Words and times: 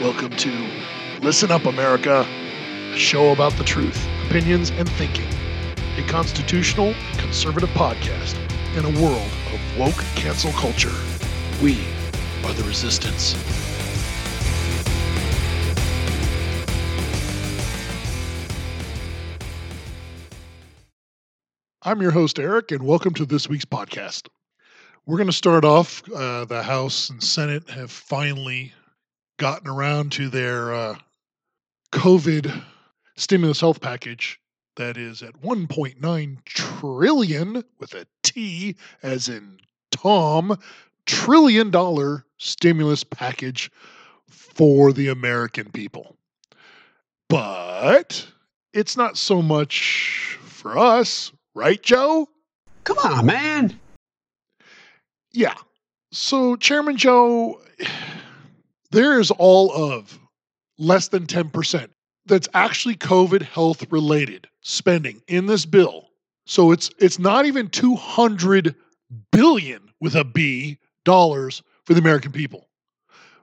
Welcome 0.00 0.30
to 0.30 0.50
Listen 1.22 1.52
Up 1.52 1.66
America, 1.66 2.26
a 2.92 2.98
show 2.98 3.30
about 3.30 3.52
the 3.52 3.62
truth, 3.62 4.08
opinions, 4.26 4.70
and 4.70 4.88
thinking. 4.90 5.28
A 5.96 6.02
constitutional 6.08 6.96
conservative 7.16 7.68
podcast 7.70 8.36
in 8.76 8.84
a 8.84 9.00
world 9.00 9.30
of 9.52 9.78
woke 9.78 10.04
cancel 10.16 10.50
culture. 10.50 10.90
We 11.62 11.86
are 12.44 12.52
the 12.54 12.64
resistance. 12.64 13.36
I'm 21.82 22.02
your 22.02 22.10
host, 22.10 22.40
Eric, 22.40 22.72
and 22.72 22.82
welcome 22.82 23.14
to 23.14 23.24
this 23.24 23.48
week's 23.48 23.64
podcast. 23.64 24.26
We're 25.06 25.18
going 25.18 25.28
to 25.28 25.32
start 25.32 25.64
off. 25.64 26.02
Uh, 26.12 26.46
the 26.46 26.64
House 26.64 27.10
and 27.10 27.22
Senate 27.22 27.70
have 27.70 27.92
finally 27.92 28.72
gotten 29.36 29.68
around 29.68 30.12
to 30.12 30.28
their 30.28 30.74
uh, 30.74 30.96
COVID 31.92 32.62
stimulus 33.16 33.60
health 33.60 33.80
package 33.80 34.40
that 34.76 34.96
is 34.96 35.22
at 35.22 35.40
1.9 35.40 36.44
trillion 36.44 37.64
with 37.78 37.94
a 37.94 38.06
T 38.22 38.76
as 39.02 39.28
in 39.28 39.58
Tom 39.90 40.58
trillion 41.06 41.70
dollar 41.70 42.24
stimulus 42.38 43.04
package 43.04 43.70
for 44.28 44.92
the 44.92 45.08
American 45.08 45.70
people. 45.70 46.16
But 47.28 48.26
it's 48.72 48.96
not 48.96 49.16
so 49.16 49.42
much 49.42 50.38
for 50.42 50.78
us, 50.78 51.32
right, 51.54 51.82
Joe? 51.82 52.28
Come 52.84 52.98
on, 52.98 53.26
man. 53.26 53.78
Yeah. 55.32 55.54
So, 56.12 56.54
Chairman 56.56 56.96
Joe, 56.96 57.60
there 58.94 59.18
is 59.20 59.30
all 59.32 59.72
of 59.72 60.18
less 60.78 61.08
than 61.08 61.26
10% 61.26 61.88
that's 62.26 62.48
actually 62.54 62.94
COVID 62.96 63.42
health 63.42 63.84
related 63.90 64.46
spending 64.62 65.20
in 65.28 65.46
this 65.46 65.66
bill. 65.66 66.08
So 66.46 66.72
it's 66.72 66.90
it's 66.98 67.18
not 67.18 67.46
even 67.46 67.68
200 67.68 68.74
billion 69.32 69.90
with 70.00 70.14
a 70.14 70.24
B 70.24 70.78
dollars 71.04 71.62
for 71.84 71.94
the 71.94 72.00
American 72.00 72.32
people 72.32 72.68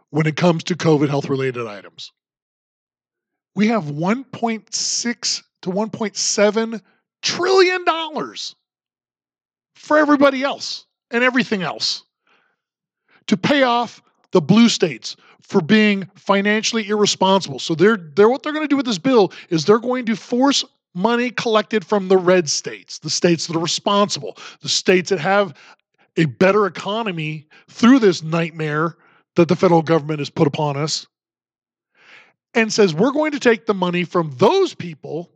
when 0.10 0.28
it 0.28 0.36
comes 0.36 0.64
to 0.66 0.76
COVID 0.76 1.10
health 1.10 1.30
related 1.30 1.68
items. 1.68 2.12
We 3.56 3.68
have 3.68 3.86
1.6 3.86 5.44
to 5.64 5.70
1.7 5.70 6.82
trillion 7.22 7.86
dollars 7.86 8.56
for 9.76 9.98
everybody 9.98 10.44
else 10.44 10.86
and 11.12 11.24
everything 11.24 11.62
else 11.62 12.04
to 13.28 13.38
pay 13.38 13.64
off 13.64 14.02
the 14.32 14.42
blue 14.42 14.70
states 14.70 15.16
for 15.42 15.62
being 15.62 16.10
financially 16.16 16.88
irresponsible. 16.88 17.60
So 17.60 17.76
they're 17.76 17.98
they're 17.98 18.30
what 18.30 18.44
they're 18.44 18.54
going 18.54 18.64
to 18.64 18.70
do 18.70 18.78
with 18.78 18.86
this 18.86 18.98
bill 18.98 19.32
is 19.50 19.66
they're 19.66 19.80
going 19.80 20.06
to 20.06 20.16
force 20.16 20.64
money 20.94 21.32
collected 21.32 21.86
from 21.86 22.08
the 22.08 22.18
red 22.18 22.50
states, 22.50 23.00
the 23.00 23.10
states 23.10 23.48
that 23.48 23.56
are 23.56 23.60
responsible, 23.60 24.38
the 24.62 24.70
states 24.70 25.10
that 25.10 25.20
have 25.20 25.54
a 26.18 26.26
better 26.26 26.66
economy 26.66 27.48
through 27.70 28.00
this 28.00 28.22
nightmare 28.24 28.98
that 29.36 29.48
the 29.48 29.56
federal 29.56 29.82
government 29.82 30.20
has 30.20 30.30
put 30.30 30.48
upon 30.48 30.76
us. 30.76 31.08
And 32.54 32.72
says 32.72 32.94
we're 32.94 33.14
going 33.14 33.32
to 33.32 33.40
take 33.40 33.66
the 33.66 33.74
money 33.74 34.04
from 34.04 34.32
those 34.38 34.74
people 34.74 35.32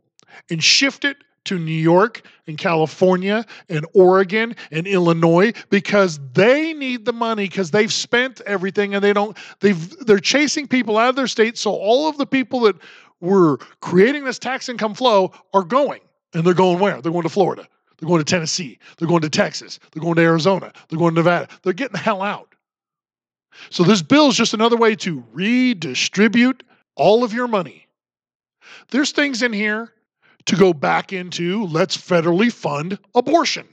and 0.50 0.62
shift 0.62 1.04
it 1.04 1.16
to 1.46 1.58
New 1.58 1.72
York 1.72 2.22
and 2.46 2.58
California 2.58 3.44
and 3.68 3.86
Oregon 3.94 4.54
and 4.70 4.86
Illinois 4.86 5.52
because 5.70 6.20
they 6.32 6.72
need 6.72 7.04
the 7.04 7.12
money 7.12 7.44
because 7.44 7.70
they've 7.70 7.92
spent 7.92 8.40
everything 8.42 8.94
and 8.94 9.02
they 9.02 9.12
don't 9.12 9.36
they've 9.60 10.06
they're 10.06 10.18
chasing 10.18 10.66
people 10.66 10.98
out 10.98 11.10
of 11.10 11.16
their 11.16 11.26
state 11.26 11.58
so 11.58 11.72
all 11.72 12.08
of 12.08 12.18
the 12.18 12.26
people 12.26 12.60
that 12.60 12.76
were 13.20 13.58
creating 13.80 14.24
this 14.24 14.38
tax 14.38 14.68
income 14.68 14.94
flow 14.94 15.32
are 15.54 15.62
going 15.62 16.00
and 16.34 16.44
they're 16.44 16.54
going 16.54 16.78
where? 16.78 17.00
They're 17.00 17.12
going 17.12 17.22
to 17.22 17.28
Florida. 17.28 17.66
They're 17.98 18.08
going 18.08 18.22
to 18.22 18.30
Tennessee. 18.30 18.78
They're 18.98 19.08
going 19.08 19.22
to 19.22 19.30
Texas. 19.30 19.78
They're 19.92 20.02
going 20.02 20.16
to 20.16 20.22
Arizona. 20.22 20.72
They're 20.88 20.98
going 20.98 21.14
to 21.14 21.20
Nevada. 21.20 21.48
They're 21.62 21.72
getting 21.72 21.94
the 21.94 21.98
hell 21.98 22.20
out. 22.20 22.54
So 23.70 23.84
this 23.84 24.02
bill 24.02 24.28
is 24.28 24.36
just 24.36 24.52
another 24.52 24.76
way 24.76 24.94
to 24.96 25.24
redistribute 25.32 26.62
all 26.94 27.24
of 27.24 27.32
your 27.32 27.48
money. 27.48 27.86
There's 28.90 29.12
things 29.12 29.42
in 29.42 29.52
here 29.52 29.92
to 30.46 30.56
go 30.56 30.72
back 30.72 31.12
into 31.12 31.64
let's 31.66 31.96
federally 31.96 32.52
fund 32.52 32.98
abortion. 33.14 33.66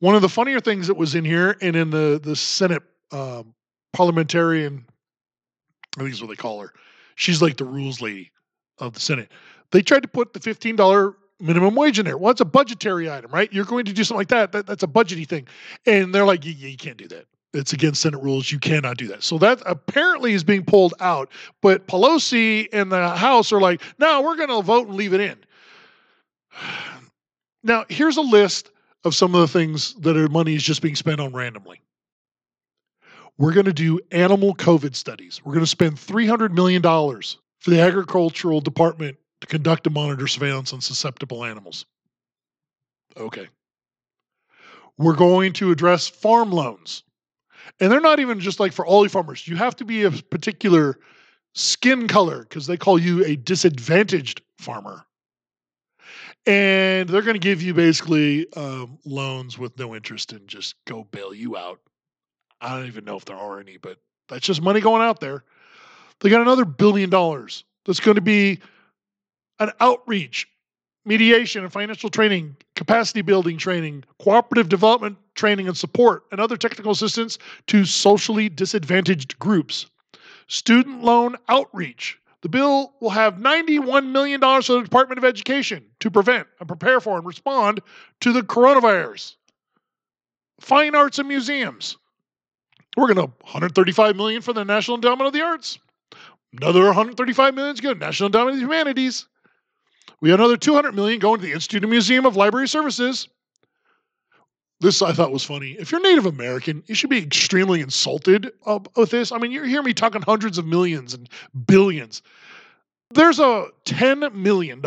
One 0.00 0.14
of 0.14 0.22
the 0.22 0.28
funnier 0.28 0.60
things 0.60 0.86
that 0.86 0.96
was 0.96 1.14
in 1.14 1.24
here 1.24 1.56
and 1.60 1.76
in 1.76 1.90
the, 1.90 2.20
the 2.22 2.36
Senate 2.36 2.82
um, 3.10 3.54
parliamentarian, 3.92 4.84
I 5.96 6.02
think 6.02 6.12
is 6.12 6.20
what 6.22 6.28
they 6.28 6.36
call 6.36 6.60
her, 6.60 6.72
she's 7.16 7.42
like 7.42 7.56
the 7.56 7.64
rules 7.64 8.00
lady 8.00 8.30
of 8.78 8.92
the 8.92 9.00
Senate. 9.00 9.30
They 9.72 9.82
tried 9.82 10.02
to 10.02 10.08
put 10.08 10.32
the 10.32 10.40
$15 10.40 11.14
minimum 11.40 11.74
wage 11.74 11.98
in 11.98 12.04
there. 12.04 12.16
Well, 12.16 12.30
it's 12.30 12.40
a 12.40 12.46
budgetary 12.46 13.10
item, 13.10 13.30
right? 13.32 13.52
You're 13.52 13.64
going 13.64 13.84
to 13.86 13.92
do 13.92 14.04
something 14.04 14.18
like 14.18 14.28
that. 14.28 14.52
that 14.52 14.66
that's 14.66 14.84
a 14.84 14.88
budgety 14.88 15.28
thing. 15.28 15.48
And 15.84 16.14
they're 16.14 16.24
like, 16.24 16.44
you 16.44 16.76
can't 16.76 16.96
do 16.96 17.08
that 17.08 17.26
it's 17.54 17.72
against 17.72 18.02
Senate 18.02 18.22
rules. 18.22 18.52
You 18.52 18.58
cannot 18.58 18.98
do 18.98 19.08
that. 19.08 19.22
So 19.22 19.38
that 19.38 19.62
apparently 19.64 20.34
is 20.34 20.44
being 20.44 20.64
pulled 20.64 20.94
out. 21.00 21.30
But 21.62 21.86
Pelosi 21.86 22.68
and 22.72 22.92
the 22.92 23.08
House 23.10 23.52
are 23.52 23.60
like, 23.60 23.82
no, 23.98 24.20
we're 24.22 24.36
going 24.36 24.50
to 24.50 24.62
vote 24.62 24.88
and 24.88 24.96
leave 24.96 25.14
it 25.14 25.20
in. 25.20 25.38
Now, 27.64 27.84
here's 27.88 28.16
a 28.16 28.22
list 28.22 28.70
of 29.04 29.16
some 29.16 29.34
of 29.34 29.40
the 29.40 29.48
things 29.48 29.94
that 29.94 30.16
are 30.16 30.28
money 30.28 30.54
is 30.54 30.62
just 30.62 30.80
being 30.80 30.94
spent 30.94 31.20
on 31.20 31.32
randomly. 31.32 31.80
We're 33.36 33.52
going 33.52 33.66
to 33.66 33.72
do 33.72 33.98
animal 34.12 34.54
COVID 34.54 34.94
studies. 34.94 35.40
We're 35.44 35.54
going 35.54 35.64
to 35.64 35.70
spend 35.70 35.96
$300 35.96 36.52
million 36.52 36.80
for 36.82 37.70
the 37.70 37.80
agricultural 37.80 38.60
department 38.60 39.18
to 39.40 39.46
conduct 39.48 39.86
and 39.86 39.94
monitor 39.94 40.28
surveillance 40.28 40.72
on 40.72 40.80
susceptible 40.80 41.44
animals. 41.44 41.84
Okay. 43.16 43.48
We're 44.96 45.16
going 45.16 45.52
to 45.54 45.72
address 45.72 46.06
farm 46.06 46.52
loans 46.52 47.02
and 47.80 47.90
they're 47.90 48.00
not 48.00 48.20
even 48.20 48.40
just 48.40 48.60
like 48.60 48.72
for 48.72 48.86
all 48.86 49.06
farmers. 49.08 49.46
You 49.46 49.56
have 49.56 49.76
to 49.76 49.84
be 49.84 50.04
a 50.04 50.10
particular 50.10 50.98
skin 51.54 52.08
color 52.08 52.42
because 52.42 52.66
they 52.66 52.76
call 52.76 52.98
you 52.98 53.24
a 53.24 53.36
disadvantaged 53.36 54.42
farmer. 54.58 55.04
And 56.46 57.08
they're 57.08 57.22
going 57.22 57.34
to 57.34 57.40
give 57.40 57.60
you 57.62 57.74
basically 57.74 58.50
um, 58.54 58.98
loans 59.04 59.58
with 59.58 59.78
no 59.78 59.94
interest 59.94 60.32
and 60.32 60.48
just 60.48 60.76
go 60.86 61.04
bail 61.04 61.34
you 61.34 61.56
out. 61.56 61.80
I 62.60 62.76
don't 62.76 62.86
even 62.86 63.04
know 63.04 63.16
if 63.16 63.24
there 63.24 63.36
are 63.36 63.60
any, 63.60 63.76
but 63.76 63.98
that's 64.28 64.46
just 64.46 64.62
money 64.62 64.80
going 64.80 65.02
out 65.02 65.20
there. 65.20 65.44
They 66.20 66.30
got 66.30 66.40
another 66.40 66.64
billion 66.64 67.10
dollars 67.10 67.64
that's 67.84 68.00
going 68.00 68.16
to 68.16 68.20
be 68.20 68.60
an 69.58 69.72
outreach 69.80 70.48
mediation 71.04 71.64
and 71.64 71.72
financial 71.72 72.10
training, 72.10 72.56
capacity 72.76 73.22
building 73.22 73.56
training, 73.56 74.04
cooperative 74.18 74.68
development 74.68 75.16
training 75.38 75.68
and 75.68 75.76
support, 75.76 76.24
and 76.30 76.40
other 76.40 76.56
technical 76.56 76.92
assistance 76.92 77.38
to 77.68 77.84
socially 77.84 78.48
disadvantaged 78.48 79.38
groups. 79.38 79.86
Student 80.48 81.02
loan 81.02 81.36
outreach. 81.48 82.18
The 82.42 82.48
bill 82.48 82.92
will 83.00 83.10
have 83.10 83.36
$91 83.36 84.10
million 84.10 84.40
for 84.40 84.74
the 84.74 84.82
Department 84.82 85.18
of 85.18 85.24
Education 85.24 85.84
to 86.00 86.10
prevent 86.10 86.46
and 86.58 86.68
prepare 86.68 87.00
for 87.00 87.16
and 87.16 87.26
respond 87.26 87.80
to 88.20 88.32
the 88.32 88.42
coronavirus. 88.42 89.36
Fine 90.60 90.94
arts 90.94 91.18
and 91.18 91.28
museums. 91.28 91.96
We're 92.96 93.12
going 93.12 93.28
to 93.28 93.32
135 93.42 94.16
million 94.16 94.42
for 94.42 94.52
the 94.52 94.64
National 94.64 94.96
Endowment 94.96 95.28
of 95.28 95.32
the 95.32 95.42
Arts. 95.42 95.78
Another 96.60 96.84
135 96.84 97.54
million 97.54 97.74
is 97.74 97.80
good. 97.80 98.00
National 98.00 98.26
Endowment 98.26 98.54
of 98.54 98.56
the 98.56 98.66
Humanities. 98.66 99.26
We 100.20 100.30
had 100.30 100.40
another 100.40 100.56
200 100.56 100.94
million 100.94 101.20
going 101.20 101.40
to 101.40 101.46
the 101.46 101.52
Institute 101.52 101.84
and 101.84 101.90
Museum 101.90 102.26
of 102.26 102.36
Library 102.36 102.66
Services. 102.66 103.28
This 104.80 105.02
I 105.02 105.12
thought 105.12 105.32
was 105.32 105.44
funny. 105.44 105.72
If 105.72 105.90
you're 105.90 106.00
Native 106.00 106.26
American, 106.26 106.84
you 106.86 106.94
should 106.94 107.10
be 107.10 107.18
extremely 107.18 107.80
insulted 107.80 108.52
with 108.94 109.10
this. 109.10 109.32
I 109.32 109.38
mean, 109.38 109.50
you 109.50 109.64
hear 109.64 109.82
me 109.82 109.92
talking 109.92 110.22
hundreds 110.22 110.56
of 110.56 110.66
millions 110.66 111.14
and 111.14 111.28
billions. 111.66 112.22
There's 113.10 113.40
a 113.40 113.66
$10 113.86 114.34
million 114.34 114.80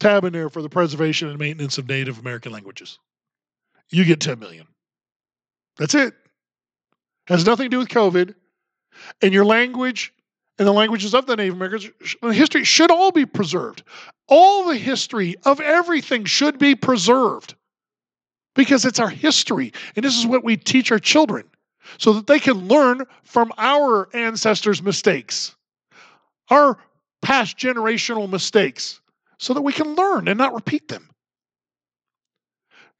tab 0.00 0.24
in 0.24 0.32
there 0.32 0.48
for 0.48 0.62
the 0.62 0.70
preservation 0.70 1.28
and 1.28 1.38
maintenance 1.38 1.76
of 1.76 1.86
Native 1.86 2.18
American 2.18 2.52
languages. 2.52 2.98
You 3.90 4.04
get 4.06 4.20
10 4.20 4.38
million. 4.38 4.66
That's 5.76 5.94
it. 5.94 6.14
Has 7.26 7.44
nothing 7.44 7.66
to 7.66 7.68
do 7.70 7.78
with 7.78 7.88
COVID. 7.88 8.34
And 9.20 9.34
your 9.34 9.44
language 9.44 10.14
and 10.58 10.66
the 10.66 10.72
languages 10.72 11.14
of 11.14 11.26
the 11.26 11.36
Native 11.36 11.54
Americans, 11.54 11.90
history 12.22 12.64
should 12.64 12.90
all 12.90 13.10
be 13.10 13.26
preserved. 13.26 13.82
All 14.28 14.66
the 14.66 14.76
history 14.76 15.36
of 15.44 15.60
everything 15.60 16.24
should 16.24 16.58
be 16.58 16.74
preserved 16.74 17.54
because 18.54 18.84
it's 18.84 19.00
our 19.00 19.08
history. 19.08 19.72
And 19.96 20.04
this 20.04 20.16
is 20.18 20.26
what 20.26 20.44
we 20.44 20.56
teach 20.56 20.92
our 20.92 20.98
children 20.98 21.44
so 21.98 22.12
that 22.14 22.26
they 22.26 22.38
can 22.38 22.68
learn 22.68 23.04
from 23.22 23.52
our 23.58 24.08
ancestors' 24.14 24.82
mistakes, 24.82 25.54
our 26.50 26.78
past 27.20 27.56
generational 27.56 28.28
mistakes, 28.28 29.00
so 29.38 29.54
that 29.54 29.62
we 29.62 29.72
can 29.72 29.94
learn 29.94 30.28
and 30.28 30.38
not 30.38 30.54
repeat 30.54 30.88
them. 30.88 31.08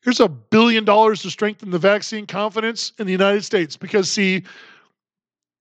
Here's 0.03 0.21
a 0.21 0.29
billion 0.29 0.85
dollars 0.85 1.23
to 1.23 1.31
strengthen 1.31 1.71
the 1.71 1.79
vaccine 1.79 2.27
confidence 2.27 2.93
in 2.99 3.07
the 3.07 3.13
United 3.13 3.45
States 3.45 3.77
because, 3.77 4.11
see, 4.11 4.43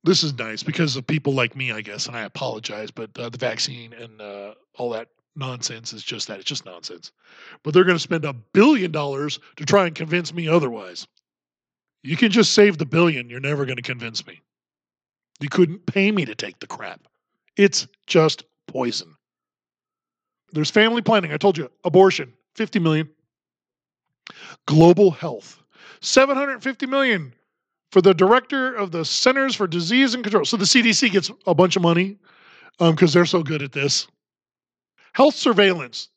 this 0.04 0.24
is 0.24 0.34
nice 0.34 0.64
because 0.64 0.96
of 0.96 1.06
people 1.06 1.34
like 1.34 1.56
me, 1.56 1.72
I 1.72 1.82
guess, 1.82 2.08
and 2.08 2.16
I 2.16 2.22
apologize, 2.22 2.90
but 2.90 3.12
uh, 3.20 3.30
the 3.30 3.38
vaccine 3.38 3.94
and 3.94 4.20
uh, 4.20 4.56
all 4.76 4.90
that 4.92 5.10
nonsense 5.36 5.94
is 5.94 6.04
just 6.04 6.28
that. 6.28 6.40
It's 6.40 6.50
just 6.50 6.66
nonsense. 6.66 7.12
But 7.64 7.74
they're 7.74 7.84
going 7.84 7.96
to 7.96 8.00
spend 8.00 8.26
a 8.26 8.34
billion 8.34 8.92
dollars 8.92 9.40
to 9.58 9.66
try 9.66 9.86
and 9.86 9.96
convince 9.96 10.34
me 10.34 10.48
otherwise. 10.48 11.08
You 12.04 12.18
can 12.18 12.32
just 12.32 12.54
save 12.54 12.78
the 12.78 12.86
billion. 12.86 13.30
You're 13.30 13.40
never 13.40 13.66
going 13.66 13.78
to 13.78 13.84
convince 13.84 14.26
me. 14.26 14.42
You 15.40 15.50
couldn't 15.50 15.86
pay 15.86 16.12
me 16.12 16.26
to 16.26 16.36
take 16.36 16.60
the 16.60 16.68
crap. 16.68 17.02
It's 17.58 17.88
just 18.08 18.44
poison. 18.68 19.16
There's 20.54 20.72
family 20.72 21.02
planning. 21.02 21.32
I 21.32 21.38
told 21.38 21.58
you, 21.58 21.70
abortion, 21.84 22.34
50 22.56 22.80
million. 22.80 23.10
Global 24.66 25.12
health, 25.12 25.62
750 26.02 26.86
million 26.86 27.34
for 27.92 28.02
the 28.02 28.14
director 28.14 28.74
of 28.74 28.92
the 28.92 29.04
Centers 29.04 29.56
for 29.56 29.68
Disease 29.68 30.14
and 30.14 30.24
Control. 30.24 30.46
So 30.46 30.58
the 30.58 30.66
CDC 30.66 31.12
gets 31.12 31.32
a 31.46 31.54
bunch 31.54 31.76
of 31.76 31.82
money 31.82 32.18
because 32.80 33.16
um, 33.16 33.20
they're 33.20 33.26
so 33.26 33.44
good 33.44 33.62
at 33.62 33.72
this. 33.72 34.08
Health 35.14 35.36
surveillance, 35.36 36.10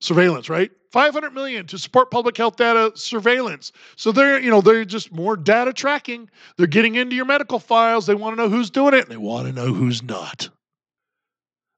surveillance, 0.00 0.48
right? 0.48 0.70
500 0.92 1.32
million 1.34 1.66
to 1.66 1.78
support 1.78 2.10
public 2.10 2.36
health 2.36 2.56
data 2.56 2.92
surveillance. 2.94 3.72
So 3.96 4.12
they're, 4.12 4.38
you 4.38 4.48
know, 4.48 4.60
they're 4.60 4.84
just 4.84 5.10
more 5.12 5.36
data 5.36 5.72
tracking. 5.72 6.30
They're 6.56 6.68
getting 6.68 6.94
into 6.94 7.16
your 7.16 7.24
medical 7.24 7.58
files. 7.58 8.06
They 8.06 8.14
want 8.14 8.36
to 8.36 8.42
know 8.42 8.48
who's 8.48 8.70
doing 8.70 8.94
it 8.94 9.02
and 9.02 9.10
they 9.10 9.16
want 9.16 9.48
to 9.48 9.52
know 9.52 9.72
who's 9.72 10.04
not. 10.04 10.48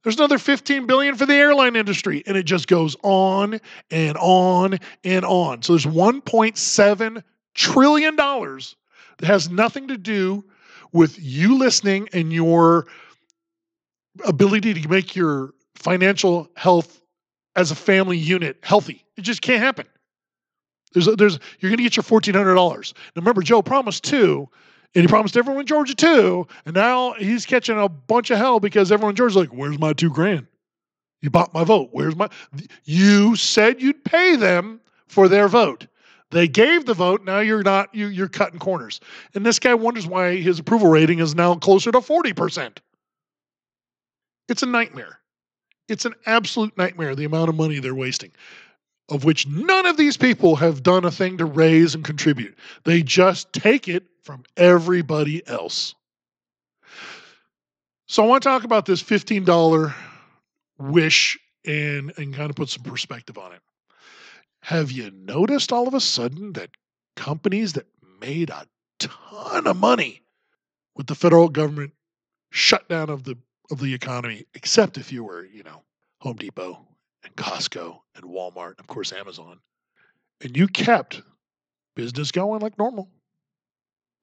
There's 0.02 0.16
another 0.16 0.38
15 0.38 0.86
billion 0.86 1.16
for 1.16 1.26
the 1.26 1.34
airline 1.34 1.76
industry 1.76 2.22
and 2.26 2.36
it 2.36 2.44
just 2.44 2.68
goes 2.68 2.94
on 3.02 3.58
and 3.90 4.16
on 4.18 4.78
and 5.02 5.24
on. 5.24 5.62
So 5.62 5.72
there's 5.72 5.86
1.7 5.86 7.22
trillion 7.54 8.16
dollars 8.16 8.76
that 9.16 9.26
has 9.26 9.50
nothing 9.50 9.88
to 9.88 9.96
do 9.96 10.44
with 10.92 11.18
you 11.18 11.58
listening 11.58 12.08
and 12.12 12.32
your 12.32 12.86
ability 14.24 14.74
to 14.74 14.88
make 14.88 15.16
your 15.16 15.54
financial 15.76 16.50
health 16.56 17.00
as 17.54 17.70
a 17.70 17.74
family 17.74 18.18
unit 18.18 18.58
healthy. 18.62 19.04
It 19.16 19.22
just 19.22 19.42
can't 19.42 19.62
happen. 19.62 19.86
There's, 20.92 21.08
a, 21.08 21.16
there's, 21.16 21.38
you're 21.60 21.70
going 21.70 21.78
to 21.78 21.82
get 21.82 21.96
your 21.96 22.04
$1,400. 22.04 22.94
Now 22.94 23.20
remember, 23.20 23.42
Joe 23.42 23.62
promised 23.62 24.04
two, 24.04 24.48
and 24.94 25.02
he 25.02 25.08
promised 25.08 25.36
everyone 25.36 25.60
in 25.60 25.66
Georgia 25.66 25.94
two, 25.94 26.46
and 26.64 26.74
now 26.74 27.12
he's 27.14 27.44
catching 27.44 27.78
a 27.78 27.88
bunch 27.88 28.30
of 28.30 28.38
hell 28.38 28.60
because 28.60 28.90
everyone 28.90 29.10
in 29.10 29.16
Georgia's 29.16 29.36
like, 29.36 29.50
"Where's 29.50 29.78
my 29.78 29.92
two 29.92 30.10
grand? 30.10 30.46
You 31.20 31.28
bought 31.28 31.52
my 31.52 31.64
vote. 31.64 31.90
Where's 31.92 32.16
my? 32.16 32.30
You 32.84 33.36
said 33.36 33.82
you'd 33.82 34.04
pay 34.04 34.36
them 34.36 34.80
for 35.06 35.28
their 35.28 35.48
vote. 35.48 35.86
They 36.30 36.48
gave 36.48 36.86
the 36.86 36.94
vote. 36.94 37.24
Now 37.24 37.40
you're 37.40 37.62
not. 37.62 37.94
You, 37.94 38.06
you're 38.06 38.28
cutting 38.28 38.58
corners. 38.58 39.00
And 39.34 39.44
this 39.44 39.58
guy 39.58 39.74
wonders 39.74 40.06
why 40.06 40.36
his 40.36 40.58
approval 40.58 40.88
rating 40.88 41.18
is 41.18 41.34
now 41.34 41.54
closer 41.56 41.92
to 41.92 42.00
forty 42.00 42.32
percent. 42.32 42.80
It's 44.48 44.62
a 44.62 44.66
nightmare. 44.66 45.18
It's 45.88 46.04
an 46.04 46.14
absolute 46.26 46.76
nightmare. 46.76 47.14
The 47.14 47.24
amount 47.24 47.48
of 47.48 47.54
money 47.54 47.78
they're 47.78 47.94
wasting 47.94 48.32
of 49.08 49.24
which 49.24 49.46
none 49.46 49.86
of 49.86 49.96
these 49.96 50.16
people 50.16 50.56
have 50.56 50.82
done 50.82 51.04
a 51.04 51.10
thing 51.10 51.38
to 51.38 51.44
raise 51.44 51.94
and 51.94 52.04
contribute. 52.04 52.56
They 52.84 53.02
just 53.02 53.52
take 53.52 53.88
it 53.88 54.04
from 54.22 54.44
everybody 54.56 55.46
else. 55.46 55.94
So 58.06 58.24
I 58.24 58.26
want 58.26 58.42
to 58.42 58.48
talk 58.48 58.64
about 58.64 58.86
this 58.86 59.02
$15 59.02 59.94
wish 60.78 61.38
and, 61.64 62.12
and 62.16 62.34
kind 62.34 62.50
of 62.50 62.56
put 62.56 62.68
some 62.68 62.82
perspective 62.82 63.38
on 63.38 63.52
it. 63.52 63.60
Have 64.60 64.90
you 64.90 65.10
noticed 65.12 65.72
all 65.72 65.86
of 65.86 65.94
a 65.94 66.00
sudden 66.00 66.52
that 66.54 66.70
companies 67.14 67.74
that 67.74 67.86
made 68.20 68.50
a 68.50 68.66
ton 68.98 69.66
of 69.66 69.76
money 69.76 70.22
with 70.96 71.06
the 71.06 71.14
federal 71.14 71.48
government 71.48 71.92
shutdown 72.50 73.10
of 73.10 73.24
the 73.24 73.36
of 73.70 73.80
the 73.80 73.94
economy, 73.94 74.44
except 74.54 74.98
if 74.98 75.12
you 75.12 75.24
were, 75.24 75.44
you 75.44 75.62
know, 75.62 75.82
Home 76.20 76.36
Depot 76.36 76.86
and 77.24 77.34
Costco 77.36 77.98
and 78.14 78.24
Walmart, 78.24 78.70
and 78.70 78.80
of 78.80 78.86
course 78.86 79.12
Amazon, 79.12 79.60
and 80.42 80.56
you 80.56 80.68
kept 80.68 81.22
business 81.94 82.30
going 82.30 82.60
like 82.60 82.78
normal. 82.78 83.08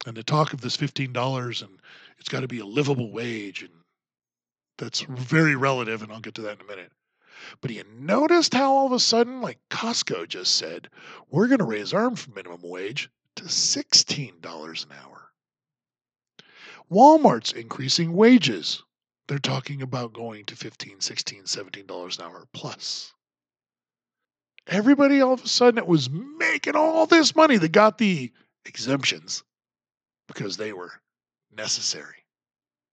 And 0.06 0.16
the 0.16 0.24
talk 0.24 0.54
of 0.54 0.62
this 0.62 0.78
$15 0.78 1.62
and 1.62 1.80
it's 2.20 2.30
got 2.30 2.42
to 2.42 2.48
be 2.48 2.60
a 2.60 2.66
livable 2.66 3.12
wage, 3.12 3.64
and 3.64 3.74
that's 4.78 5.02
very 5.02 5.56
relative, 5.56 6.02
and 6.02 6.12
I'll 6.12 6.20
get 6.20 6.36
to 6.36 6.42
that 6.44 6.60
in 6.60 6.66
a 6.66 6.70
minute. 6.70 6.92
But 7.62 7.72
you 7.72 7.84
noticed 8.00 8.54
how 8.54 8.74
all 8.74 8.86
of 8.86 8.92
a 8.92 9.00
sudden, 9.00 9.42
like 9.42 9.60
Costco 9.70 10.28
just 10.28 10.56
said, 10.56 10.90
we're 11.30 11.48
going 11.48 11.60
to 11.60 11.66
raise 11.66 11.94
our 11.94 12.12
minimum 12.34 12.62
wage 12.64 13.10
to 13.36 13.44
$16 13.44 14.86
an 14.86 14.92
hour. 15.04 15.30
Walmart's 16.92 17.52
increasing 17.54 18.14
wages 18.14 18.84
they're 19.28 19.40
talking 19.40 19.82
about 19.82 20.14
going 20.14 20.46
to 20.46 20.56
15 20.56 21.00
16 21.00 21.46
17 21.46 21.86
dollars 21.86 22.18
an 22.18 22.26
hour 22.26 22.46
plus. 22.54 23.14
Everybody 24.68 25.22
all 25.22 25.34
of 25.34 25.44
a 25.44 25.48
sudden 25.48 25.78
it 25.78 25.88
was 25.88 26.10
making 26.10 26.76
all 26.76 27.06
this 27.06 27.36
money 27.36 27.58
that 27.58 27.72
got 27.72 27.98
the 27.98 28.32
exemptions 28.66 29.44
because 30.28 30.58
they 30.58 30.74
were 30.74 30.92
necessary. 31.56 32.26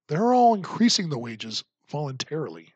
They're 0.08 0.34
all 0.34 0.54
increasing 0.54 1.08
the 1.08 1.18
wages 1.18 1.62
voluntarily. 1.88 2.74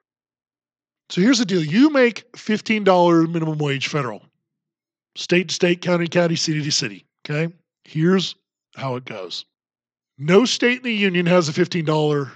So 1.10 1.20
here's 1.20 1.38
the 1.38 1.44
deal. 1.44 1.62
You 1.62 1.90
make 1.90 2.30
$15 2.32 3.32
minimum 3.32 3.58
wage 3.58 3.88
federal. 3.88 4.22
State 5.16 5.48
to 5.48 5.54
state 5.54 5.80
county 5.82 6.06
county 6.06 6.36
city 6.36 6.62
to 6.62 6.70
city 6.70 7.04
okay? 7.24 7.52
Here's 7.84 8.36
how 8.76 8.96
it 8.96 9.04
goes. 9.04 9.44
No 10.18 10.44
state 10.44 10.78
in 10.78 10.84
the 10.84 10.92
union 10.92 11.26
has 11.26 11.48
a 11.48 11.52
$15 11.52 12.30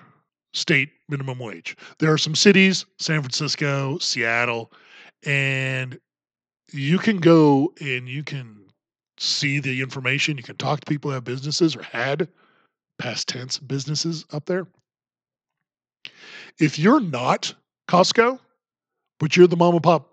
state 0.59 0.91
minimum 1.09 1.39
wage. 1.39 1.77
There 1.99 2.13
are 2.13 2.19
some 2.19 2.35
cities, 2.35 2.85
San 2.99 3.23
Francisco, 3.23 3.99
Seattle, 3.99 4.73
and 5.25 5.99
you 6.73 6.99
can 6.99 7.19
go 7.19 7.73
and 7.81 8.09
you 8.09 8.23
can 8.23 8.59
see 9.19 9.59
the 9.59 9.81
information. 9.81 10.37
You 10.37 10.43
can 10.43 10.57
talk 10.57 10.81
to 10.81 10.87
people 10.87 11.11
who 11.11 11.15
have 11.15 11.25
businesses 11.25 11.75
or 11.77 11.83
had 11.83 12.29
past 12.99 13.29
tense 13.29 13.59
businesses 13.59 14.25
up 14.33 14.47
there. 14.47 14.67
If 16.59 16.79
you're 16.79 17.01
not 17.01 17.55
Costco, 17.89 18.39
but 19.19 19.37
you're 19.37 19.47
the 19.47 19.57
mom 19.57 19.75
and 19.75 19.83
pop 19.83 20.11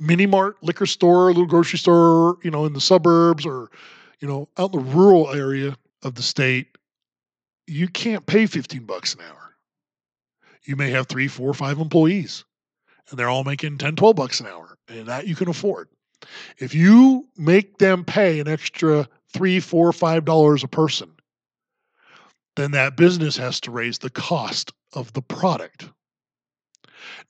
mini 0.00 0.26
mart, 0.26 0.56
liquor 0.62 0.86
store, 0.86 1.28
little 1.28 1.46
grocery 1.46 1.78
store, 1.78 2.38
you 2.42 2.50
know, 2.50 2.64
in 2.64 2.72
the 2.72 2.80
suburbs 2.80 3.46
or, 3.46 3.70
you 4.20 4.28
know, 4.28 4.48
out 4.58 4.74
in 4.74 4.80
the 4.80 4.90
rural 4.94 5.30
area 5.30 5.76
of 6.02 6.14
the 6.14 6.22
state, 6.22 6.66
you 7.66 7.88
can't 7.88 8.26
pay 8.26 8.46
15 8.46 8.84
bucks 8.84 9.14
an 9.14 9.20
hour 9.20 9.41
you 10.64 10.76
may 10.76 10.90
have 10.90 11.06
three, 11.06 11.28
four, 11.28 11.52
five 11.54 11.78
employees, 11.78 12.44
and 13.10 13.18
they're 13.18 13.28
all 13.28 13.44
making 13.44 13.78
10, 13.78 13.96
12 13.96 14.16
bucks 14.16 14.40
an 14.40 14.46
hour, 14.46 14.76
and 14.88 15.06
that 15.06 15.26
you 15.26 15.34
can 15.34 15.48
afford. 15.48 15.88
If 16.58 16.74
you 16.74 17.28
make 17.36 17.78
them 17.78 18.04
pay 18.04 18.38
an 18.40 18.48
extra 18.48 19.08
three, 19.32 19.60
four, 19.60 19.92
five 19.92 20.24
dollars 20.24 20.62
a 20.62 20.68
person, 20.68 21.10
then 22.56 22.70
that 22.72 22.96
business 22.96 23.36
has 23.36 23.60
to 23.60 23.70
raise 23.70 23.98
the 23.98 24.10
cost 24.10 24.72
of 24.92 25.12
the 25.14 25.22
product. 25.22 25.88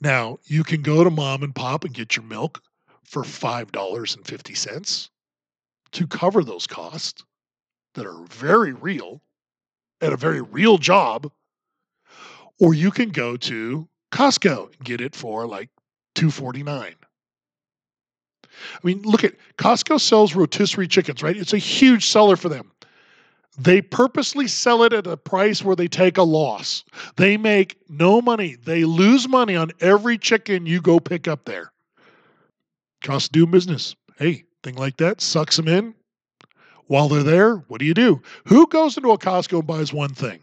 Now, 0.00 0.38
you 0.44 0.64
can 0.64 0.82
go 0.82 1.04
to 1.04 1.10
mom 1.10 1.42
and 1.42 1.54
pop 1.54 1.84
and 1.84 1.94
get 1.94 2.16
your 2.16 2.24
milk 2.24 2.60
for 3.04 3.22
$5.50 3.22 5.10
to 5.92 6.06
cover 6.06 6.44
those 6.44 6.66
costs 6.66 7.24
that 7.94 8.06
are 8.06 8.24
very 8.24 8.72
real 8.72 9.22
at 10.00 10.12
a 10.12 10.16
very 10.16 10.40
real 10.40 10.78
job 10.78 11.30
or 12.62 12.74
you 12.74 12.92
can 12.92 13.08
go 13.08 13.36
to 13.36 13.88
Costco 14.12 14.66
and 14.66 14.84
get 14.84 15.00
it 15.00 15.16
for 15.16 15.48
like 15.48 15.68
249. 16.14 16.94
I 18.44 18.78
mean, 18.84 19.02
look 19.02 19.24
at 19.24 19.34
Costco 19.58 20.00
sells 20.00 20.36
rotisserie 20.36 20.86
chickens, 20.86 21.24
right? 21.24 21.36
It's 21.36 21.52
a 21.52 21.58
huge 21.58 22.06
seller 22.06 22.36
for 22.36 22.48
them. 22.48 22.70
They 23.58 23.82
purposely 23.82 24.46
sell 24.46 24.84
it 24.84 24.92
at 24.92 25.08
a 25.08 25.16
price 25.16 25.64
where 25.64 25.74
they 25.74 25.88
take 25.88 26.16
a 26.18 26.22
loss. 26.22 26.84
They 27.16 27.36
make 27.36 27.78
no 27.88 28.22
money. 28.22 28.56
They 28.64 28.84
lose 28.84 29.28
money 29.28 29.56
on 29.56 29.72
every 29.80 30.16
chicken 30.16 30.64
you 30.64 30.80
go 30.80 31.00
pick 31.00 31.26
up 31.26 31.44
there. 31.44 31.72
Cost 33.02 33.32
doing 33.32 33.50
business. 33.50 33.96
Hey, 34.18 34.44
thing 34.62 34.76
like 34.76 34.98
that 34.98 35.20
sucks 35.20 35.56
them 35.56 35.66
in. 35.66 35.94
While 36.86 37.08
they're 37.08 37.24
there, 37.24 37.56
what 37.66 37.80
do 37.80 37.86
you 37.86 37.94
do? 37.94 38.22
Who 38.46 38.68
goes 38.68 38.96
into 38.96 39.10
a 39.10 39.18
Costco 39.18 39.58
and 39.58 39.66
buys 39.66 39.92
one 39.92 40.14
thing? 40.14 40.40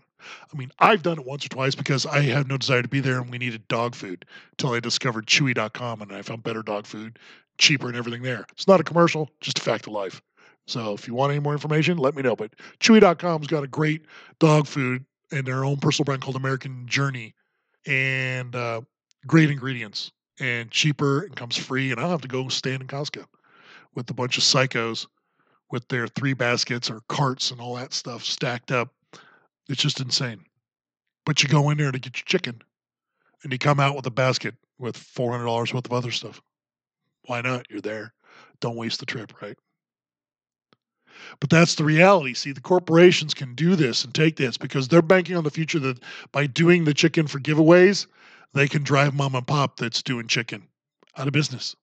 I 0.53 0.57
mean, 0.57 0.71
I've 0.79 1.03
done 1.03 1.19
it 1.19 1.25
once 1.25 1.45
or 1.45 1.50
twice 1.50 1.75
because 1.75 2.05
I 2.05 2.21
had 2.21 2.48
no 2.48 2.57
desire 2.57 2.81
to 2.81 2.88
be 2.88 3.00
there 3.00 3.19
and 3.19 3.29
we 3.29 3.38
needed 3.38 3.67
dog 3.67 3.95
food 3.95 4.25
until 4.51 4.74
I 4.74 4.79
discovered 4.79 5.27
Chewy.com 5.27 6.01
and 6.01 6.12
I 6.12 6.21
found 6.21 6.43
better 6.43 6.63
dog 6.63 6.86
food, 6.86 7.19
cheaper 7.57 7.88
and 7.88 7.98
everything 7.98 8.24
there. 8.24 8.45
It's 8.51 8.67
not 8.67 8.79
a 8.79 8.83
commercial, 8.83 9.29
just 9.41 9.59
a 9.59 9.62
fact 9.62 9.88
of 9.88 9.93
life. 9.93 10.21
So 10.67 10.93
if 10.93 11.07
you 11.07 11.13
want 11.13 11.31
any 11.31 11.39
more 11.39 11.53
information, 11.53 11.98
let 11.98 12.15
me 12.15 12.21
know. 12.21 12.36
But 12.36 12.53
Chewy.com's 12.79 13.48
got 13.48 13.63
a 13.63 13.67
great 13.67 14.05
dog 14.39 14.67
food 14.67 15.03
and 15.31 15.45
their 15.45 15.65
own 15.65 15.77
personal 15.77 16.05
brand 16.05 16.21
called 16.21 16.36
American 16.36 16.88
Journey 16.88 17.33
and 17.86 18.55
uh, 18.55 18.81
great 19.25 19.50
ingredients 19.50 20.12
and 20.39 20.69
cheaper 20.71 21.21
and 21.21 21.36
comes 21.36 21.57
free. 21.57 21.91
And 21.91 22.00
I 22.00 22.03
don't 22.03 22.12
have 22.12 22.21
to 22.21 22.27
go 22.27 22.48
stand 22.50 22.81
in 22.81 22.88
Costco 22.88 23.25
with 23.95 24.09
a 24.09 24.13
bunch 24.13 24.38
of 24.38 24.43
psychos 24.43 25.07
with 25.71 25.88
their 25.88 26.07
three 26.07 26.33
baskets 26.33 26.89
or 26.89 27.01
carts 27.09 27.51
and 27.51 27.62
all 27.62 27.75
that 27.75 27.93
stuff 27.93 28.24
stacked 28.24 28.71
up 28.71 28.93
it's 29.69 29.81
just 29.81 30.01
insane. 30.01 30.43
But 31.25 31.41
you 31.41 31.49
go 31.49 31.69
in 31.69 31.77
there 31.77 31.91
to 31.91 31.99
get 31.99 32.17
your 32.17 32.25
chicken 32.25 32.61
and 33.43 33.53
you 33.53 33.59
come 33.59 33.79
out 33.79 33.95
with 33.95 34.05
a 34.07 34.11
basket 34.11 34.55
with 34.79 34.97
$400 34.97 35.73
worth 35.73 35.85
of 35.85 35.93
other 35.93 36.11
stuff. 36.11 36.41
Why 37.25 37.41
not? 37.41 37.67
You're 37.69 37.81
there. 37.81 38.13
Don't 38.59 38.75
waste 38.75 38.99
the 38.99 39.05
trip, 39.05 39.41
right? 39.41 39.57
But 41.39 41.49
that's 41.49 41.75
the 41.75 41.83
reality. 41.83 42.33
See, 42.33 42.51
the 42.51 42.61
corporations 42.61 43.33
can 43.33 43.53
do 43.53 43.75
this 43.75 44.03
and 44.03 44.13
take 44.13 44.38
this 44.38 44.57
because 44.57 44.88
they're 44.88 45.01
banking 45.01 45.35
on 45.35 45.43
the 45.43 45.51
future 45.51 45.79
that 45.79 45.99
by 46.31 46.47
doing 46.47 46.85
the 46.85 46.93
chicken 46.93 47.27
for 47.27 47.39
giveaways, 47.39 48.07
they 48.53 48.67
can 48.67 48.83
drive 48.83 49.13
mom 49.13 49.35
and 49.35 49.45
pop 49.45 49.77
that's 49.77 50.01
doing 50.01 50.27
chicken 50.27 50.67
out 51.17 51.27
of 51.27 51.33
business. 51.33 51.75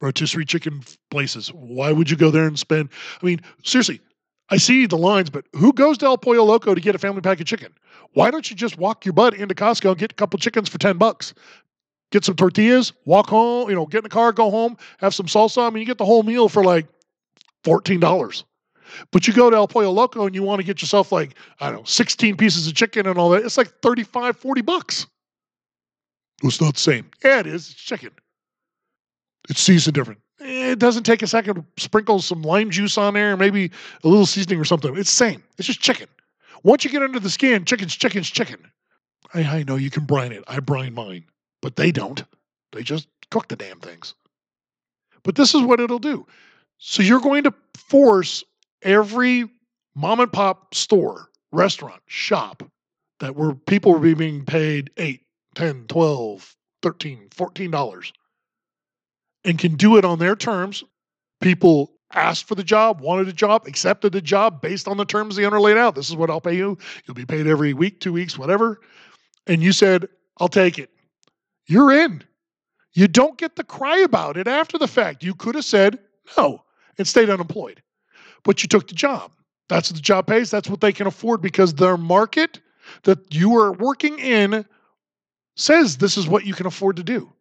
Rotisserie 0.00 0.44
chicken 0.44 0.82
places. 1.10 1.48
Why 1.48 1.92
would 1.92 2.10
you 2.10 2.16
go 2.16 2.30
there 2.30 2.46
and 2.46 2.58
spend? 2.58 2.88
I 3.22 3.26
mean, 3.26 3.40
seriously, 3.64 4.00
I 4.52 4.58
see 4.58 4.84
the 4.84 4.98
lines, 4.98 5.30
but 5.30 5.46
who 5.54 5.72
goes 5.72 5.96
to 5.98 6.06
El 6.06 6.18
Pollo 6.18 6.44
Loco 6.44 6.74
to 6.74 6.80
get 6.80 6.94
a 6.94 6.98
family 6.98 7.22
pack 7.22 7.40
of 7.40 7.46
chicken? 7.46 7.72
Why 8.12 8.30
don't 8.30 8.50
you 8.50 8.54
just 8.54 8.76
walk 8.76 9.06
your 9.06 9.14
butt 9.14 9.32
into 9.32 9.54
Costco 9.54 9.88
and 9.88 9.98
get 9.98 10.12
a 10.12 10.14
couple 10.14 10.38
chickens 10.38 10.68
for 10.68 10.76
10 10.76 10.98
bucks? 10.98 11.32
Get 12.10 12.26
some 12.26 12.36
tortillas, 12.36 12.92
walk 13.06 13.30
home, 13.30 13.70
you 13.70 13.74
know, 13.74 13.86
get 13.86 13.98
in 13.98 14.02
the 14.02 14.10
car, 14.10 14.30
go 14.30 14.50
home, 14.50 14.76
have 14.98 15.14
some 15.14 15.24
salsa. 15.24 15.66
I 15.66 15.70
mean, 15.70 15.80
you 15.80 15.86
get 15.86 15.96
the 15.96 16.04
whole 16.04 16.22
meal 16.22 16.50
for 16.50 16.62
like 16.62 16.86
$14. 17.64 18.44
But 19.10 19.26
you 19.26 19.32
go 19.32 19.48
to 19.48 19.56
El 19.56 19.68
Pollo 19.68 19.90
Loco 19.90 20.26
and 20.26 20.34
you 20.34 20.42
want 20.42 20.60
to 20.60 20.66
get 20.66 20.82
yourself 20.82 21.12
like, 21.12 21.34
I 21.60 21.70
don't 21.70 21.78
know, 21.78 21.84
16 21.84 22.36
pieces 22.36 22.66
of 22.66 22.74
chicken 22.74 23.06
and 23.06 23.18
all 23.18 23.30
that. 23.30 23.46
It's 23.46 23.56
like 23.56 23.72
35, 23.80 24.36
40 24.36 24.60
bucks. 24.60 25.06
It's 26.42 26.60
not 26.60 26.74
the 26.74 26.80
same. 26.80 27.10
Yeah, 27.24 27.40
it 27.40 27.46
is. 27.46 27.70
It's 27.70 27.80
chicken. 27.80 28.10
It's 29.48 29.62
seasoned 29.62 29.94
different. 29.94 30.20
It 30.44 30.78
doesn't 30.78 31.04
take 31.04 31.22
a 31.22 31.26
second 31.26 31.54
to 31.54 31.64
sprinkle 31.82 32.20
some 32.20 32.42
lime 32.42 32.70
juice 32.70 32.98
on 32.98 33.14
there, 33.14 33.36
maybe 33.36 33.70
a 34.02 34.08
little 34.08 34.26
seasoning 34.26 34.60
or 34.60 34.64
something. 34.64 34.96
It's 34.96 35.10
the 35.10 35.16
same. 35.16 35.42
It's 35.58 35.66
just 35.66 35.80
chicken. 35.80 36.08
Once 36.64 36.84
you 36.84 36.90
get 36.90 37.02
under 37.02 37.20
the 37.20 37.30
skin, 37.30 37.64
chicken's 37.64 37.94
chicken's 37.94 38.30
chicken. 38.30 38.58
I, 39.34 39.42
I 39.42 39.62
know 39.62 39.76
you 39.76 39.90
can 39.90 40.04
brine 40.04 40.32
it. 40.32 40.44
I 40.46 40.60
brine 40.60 40.94
mine, 40.94 41.24
but 41.60 41.76
they 41.76 41.92
don't. 41.92 42.22
They 42.72 42.82
just 42.82 43.08
cook 43.30 43.48
the 43.48 43.56
damn 43.56 43.80
things. 43.80 44.14
But 45.22 45.36
this 45.36 45.54
is 45.54 45.62
what 45.62 45.80
it'll 45.80 45.98
do. 45.98 46.26
So 46.78 47.02
you're 47.02 47.20
going 47.20 47.44
to 47.44 47.54
force 47.76 48.42
every 48.82 49.48
mom 49.94 50.20
and 50.20 50.32
pop 50.32 50.74
store, 50.74 51.28
restaurant, 51.52 52.02
shop 52.06 52.62
that 53.20 53.36
where 53.36 53.54
people 53.54 53.92
were 53.92 54.14
being 54.14 54.44
paid 54.44 54.90
8, 54.96 55.20
10, 55.54 55.84
12, 55.86 56.56
13, 56.82 57.28
14 57.30 57.70
dollars 57.70 58.12
and 59.44 59.58
can 59.58 59.74
do 59.74 59.96
it 59.96 60.04
on 60.04 60.18
their 60.18 60.36
terms. 60.36 60.84
People 61.40 61.92
asked 62.14 62.46
for 62.46 62.54
the 62.54 62.64
job, 62.64 63.00
wanted 63.00 63.28
a 63.28 63.32
job, 63.32 63.66
accepted 63.66 64.12
the 64.12 64.20
job 64.20 64.60
based 64.60 64.86
on 64.86 64.96
the 64.96 65.04
terms 65.04 65.36
the 65.36 65.44
owner 65.44 65.60
laid 65.60 65.76
out. 65.76 65.94
This 65.94 66.10
is 66.10 66.16
what 66.16 66.30
I'll 66.30 66.40
pay 66.40 66.56
you. 66.56 66.78
You'll 67.06 67.14
be 67.14 67.26
paid 67.26 67.46
every 67.46 67.72
week, 67.72 68.00
two 68.00 68.12
weeks, 68.12 68.38
whatever. 68.38 68.80
And 69.46 69.62
you 69.62 69.72
said, 69.72 70.08
I'll 70.38 70.48
take 70.48 70.78
it. 70.78 70.90
You're 71.66 71.92
in. 71.92 72.22
You 72.92 73.08
don't 73.08 73.38
get 73.38 73.56
to 73.56 73.64
cry 73.64 73.98
about 73.98 74.36
it 74.36 74.46
after 74.46 74.78
the 74.78 74.88
fact. 74.88 75.24
You 75.24 75.34
could 75.34 75.54
have 75.54 75.64
said 75.64 75.98
no 76.36 76.62
and 76.98 77.08
stayed 77.08 77.30
unemployed, 77.30 77.82
but 78.42 78.62
you 78.62 78.68
took 78.68 78.88
the 78.88 78.94
job. 78.94 79.32
That's 79.68 79.90
what 79.90 79.96
the 79.96 80.02
job 80.02 80.26
pays. 80.26 80.50
That's 80.50 80.68
what 80.68 80.82
they 80.82 80.92
can 80.92 81.06
afford 81.06 81.40
because 81.40 81.74
their 81.74 81.96
market 81.96 82.60
that 83.04 83.34
you 83.34 83.56
are 83.56 83.72
working 83.72 84.18
in 84.18 84.66
says 85.56 85.96
this 85.96 86.18
is 86.18 86.28
what 86.28 86.44
you 86.44 86.52
can 86.52 86.66
afford 86.66 86.96
to 86.96 87.02
do. 87.02 87.32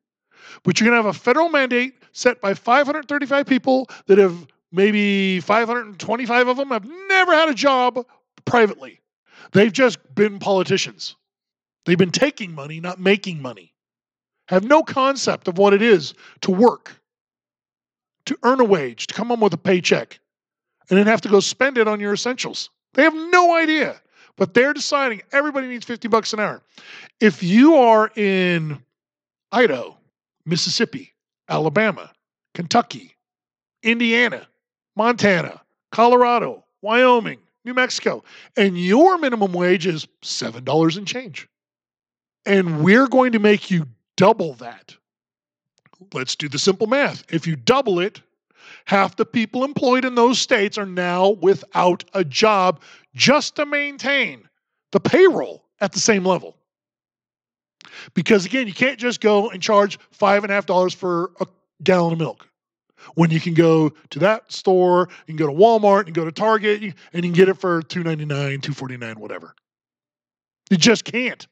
But 0.64 0.80
you're 0.80 0.90
going 0.90 1.02
to 1.02 1.08
have 1.08 1.16
a 1.16 1.20
federal 1.20 1.50
mandate 1.50 1.96
set 2.12 2.42
by 2.42 2.54
535 2.54 3.46
people 3.46 3.90
that 4.08 4.18
have 4.18 4.48
maybe 4.72 5.40
525 5.42 6.48
of 6.48 6.58
them 6.58 6.70
have 6.70 6.86
never 7.08 7.34
had 7.34 7.50
a 7.50 7.54
job 7.54 8.06
privately. 8.46 9.00
They've 9.52 9.72
just 9.72 9.98
been 10.16 10.40
politicians. 10.40 11.16
They've 11.86 11.98
been 11.98 12.12
taking 12.12 12.54
money, 12.54 12.80
not 12.80 13.00
making 13.00 13.42
money. 13.42 13.74
Have 14.48 14.64
no 14.64 14.84
concept 14.84 15.48
of 15.48 15.58
what 15.58 15.74
it 15.74 15.82
is 15.82 16.14
to 16.42 16.52
work, 16.52 17.02
to 18.26 18.38
earn 18.44 18.60
a 18.60 18.66
wage, 18.66 19.08
to 19.08 19.14
come 19.14 19.28
home 19.28 19.40
with 19.40 19.54
a 19.54 19.58
paycheck, 19.58 20.20
and 20.90 20.98
then 20.98 21.08
have 21.08 21.22
to 21.22 21.30
go 21.30 21.40
spend 21.40 21.78
it 21.78 21.88
on 21.88 22.00
your 22.00 22.14
essentials. 22.14 22.70
They 22.94 23.04
have 23.04 23.16
no 23.16 23.56
idea. 23.56 24.02
But 24.38 24.54
they're 24.54 24.74
deciding 24.74 25.22
everybody 25.32 25.68
needs 25.68 25.86
50 25.86 26.08
bucks 26.08 26.34
an 26.34 26.40
hour. 26.40 26.62
If 27.20 27.44
you 27.44 27.76
are 27.76 28.12
in 28.16 28.82
Idaho, 29.52 29.98
Mississippi, 30.46 31.14
Alabama, 31.50 32.12
Kentucky, 32.54 33.16
Indiana, 33.84 34.48
Montana, 34.96 35.62
Colorado, 35.92 36.64
Wyoming, 36.82 37.40
New 37.64 37.74
Mexico, 37.74 38.24
and 38.58 38.78
your 38.78 39.18
minimum 39.18 39.54
wage 39.54 39.86
is 39.86 40.08
$7 40.24 40.98
and 40.98 41.08
change. 41.08 41.48
And 42.46 42.84
we're 42.84 43.08
going 43.08 43.34
to 43.34 43.40
make 43.40 43.70
you 43.70 43.86
double 44.18 44.54
that. 44.56 44.96
Let's 46.14 46.36
do 46.36 46.50
the 46.50 46.58
simple 46.58 46.88
math. 46.88 47.24
If 47.32 47.46
you 47.46 47.56
double 47.56 48.00
it, 48.00 48.22
half 48.86 49.16
the 49.16 49.26
people 49.26 49.64
employed 49.64 50.06
in 50.06 50.16
those 50.16 50.40
states 50.40 50.78
are 50.78 50.86
now 50.86 51.30
without 51.30 52.04
a 52.14 52.24
job 52.24 52.82
just 53.14 53.56
to 53.58 53.66
maintain 53.66 54.50
the 54.92 55.00
payroll 55.00 55.66
at 55.80 55.92
the 55.92 56.00
same 56.00 56.26
level. 56.26 56.58
Because 58.14 58.46
again, 58.46 58.68
you 58.68 58.74
can't 58.74 59.00
just 59.00 59.22
go 59.22 59.50
and 59.50 59.62
charge 59.62 60.00
five 60.12 60.44
and 60.44 60.52
a 60.52 60.56
half 60.56 60.66
dollars 60.66 60.94
for 60.94 61.32
a 61.40 61.46
gallon 61.84 62.14
of 62.14 62.20
milk 62.20 62.48
when 63.16 63.32
you 63.32 63.40
can 63.40 63.54
go 63.54 63.92
to 64.10 64.20
that 64.20 64.52
store, 64.52 65.10
you 65.28 65.36
can 65.36 65.36
go 65.36 65.48
to 65.48 65.54
Walmart, 65.54 66.06
and 66.06 66.14
go 66.14 66.26
to 66.26 66.32
Target, 66.32 66.82
and 66.82 66.94
you 67.14 67.22
can 67.22 67.32
get 67.32 67.50
it 67.50 67.56
for 67.56 67.82
two 67.82 68.04
ninety 68.04 68.26
nine, 68.26 68.62
two 68.62 68.74
forty 68.74 68.98
nine, 68.98 69.20
whatever. 69.20 69.56
You 70.70 70.78
just 70.78 71.04
can't. 71.04 71.46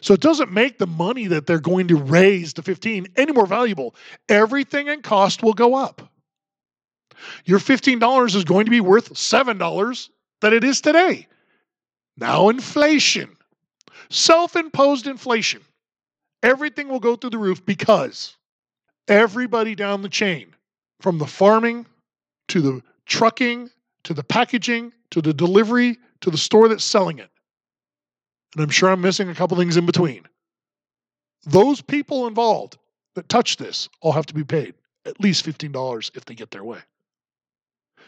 So 0.00 0.14
it 0.14 0.20
doesn't 0.20 0.50
make 0.50 0.78
the 0.78 0.86
money 0.86 1.26
that 1.28 1.46
they're 1.46 1.60
going 1.60 1.88
to 1.88 1.96
raise 1.96 2.54
to 2.54 2.62
15 2.62 3.06
any 3.16 3.32
more 3.32 3.46
valuable. 3.46 3.94
Everything 4.28 4.88
in 4.88 5.02
cost 5.02 5.42
will 5.42 5.52
go 5.52 5.74
up. 5.74 6.10
Your 7.44 7.58
$15 7.60 8.34
is 8.34 8.44
going 8.44 8.64
to 8.64 8.70
be 8.70 8.80
worth 8.80 9.12
$7 9.12 10.08
that 10.40 10.52
it 10.52 10.64
is 10.64 10.80
today. 10.80 11.28
Now 12.16 12.48
inflation 12.48 13.36
self 14.14 14.56
imposed 14.56 15.06
inflation. 15.06 15.60
Everything 16.42 16.88
will 16.88 17.00
go 17.00 17.16
through 17.16 17.30
the 17.30 17.38
roof 17.38 17.64
because 17.64 18.36
everybody 19.08 19.74
down 19.74 20.02
the 20.02 20.08
chain, 20.08 20.54
from 21.00 21.18
the 21.18 21.26
farming 21.26 21.86
to 22.48 22.60
the 22.60 22.82
trucking 23.06 23.70
to 24.04 24.14
the 24.14 24.22
packaging 24.22 24.92
to 25.10 25.20
the 25.20 25.32
delivery 25.32 25.98
to 26.20 26.30
the 26.30 26.38
store 26.38 26.68
that's 26.68 26.84
selling 26.84 27.18
it, 27.18 27.30
and 28.54 28.62
I'm 28.62 28.70
sure 28.70 28.90
I'm 28.90 29.00
missing 29.00 29.28
a 29.28 29.34
couple 29.34 29.56
things 29.56 29.76
in 29.76 29.86
between. 29.86 30.24
Those 31.44 31.80
people 31.80 32.26
involved 32.26 32.78
that 33.14 33.28
touch 33.28 33.56
this 33.56 33.88
all 34.00 34.12
have 34.12 34.26
to 34.26 34.34
be 34.34 34.44
paid 34.44 34.74
at 35.06 35.20
least 35.20 35.44
$15 35.44 36.16
if 36.16 36.24
they 36.24 36.34
get 36.34 36.50
their 36.50 36.64
way. 36.64 36.78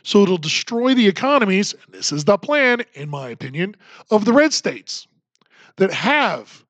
So 0.03 0.23
it'll 0.23 0.39
destroy 0.39 0.95
the 0.95 1.07
economies, 1.07 1.75
and 1.75 1.95
this 1.95 2.13
is 2.13 2.25
the 2.25 2.39
plan, 2.39 2.83
in 2.95 3.09
my 3.09 3.29
opinion, 3.29 3.77
of 4.11 4.25
the 4.25 4.33
red 4.33 4.53
states 4.53 5.07
that 5.77 5.93
have 5.93 6.65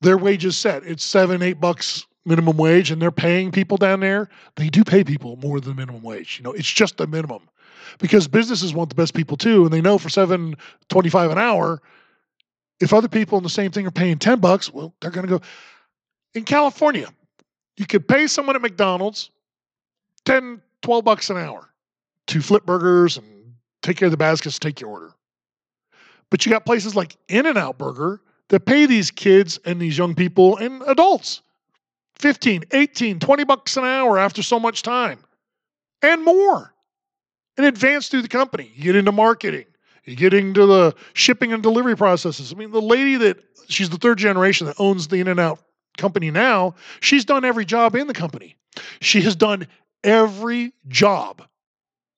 their 0.00 0.16
wages 0.16 0.56
set. 0.56 0.84
It's 0.84 1.04
seven, 1.04 1.42
eight 1.42 1.60
bucks 1.60 2.06
minimum 2.24 2.56
wage, 2.56 2.90
and 2.90 3.00
they're 3.00 3.10
paying 3.10 3.50
people 3.50 3.76
down 3.76 4.00
there. 4.00 4.28
They 4.56 4.68
do 4.68 4.84
pay 4.84 5.04
people 5.04 5.36
more 5.36 5.60
than 5.60 5.76
minimum 5.76 6.02
wage. 6.02 6.38
You 6.38 6.44
know, 6.44 6.52
it's 6.52 6.70
just 6.70 6.96
the 6.96 7.06
minimum 7.06 7.48
because 7.98 8.28
businesses 8.28 8.74
want 8.74 8.90
the 8.90 8.94
best 8.94 9.14
people 9.14 9.36
too, 9.36 9.64
and 9.64 9.72
they 9.72 9.80
know 9.80 9.98
for 9.98 10.08
seven 10.08 10.54
twenty-five 10.88 11.30
an 11.30 11.38
hour, 11.38 11.80
if 12.80 12.92
other 12.92 13.08
people 13.08 13.38
in 13.38 13.44
the 13.44 13.50
same 13.50 13.70
thing 13.70 13.86
are 13.86 13.90
paying 13.90 14.18
ten 14.18 14.40
bucks, 14.40 14.72
well, 14.72 14.94
they're 15.00 15.10
going 15.10 15.26
to 15.26 15.38
go. 15.38 15.44
In 16.34 16.44
California, 16.44 17.08
you 17.76 17.86
could 17.86 18.06
pay 18.06 18.26
someone 18.26 18.54
at 18.54 18.62
McDonald's 18.62 19.30
10, 20.24 20.60
12 20.82 21.04
bucks 21.04 21.30
an 21.30 21.36
hour 21.36 21.68
to 22.28 22.40
flip 22.40 22.64
burgers 22.64 23.16
and 23.16 23.54
take 23.82 23.96
care 23.96 24.06
of 24.06 24.12
the 24.12 24.16
baskets, 24.16 24.58
take 24.58 24.80
your 24.80 24.90
order. 24.90 25.12
But 26.30 26.46
you 26.46 26.52
got 26.52 26.64
places 26.64 26.94
like 26.94 27.16
In 27.28 27.46
N 27.46 27.56
Out 27.56 27.78
Burger 27.78 28.20
that 28.50 28.66
pay 28.66 28.84
these 28.84 29.10
kids 29.10 29.58
and 29.64 29.80
these 29.80 29.96
young 29.96 30.14
people 30.14 30.56
and 30.58 30.82
adults 30.86 31.40
15, 32.16 32.64
18, 32.72 33.18
20 33.18 33.44
bucks 33.44 33.76
an 33.76 33.84
hour 33.84 34.18
after 34.18 34.42
so 34.42 34.60
much 34.60 34.82
time 34.82 35.18
and 36.02 36.22
more 36.24 36.74
in 37.56 37.64
advance 37.64 38.08
through 38.08 38.22
the 38.22 38.28
company. 38.28 38.70
You 38.74 38.84
get 38.84 38.96
into 38.96 39.12
marketing, 39.12 39.66
you 40.04 40.16
get 40.16 40.34
into 40.34 40.66
the 40.66 40.94
shipping 41.14 41.52
and 41.52 41.62
delivery 41.62 41.96
processes. 41.96 42.52
I 42.52 42.56
mean, 42.56 42.70
the 42.70 42.82
lady 42.82 43.16
that 43.16 43.38
she's 43.68 43.88
the 43.88 43.96
third 43.96 44.18
generation 44.18 44.66
that 44.66 44.76
owns 44.78 45.08
the 45.08 45.16
In 45.16 45.28
N 45.28 45.38
Out 45.38 45.60
company 45.96 46.30
now, 46.30 46.74
she's 47.00 47.24
done 47.24 47.44
every 47.44 47.64
job 47.64 47.94
in 47.94 48.06
the 48.06 48.14
company. 48.14 48.56
She 49.00 49.20
has 49.22 49.36
done 49.36 49.66
every 50.04 50.72
job. 50.88 51.42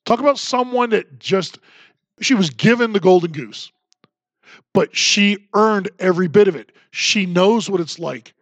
Talk 0.05 0.21
about 0.21 0.39
someone 0.39 0.91
that 0.91 1.19
just, 1.19 1.59
she 2.21 2.35
was 2.35 2.51
given 2.51 2.93
the 2.93 3.01
golden 3.01 3.33
goose 3.33 3.71
but 4.73 4.97
she 4.97 5.49
earned 5.55 5.91
every 5.99 6.29
bit 6.29 6.49
of 6.49 6.57
it. 6.57 6.73
She 6.91 7.27
knows 7.27 7.71
what 7.71 7.81
it's 7.81 7.99
like 7.99 8.35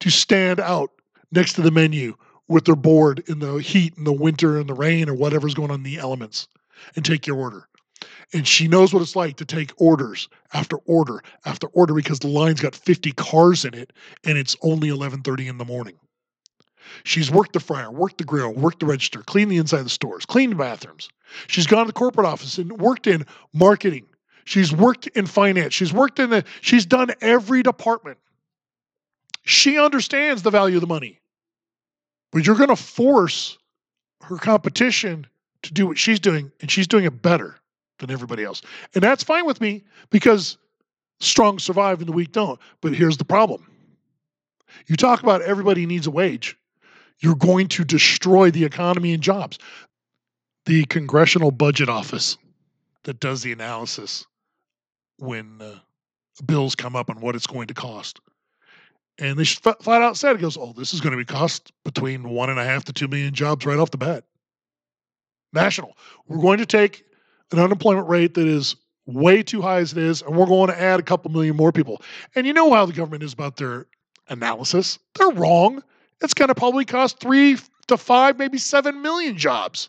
to 0.00 0.10
stand 0.10 0.60
out 0.60 0.90
next 1.32 1.54
to 1.54 1.62
the 1.62 1.70
menu 1.70 2.14
with 2.48 2.64
their 2.64 2.76
board 2.76 3.24
in 3.28 3.40
the 3.40 3.56
heat 3.56 3.96
and 3.96 4.06
the 4.06 4.12
winter 4.12 4.58
and 4.58 4.68
the 4.68 4.74
rain 4.74 5.08
or 5.08 5.14
whatever's 5.14 5.54
going 5.54 5.70
on 5.70 5.80
in 5.80 5.82
the 5.82 5.98
elements 5.98 6.48
and 6.94 7.04
take 7.04 7.26
your 7.26 7.36
order. 7.36 7.68
And 8.32 8.46
she 8.46 8.68
knows 8.68 8.92
what 8.92 9.02
it's 9.02 9.16
like 9.16 9.36
to 9.36 9.44
take 9.44 9.72
orders 9.78 10.28
after 10.52 10.76
order 10.78 11.22
after 11.44 11.68
order 11.68 11.94
because 11.94 12.18
the 12.18 12.28
line's 12.28 12.60
got 12.60 12.74
50 12.74 13.12
cars 13.12 13.64
in 13.64 13.74
it 13.74 13.92
and 14.24 14.36
it's 14.36 14.56
only 14.62 14.88
11:30 14.88 15.48
in 15.48 15.58
the 15.58 15.64
morning. 15.64 15.94
She's 17.04 17.30
worked 17.30 17.52
the 17.52 17.60
fryer, 17.60 17.90
worked 17.90 18.18
the 18.18 18.24
grill, 18.24 18.52
worked 18.52 18.80
the 18.80 18.86
register, 18.86 19.22
cleaned 19.22 19.50
the 19.50 19.56
inside 19.56 19.78
of 19.78 19.84
the 19.84 19.90
stores, 19.90 20.26
cleaned 20.26 20.52
the 20.52 20.56
bathrooms. 20.56 21.08
She's 21.48 21.66
gone 21.66 21.84
to 21.84 21.88
the 21.88 21.92
corporate 21.92 22.26
office 22.26 22.58
and 22.58 22.72
worked 22.78 23.06
in 23.06 23.26
marketing. 23.52 24.06
She's 24.46 24.72
worked 24.72 25.06
in 25.08 25.26
finance. 25.26 25.74
She's 25.74 25.92
worked 25.92 26.18
in 26.18 26.30
the 26.30 26.44
she's 26.62 26.86
done 26.86 27.10
every 27.20 27.62
department. 27.62 28.18
She 29.44 29.78
understands 29.78 30.42
the 30.42 30.50
value 30.50 30.76
of 30.76 30.80
the 30.80 30.86
money. 30.86 31.20
But 32.32 32.46
you're 32.46 32.56
going 32.56 32.70
to 32.70 32.76
force 32.76 33.58
her 34.22 34.36
competition 34.36 35.26
to 35.62 35.74
do 35.74 35.86
what 35.86 35.98
she's 35.98 36.18
doing 36.18 36.50
and 36.60 36.70
she's 36.70 36.86
doing 36.86 37.04
it 37.04 37.22
better 37.22 37.56
than 37.98 38.10
everybody 38.10 38.44
else. 38.44 38.62
And 38.94 39.02
that's 39.02 39.22
fine 39.22 39.46
with 39.46 39.60
me 39.60 39.84
because 40.10 40.56
strong 41.20 41.58
survive 41.58 42.00
and 42.00 42.08
the 42.08 42.12
weak 42.12 42.32
don't. 42.32 42.58
But 42.80 42.94
here's 42.94 43.16
the 43.16 43.24
problem. 43.24 43.66
You 44.86 44.96
talk 44.96 45.22
about 45.22 45.42
everybody 45.42 45.86
needs 45.86 46.06
a 46.06 46.10
wage 46.10 46.56
you're 47.20 47.34
going 47.34 47.68
to 47.68 47.84
destroy 47.84 48.50
the 48.50 48.64
economy 48.64 49.12
and 49.12 49.22
jobs. 49.22 49.58
The 50.66 50.84
Congressional 50.86 51.50
Budget 51.50 51.88
Office 51.88 52.36
that 53.04 53.20
does 53.20 53.42
the 53.42 53.52
analysis 53.52 54.26
when 55.18 55.60
uh, 55.60 55.78
bills 56.44 56.74
come 56.74 56.96
up 56.96 57.10
on 57.10 57.20
what 57.20 57.34
it's 57.34 57.46
going 57.46 57.68
to 57.68 57.74
cost. 57.74 58.20
And 59.18 59.38
they 59.38 59.44
flat 59.44 60.02
out 60.02 60.16
said, 60.16 60.36
it 60.36 60.42
goes, 60.42 60.58
oh, 60.58 60.74
this 60.76 60.92
is 60.92 61.00
going 61.00 61.12
to 61.12 61.16
be 61.16 61.24
cost 61.24 61.72
between 61.84 62.28
one 62.28 62.50
and 62.50 62.58
a 62.58 62.64
half 62.64 62.84
to 62.84 62.92
two 62.92 63.08
million 63.08 63.32
jobs 63.32 63.64
right 63.64 63.78
off 63.78 63.90
the 63.90 63.96
bat. 63.96 64.24
National. 65.54 65.96
We're 66.28 66.42
going 66.42 66.58
to 66.58 66.66
take 66.66 67.04
an 67.50 67.58
unemployment 67.58 68.08
rate 68.08 68.34
that 68.34 68.46
is 68.46 68.76
way 69.06 69.42
too 69.42 69.62
high 69.62 69.78
as 69.78 69.92
it 69.92 69.98
is, 69.98 70.20
and 70.20 70.36
we're 70.36 70.46
going 70.46 70.68
to 70.68 70.78
add 70.78 71.00
a 71.00 71.02
couple 71.02 71.30
million 71.30 71.56
more 71.56 71.72
people. 71.72 72.02
And 72.34 72.46
you 72.46 72.52
know 72.52 72.74
how 72.74 72.84
the 72.84 72.92
government 72.92 73.22
is 73.22 73.32
about 73.32 73.56
their 73.56 73.86
analysis. 74.28 74.98
They're 75.14 75.30
wrong 75.30 75.82
it's 76.22 76.34
going 76.34 76.48
to 76.48 76.54
probably 76.54 76.84
cost 76.84 77.20
three 77.20 77.58
to 77.88 77.96
five, 77.96 78.38
maybe 78.38 78.58
seven 78.58 79.02
million 79.02 79.36
jobs. 79.36 79.88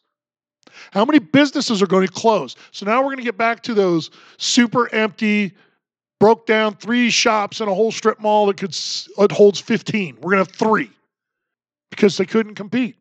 How 0.91 1.05
many 1.05 1.19
businesses 1.19 1.81
are 1.81 1.88
going 1.88 2.07
to 2.07 2.13
close? 2.13 2.55
So 2.72 2.86
now 2.86 3.00
we're 3.00 3.07
going 3.07 3.17
to 3.17 3.24
get 3.24 3.38
back 3.38 3.63
to 3.63 3.74
those 3.74 4.10
super 4.38 4.93
empty, 4.93 5.53
broke 6.19 6.46
down 6.46 6.75
three 6.75 7.10
shops 7.10 7.62
in 7.62 7.67
a 7.67 7.74
whole 7.74 7.91
strip 7.91 8.19
mall 8.19 8.48
that 8.48 8.57
could 8.57 8.75
it 9.17 9.31
holds 9.31 9.60
15. 9.60 10.15
We're 10.15 10.31
going 10.31 10.43
to 10.43 10.50
have 10.50 10.55
three 10.55 10.91
because 11.89 12.17
they 12.17 12.25
couldn't 12.25 12.55
compete. 12.55 12.96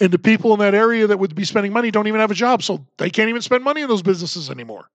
And 0.00 0.10
the 0.10 0.18
people 0.18 0.52
in 0.52 0.60
that 0.60 0.74
area 0.74 1.06
that 1.06 1.18
would 1.18 1.34
be 1.34 1.44
spending 1.44 1.72
money 1.72 1.90
don't 1.90 2.06
even 2.06 2.20
have 2.20 2.30
a 2.30 2.34
job, 2.34 2.62
so 2.62 2.86
they 2.98 3.10
can't 3.10 3.28
even 3.28 3.42
spend 3.42 3.64
money 3.64 3.82
in 3.82 3.88
those 3.88 4.02
businesses 4.02 4.50
anymore. 4.50 4.88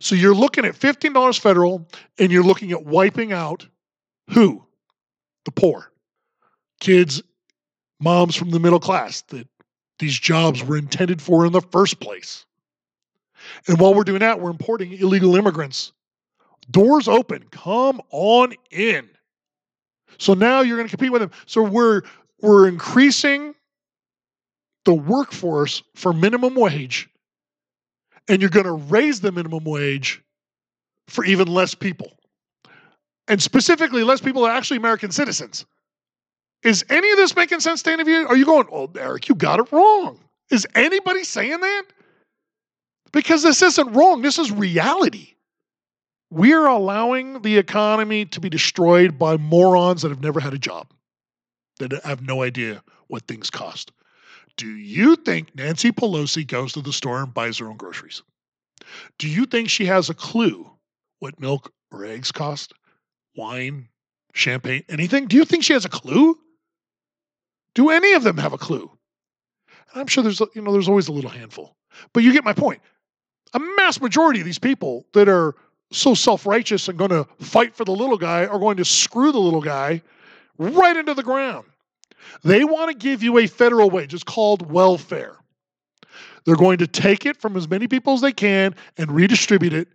So 0.00 0.14
you're 0.14 0.34
looking 0.34 0.64
at 0.64 0.74
$15 0.74 1.38
federal 1.38 1.86
and 2.18 2.30
you're 2.30 2.44
looking 2.44 2.72
at 2.72 2.84
wiping 2.84 3.32
out 3.32 3.66
who? 4.30 4.64
The 5.44 5.50
poor 5.52 5.90
kids, 6.80 7.22
moms 8.00 8.36
from 8.36 8.50
the 8.50 8.60
middle 8.60 8.80
class 8.80 9.22
that 9.22 9.46
these 9.98 10.18
jobs 10.18 10.62
were 10.62 10.76
intended 10.76 11.22
for 11.22 11.46
in 11.46 11.52
the 11.52 11.60
first 11.60 12.00
place. 12.00 12.44
And 13.66 13.78
while 13.78 13.94
we're 13.94 14.04
doing 14.04 14.20
that, 14.20 14.40
we're 14.40 14.50
importing 14.50 14.92
illegal 14.92 15.36
immigrants. 15.36 15.92
Doors 16.70 17.08
open, 17.08 17.44
come 17.50 18.00
on 18.10 18.54
in. 18.70 19.08
So 20.18 20.34
now 20.34 20.60
you're 20.60 20.76
going 20.76 20.88
to 20.88 20.96
compete 20.96 21.12
with 21.12 21.20
them. 21.20 21.30
So 21.46 21.62
we're 21.62 22.02
we're 22.40 22.68
increasing 22.68 23.54
the 24.84 24.94
workforce 24.94 25.82
for 25.94 26.12
minimum 26.12 26.54
wage, 26.54 27.08
and 28.28 28.40
you're 28.40 28.50
going 28.50 28.66
to 28.66 28.72
raise 28.72 29.20
the 29.20 29.32
minimum 29.32 29.64
wage 29.64 30.22
for 31.08 31.24
even 31.24 31.48
less 31.48 31.74
people. 31.74 32.12
And 33.28 33.42
specifically, 33.42 34.04
less 34.04 34.20
people 34.20 34.44
are 34.44 34.52
actually 34.52 34.76
American 34.76 35.10
citizens. 35.10 35.66
Is 36.66 36.84
any 36.90 37.08
of 37.12 37.16
this 37.16 37.36
making 37.36 37.60
sense 37.60 37.80
to 37.84 37.92
any 37.92 38.02
of 38.02 38.08
you? 38.08 38.26
Are 38.26 38.36
you 38.36 38.44
going, 38.44 38.66
oh, 38.72 38.90
Eric, 38.98 39.28
you 39.28 39.36
got 39.36 39.60
it 39.60 39.70
wrong? 39.70 40.18
Is 40.50 40.66
anybody 40.74 41.22
saying 41.22 41.60
that? 41.60 41.84
Because 43.12 43.44
this 43.44 43.62
isn't 43.62 43.92
wrong, 43.92 44.20
this 44.20 44.36
is 44.36 44.50
reality. 44.50 45.34
We're 46.32 46.66
allowing 46.66 47.42
the 47.42 47.56
economy 47.56 48.24
to 48.26 48.40
be 48.40 48.48
destroyed 48.48 49.16
by 49.16 49.36
morons 49.36 50.02
that 50.02 50.08
have 50.08 50.20
never 50.20 50.40
had 50.40 50.54
a 50.54 50.58
job, 50.58 50.88
that 51.78 51.92
have 52.04 52.22
no 52.22 52.42
idea 52.42 52.82
what 53.06 53.28
things 53.28 53.48
cost. 53.48 53.92
Do 54.56 54.66
you 54.66 55.14
think 55.14 55.54
Nancy 55.54 55.92
Pelosi 55.92 56.44
goes 56.44 56.72
to 56.72 56.82
the 56.82 56.92
store 56.92 57.22
and 57.22 57.32
buys 57.32 57.58
her 57.58 57.68
own 57.68 57.76
groceries? 57.76 58.24
Do 59.20 59.28
you 59.28 59.46
think 59.46 59.70
she 59.70 59.86
has 59.86 60.10
a 60.10 60.14
clue 60.14 60.68
what 61.20 61.38
milk 61.38 61.72
or 61.92 62.04
eggs 62.04 62.32
cost? 62.32 62.72
Wine, 63.36 63.88
champagne, 64.34 64.82
anything? 64.88 65.28
Do 65.28 65.36
you 65.36 65.44
think 65.44 65.62
she 65.62 65.72
has 65.72 65.84
a 65.84 65.88
clue? 65.88 66.36
Do 67.76 67.90
any 67.90 68.14
of 68.14 68.24
them 68.24 68.38
have 68.38 68.54
a 68.54 68.58
clue? 68.58 68.90
And 69.92 70.00
I'm 70.00 70.06
sure 70.06 70.24
there's 70.24 70.40
you 70.54 70.62
know 70.62 70.72
there's 70.72 70.88
always 70.88 71.08
a 71.08 71.12
little 71.12 71.30
handful. 71.30 71.76
But 72.14 72.22
you 72.22 72.32
get 72.32 72.42
my 72.42 72.54
point. 72.54 72.80
A 73.52 73.58
mass 73.58 74.00
majority 74.00 74.40
of 74.40 74.46
these 74.46 74.58
people 74.58 75.06
that 75.12 75.28
are 75.28 75.54
so 75.92 76.14
self-righteous 76.14 76.88
and 76.88 76.98
going 76.98 77.10
to 77.10 77.28
fight 77.38 77.76
for 77.76 77.84
the 77.84 77.92
little 77.92 78.16
guy 78.16 78.46
are 78.46 78.58
going 78.58 78.78
to 78.78 78.84
screw 78.84 79.30
the 79.30 79.38
little 79.38 79.60
guy 79.60 80.02
right 80.58 80.96
into 80.96 81.12
the 81.12 81.22
ground. 81.22 81.66
They 82.42 82.64
want 82.64 82.90
to 82.90 82.96
give 82.96 83.22
you 83.22 83.38
a 83.38 83.46
federal 83.46 83.90
wage. 83.90 84.14
It's 84.14 84.24
called 84.24 84.70
welfare. 84.72 85.36
They're 86.44 86.56
going 86.56 86.78
to 86.78 86.86
take 86.86 87.26
it 87.26 87.36
from 87.36 87.56
as 87.56 87.68
many 87.68 87.88
people 87.88 88.14
as 88.14 88.22
they 88.22 88.32
can 88.32 88.74
and 88.96 89.10
redistribute 89.10 89.74
it 89.74 89.88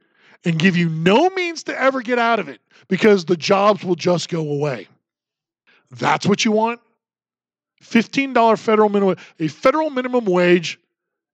and 0.46 0.60
give 0.60 0.78
you 0.78 0.88
no 0.88 1.30
means 1.32 1.64
to 1.64 1.82
ever 1.82 2.02
get 2.02 2.20
out 2.20 2.40
of 2.40 2.48
it 2.48 2.62
because 2.88 3.26
the 3.26 3.36
jobs 3.38 3.84
will 3.84 3.96
just 3.96 4.30
go 4.30 4.42
away. 4.42 4.88
That's 5.90 6.28
what 6.28 6.46
you 6.46 6.52
want? 6.52 6.80
$15 7.82 8.60
federal 8.60 8.90
minimum, 8.90 9.16
a 9.40 9.48
federal 9.48 9.90
minimum 9.90 10.26
wage, 10.26 10.80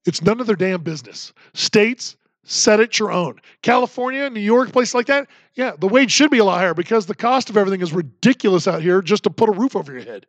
it's 0.06 0.22
none 0.22 0.40
of 0.40 0.48
their 0.48 0.56
damn 0.56 0.82
business. 0.82 1.34
States, 1.54 2.16
set 2.44 2.80
it 2.80 2.98
your 2.98 3.12
own. 3.12 3.40
California, 3.62 4.30
New 4.30 4.40
York, 4.40 4.72
places 4.72 4.96
like 4.96 5.08
that, 5.08 5.28
yeah, 5.56 5.74
the 5.78 5.88
wage 5.88 6.12
should 6.12 6.32
be 6.32 6.38
a 6.38 6.46
lot 6.46 6.60
higher 6.60 6.74
because 6.74 7.06
the 7.06 7.16
cost 7.16 7.50
of 7.50 7.58
everything 7.58 7.82
is 7.82 7.94
ridiculous 7.94 8.68
out 8.68 8.82
here 8.82 9.02
just 9.02 9.24
to 9.24 9.30
put 9.30 9.50
a 9.50 9.52
roof 9.52 9.76
over 9.76 9.92
your 9.92 10.04
head. 10.04 10.26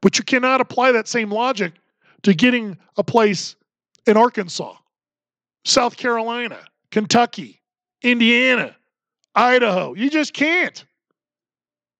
But 0.00 0.16
you 0.16 0.24
cannot 0.24 0.60
apply 0.60 0.92
that 0.92 1.08
same 1.08 1.30
logic 1.30 1.74
to 2.22 2.32
getting 2.34 2.78
a 2.96 3.04
place 3.04 3.56
in 4.06 4.16
Arkansas, 4.16 4.74
South 5.64 5.96
Carolina, 5.96 6.60
Kentucky, 6.90 7.60
Indiana, 8.02 8.74
Idaho. 9.34 9.94
You 9.94 10.08
just 10.08 10.32
can't. 10.32 10.84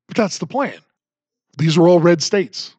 But 0.09 0.17
that's 0.17 0.39
the 0.39 0.47
plan. 0.47 0.79
These 1.59 1.77
are 1.77 1.87
all 1.87 2.01
red 2.01 2.23
states. 2.23 2.77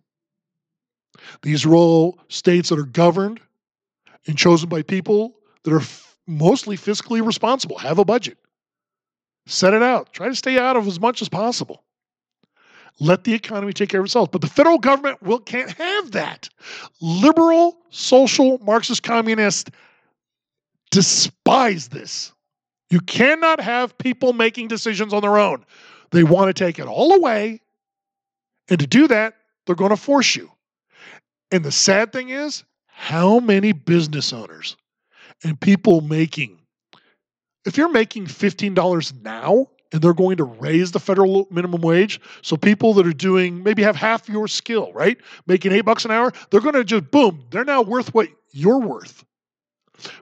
These 1.42 1.66
are 1.66 1.74
all 1.74 2.20
states 2.30 2.70
that 2.70 2.80
are 2.80 2.86
governed 2.86 3.40
and 4.28 4.38
chosen 4.38 4.70
by 4.70 4.82
people 4.82 5.36
that 5.64 5.74
are 5.74 5.80
f- 5.80 6.18
mostly 6.28 6.78
fiscally 6.78 7.26
responsible, 7.26 7.78
have 7.78 8.00
a 8.00 8.06
budget. 8.06 8.38
Set 9.46 9.74
it 9.74 9.84
out. 9.84 10.14
Try 10.14 10.30
to 10.30 10.36
stay 10.36 10.58
out 10.58 10.78
of 10.78 10.88
as 10.88 11.00
much 11.00 11.22
as 11.22 11.30
possible. 11.30 11.84
Let 13.00 13.24
the 13.24 13.34
economy 13.34 13.74
take 13.74 13.90
care 13.90 14.00
of 14.00 14.06
itself. 14.06 14.32
But 14.32 14.42
the 14.42 14.48
federal 14.48 14.78
government 14.78 15.22
will 15.22 15.40
can't 15.40 15.72
have 15.72 16.12
that. 16.12 16.48
Liberal, 17.02 17.78
social, 17.90 18.60
Marxist, 18.60 19.04
communist 19.04 19.72
despise 20.92 21.88
this. 21.88 22.32
You 22.90 23.00
cannot 23.00 23.60
have 23.60 23.98
people 23.98 24.32
making 24.32 24.68
decisions 24.68 25.14
on 25.14 25.22
their 25.22 25.38
own. 25.38 25.66
They 26.12 26.24
want 26.24 26.56
to 26.56 26.64
take 26.64 26.78
it 26.78 26.86
all 26.86 27.14
away. 27.14 27.60
And 28.70 28.80
to 28.80 28.86
do 28.86 29.08
that, 29.08 29.34
they're 29.66 29.76
going 29.76 29.90
to 29.90 29.98
force 29.98 30.36
you. 30.36 30.52
And 31.54 31.64
the 31.64 31.72
sad 31.72 32.12
thing 32.12 32.30
is, 32.30 32.64
how 32.88 33.40
many 33.40 33.74
business 33.74 34.34
owners 34.34 34.76
and 35.44 35.60
people 35.62 36.02
making, 36.02 36.60
if 37.64 37.78
you're 37.78 37.92
making 37.92 38.26
$15 38.26 39.22
now 39.22 39.68
and 39.92 40.02
they're 40.02 40.16
going 40.16 40.38
to 40.38 40.46
raise 40.46 40.92
the 40.92 41.00
federal 41.00 41.48
minimum 41.52 41.82
wage, 41.82 42.20
so 42.42 42.58
people 42.58 42.96
that 42.96 43.06
are 43.06 43.14
doing 43.14 43.62
maybe 43.62 43.84
have 43.84 43.96
half 43.96 44.28
your 44.28 44.48
skill, 44.48 44.92
right? 44.94 45.20
Making 45.46 45.74
eight 45.74 45.86
bucks 45.86 46.06
an 46.06 46.12
hour, 46.12 46.32
they're 46.50 46.60
going 46.60 46.74
to 46.74 46.84
just 46.84 47.12
boom, 47.12 47.44
they're 47.52 47.64
now 47.64 47.84
worth 47.84 48.16
what 48.16 48.30
you're 48.52 48.82
worth. 48.82 49.24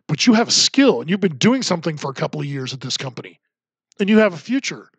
But 0.10 0.28
you 0.28 0.34
have 0.34 0.50
a 0.50 0.52
skill 0.52 1.00
and 1.00 1.10
you've 1.10 1.22
been 1.22 1.38
doing 1.38 1.64
something 1.64 1.96
for 1.96 2.12
a 2.12 2.14
couple 2.14 2.42
of 2.42 2.46
years 2.46 2.74
at 2.74 2.82
this 2.82 2.98
company 2.98 3.40
and 4.02 4.10
you 4.10 4.18
have 4.18 4.34
a 4.34 4.38
future. 4.38 4.90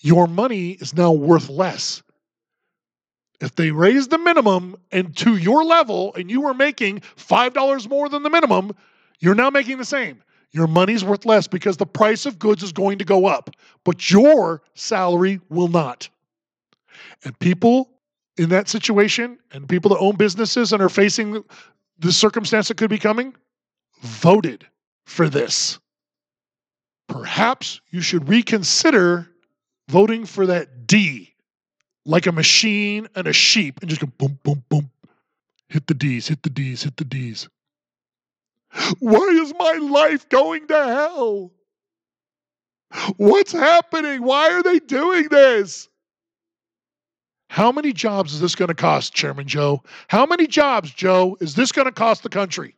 Your 0.00 0.26
money 0.26 0.70
is 0.72 0.96
now 0.96 1.12
worth 1.12 1.48
less 1.48 2.02
if 3.44 3.54
they 3.54 3.70
raise 3.70 4.08
the 4.08 4.18
minimum 4.18 4.76
and 4.92 5.16
to 5.18 5.36
your 5.36 5.64
level 5.64 6.14
and 6.14 6.30
you 6.30 6.40
were 6.40 6.54
making 6.54 7.00
$5 7.16 7.88
more 7.88 8.08
than 8.08 8.22
the 8.22 8.30
minimum, 8.30 8.72
you're 9.20 9.34
now 9.34 9.50
making 9.50 9.78
the 9.78 9.84
same. 9.84 10.22
Your 10.52 10.66
money's 10.66 11.04
worth 11.04 11.26
less 11.26 11.46
because 11.46 11.76
the 11.76 11.86
price 11.86 12.26
of 12.26 12.38
goods 12.38 12.62
is 12.62 12.72
going 12.72 12.98
to 12.98 13.04
go 13.04 13.26
up, 13.26 13.50
but 13.84 14.10
your 14.10 14.62
salary 14.74 15.40
will 15.48 15.68
not. 15.68 16.08
And 17.24 17.38
people 17.38 17.90
in 18.36 18.48
that 18.50 18.68
situation 18.68 19.38
and 19.52 19.68
people 19.68 19.90
that 19.90 19.98
own 19.98 20.16
businesses 20.16 20.72
and 20.72 20.82
are 20.82 20.88
facing 20.88 21.44
the 21.98 22.12
circumstance 22.12 22.68
that 22.68 22.76
could 22.76 22.90
be 22.90 22.98
coming 22.98 23.34
voted 24.00 24.66
for 25.06 25.28
this. 25.28 25.78
Perhaps 27.08 27.80
you 27.90 28.00
should 28.00 28.28
reconsider 28.28 29.28
voting 29.88 30.24
for 30.24 30.46
that 30.46 30.86
D 30.86 31.33
like 32.06 32.26
a 32.26 32.32
machine 32.32 33.08
and 33.14 33.26
a 33.26 33.32
sheep 33.32 33.80
and 33.80 33.88
just 33.88 34.00
go 34.00 34.08
boom, 34.18 34.38
boom, 34.42 34.62
boom. 34.68 34.90
Hit 35.68 35.86
the 35.86 35.94
D's, 35.94 36.28
hit 36.28 36.42
the 36.42 36.50
D's, 36.50 36.82
hit 36.82 36.96
the 36.96 37.04
D's. 37.04 37.48
Why 38.98 39.20
is 39.20 39.52
my 39.58 39.74
life 39.74 40.28
going 40.28 40.66
to 40.68 40.84
hell? 40.84 41.52
What's 43.16 43.52
happening? 43.52 44.22
Why 44.22 44.50
are 44.52 44.62
they 44.62 44.78
doing 44.78 45.28
this? 45.28 45.88
How 47.50 47.70
many 47.72 47.92
jobs 47.92 48.34
is 48.34 48.40
this 48.40 48.54
going 48.54 48.68
to 48.68 48.74
cost, 48.74 49.14
Chairman 49.14 49.46
Joe? 49.46 49.82
How 50.08 50.26
many 50.26 50.46
jobs, 50.46 50.90
Joe, 50.92 51.36
is 51.40 51.54
this 51.54 51.72
going 51.72 51.86
to 51.86 51.92
cost 51.92 52.22
the 52.22 52.28
country? 52.28 52.74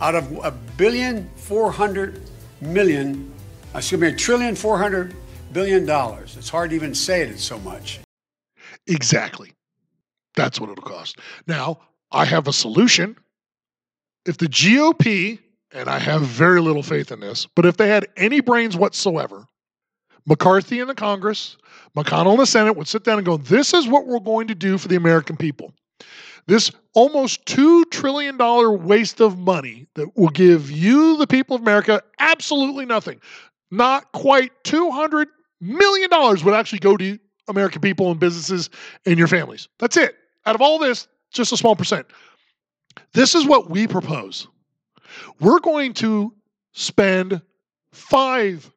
Out 0.00 0.14
of 0.14 0.30
a 0.44 0.50
billion 0.76 1.28
four 1.36 1.72
hundred 1.72 2.20
million, 2.60 3.32
excuse 3.74 4.00
me, 4.00 4.08
a 4.08 4.14
trillion 4.14 4.54
four 4.54 4.78
hundred 4.78 5.16
billion 5.52 5.86
dollars. 5.86 6.36
It's 6.36 6.48
hard 6.48 6.70
to 6.70 6.76
even 6.76 6.94
say 6.94 7.22
it, 7.22 7.38
so 7.38 7.58
much. 7.60 8.00
Exactly. 8.86 9.52
That's 10.36 10.60
what 10.60 10.70
it'll 10.70 10.84
cost. 10.84 11.18
Now, 11.46 11.80
I 12.12 12.24
have 12.24 12.48
a 12.48 12.52
solution. 12.52 13.16
If 14.26 14.38
the 14.38 14.46
GOP, 14.46 15.38
and 15.72 15.88
I 15.88 15.98
have 15.98 16.22
very 16.22 16.60
little 16.60 16.82
faith 16.82 17.12
in 17.12 17.20
this, 17.20 17.46
but 17.54 17.66
if 17.66 17.76
they 17.76 17.88
had 17.88 18.06
any 18.16 18.40
brains 18.40 18.76
whatsoever, 18.76 19.46
McCarthy 20.26 20.80
in 20.80 20.88
the 20.88 20.94
Congress, 20.94 21.56
McConnell 21.96 22.32
in 22.32 22.38
the 22.38 22.46
Senate 22.46 22.76
would 22.76 22.88
sit 22.88 23.04
down 23.04 23.18
and 23.18 23.26
go, 23.26 23.36
This 23.36 23.72
is 23.72 23.88
what 23.88 24.06
we're 24.06 24.20
going 24.20 24.48
to 24.48 24.54
do 24.54 24.78
for 24.78 24.88
the 24.88 24.96
American 24.96 25.36
people. 25.36 25.72
This 26.46 26.70
almost 26.94 27.44
$2 27.46 27.90
trillion 27.90 28.36
waste 28.84 29.20
of 29.20 29.38
money 29.38 29.86
that 29.94 30.16
will 30.16 30.28
give 30.30 30.70
you, 30.70 31.16
the 31.16 31.26
people 31.26 31.56
of 31.56 31.62
America, 31.62 32.02
absolutely 32.18 32.86
nothing. 32.86 33.20
Not 33.70 34.10
quite 34.12 34.52
$200 34.64 35.26
million 35.60 36.10
would 36.10 36.54
actually 36.54 36.80
go 36.80 36.96
to 36.96 37.18
American 37.50 37.80
people 37.80 38.10
and 38.10 38.18
businesses 38.18 38.70
and 39.06 39.18
your 39.18 39.28
families. 39.28 39.68
That's 39.78 39.96
it. 39.96 40.16
Out 40.46 40.54
of 40.54 40.62
all 40.62 40.78
this, 40.78 41.06
just 41.32 41.52
a 41.52 41.56
small 41.56 41.76
percent. 41.76 42.06
This 43.12 43.34
is 43.34 43.46
what 43.46 43.70
we 43.70 43.86
propose. 43.86 44.48
We're 45.40 45.60
going 45.60 45.92
to 45.94 46.32
spend 46.72 47.40
$500 47.94 48.70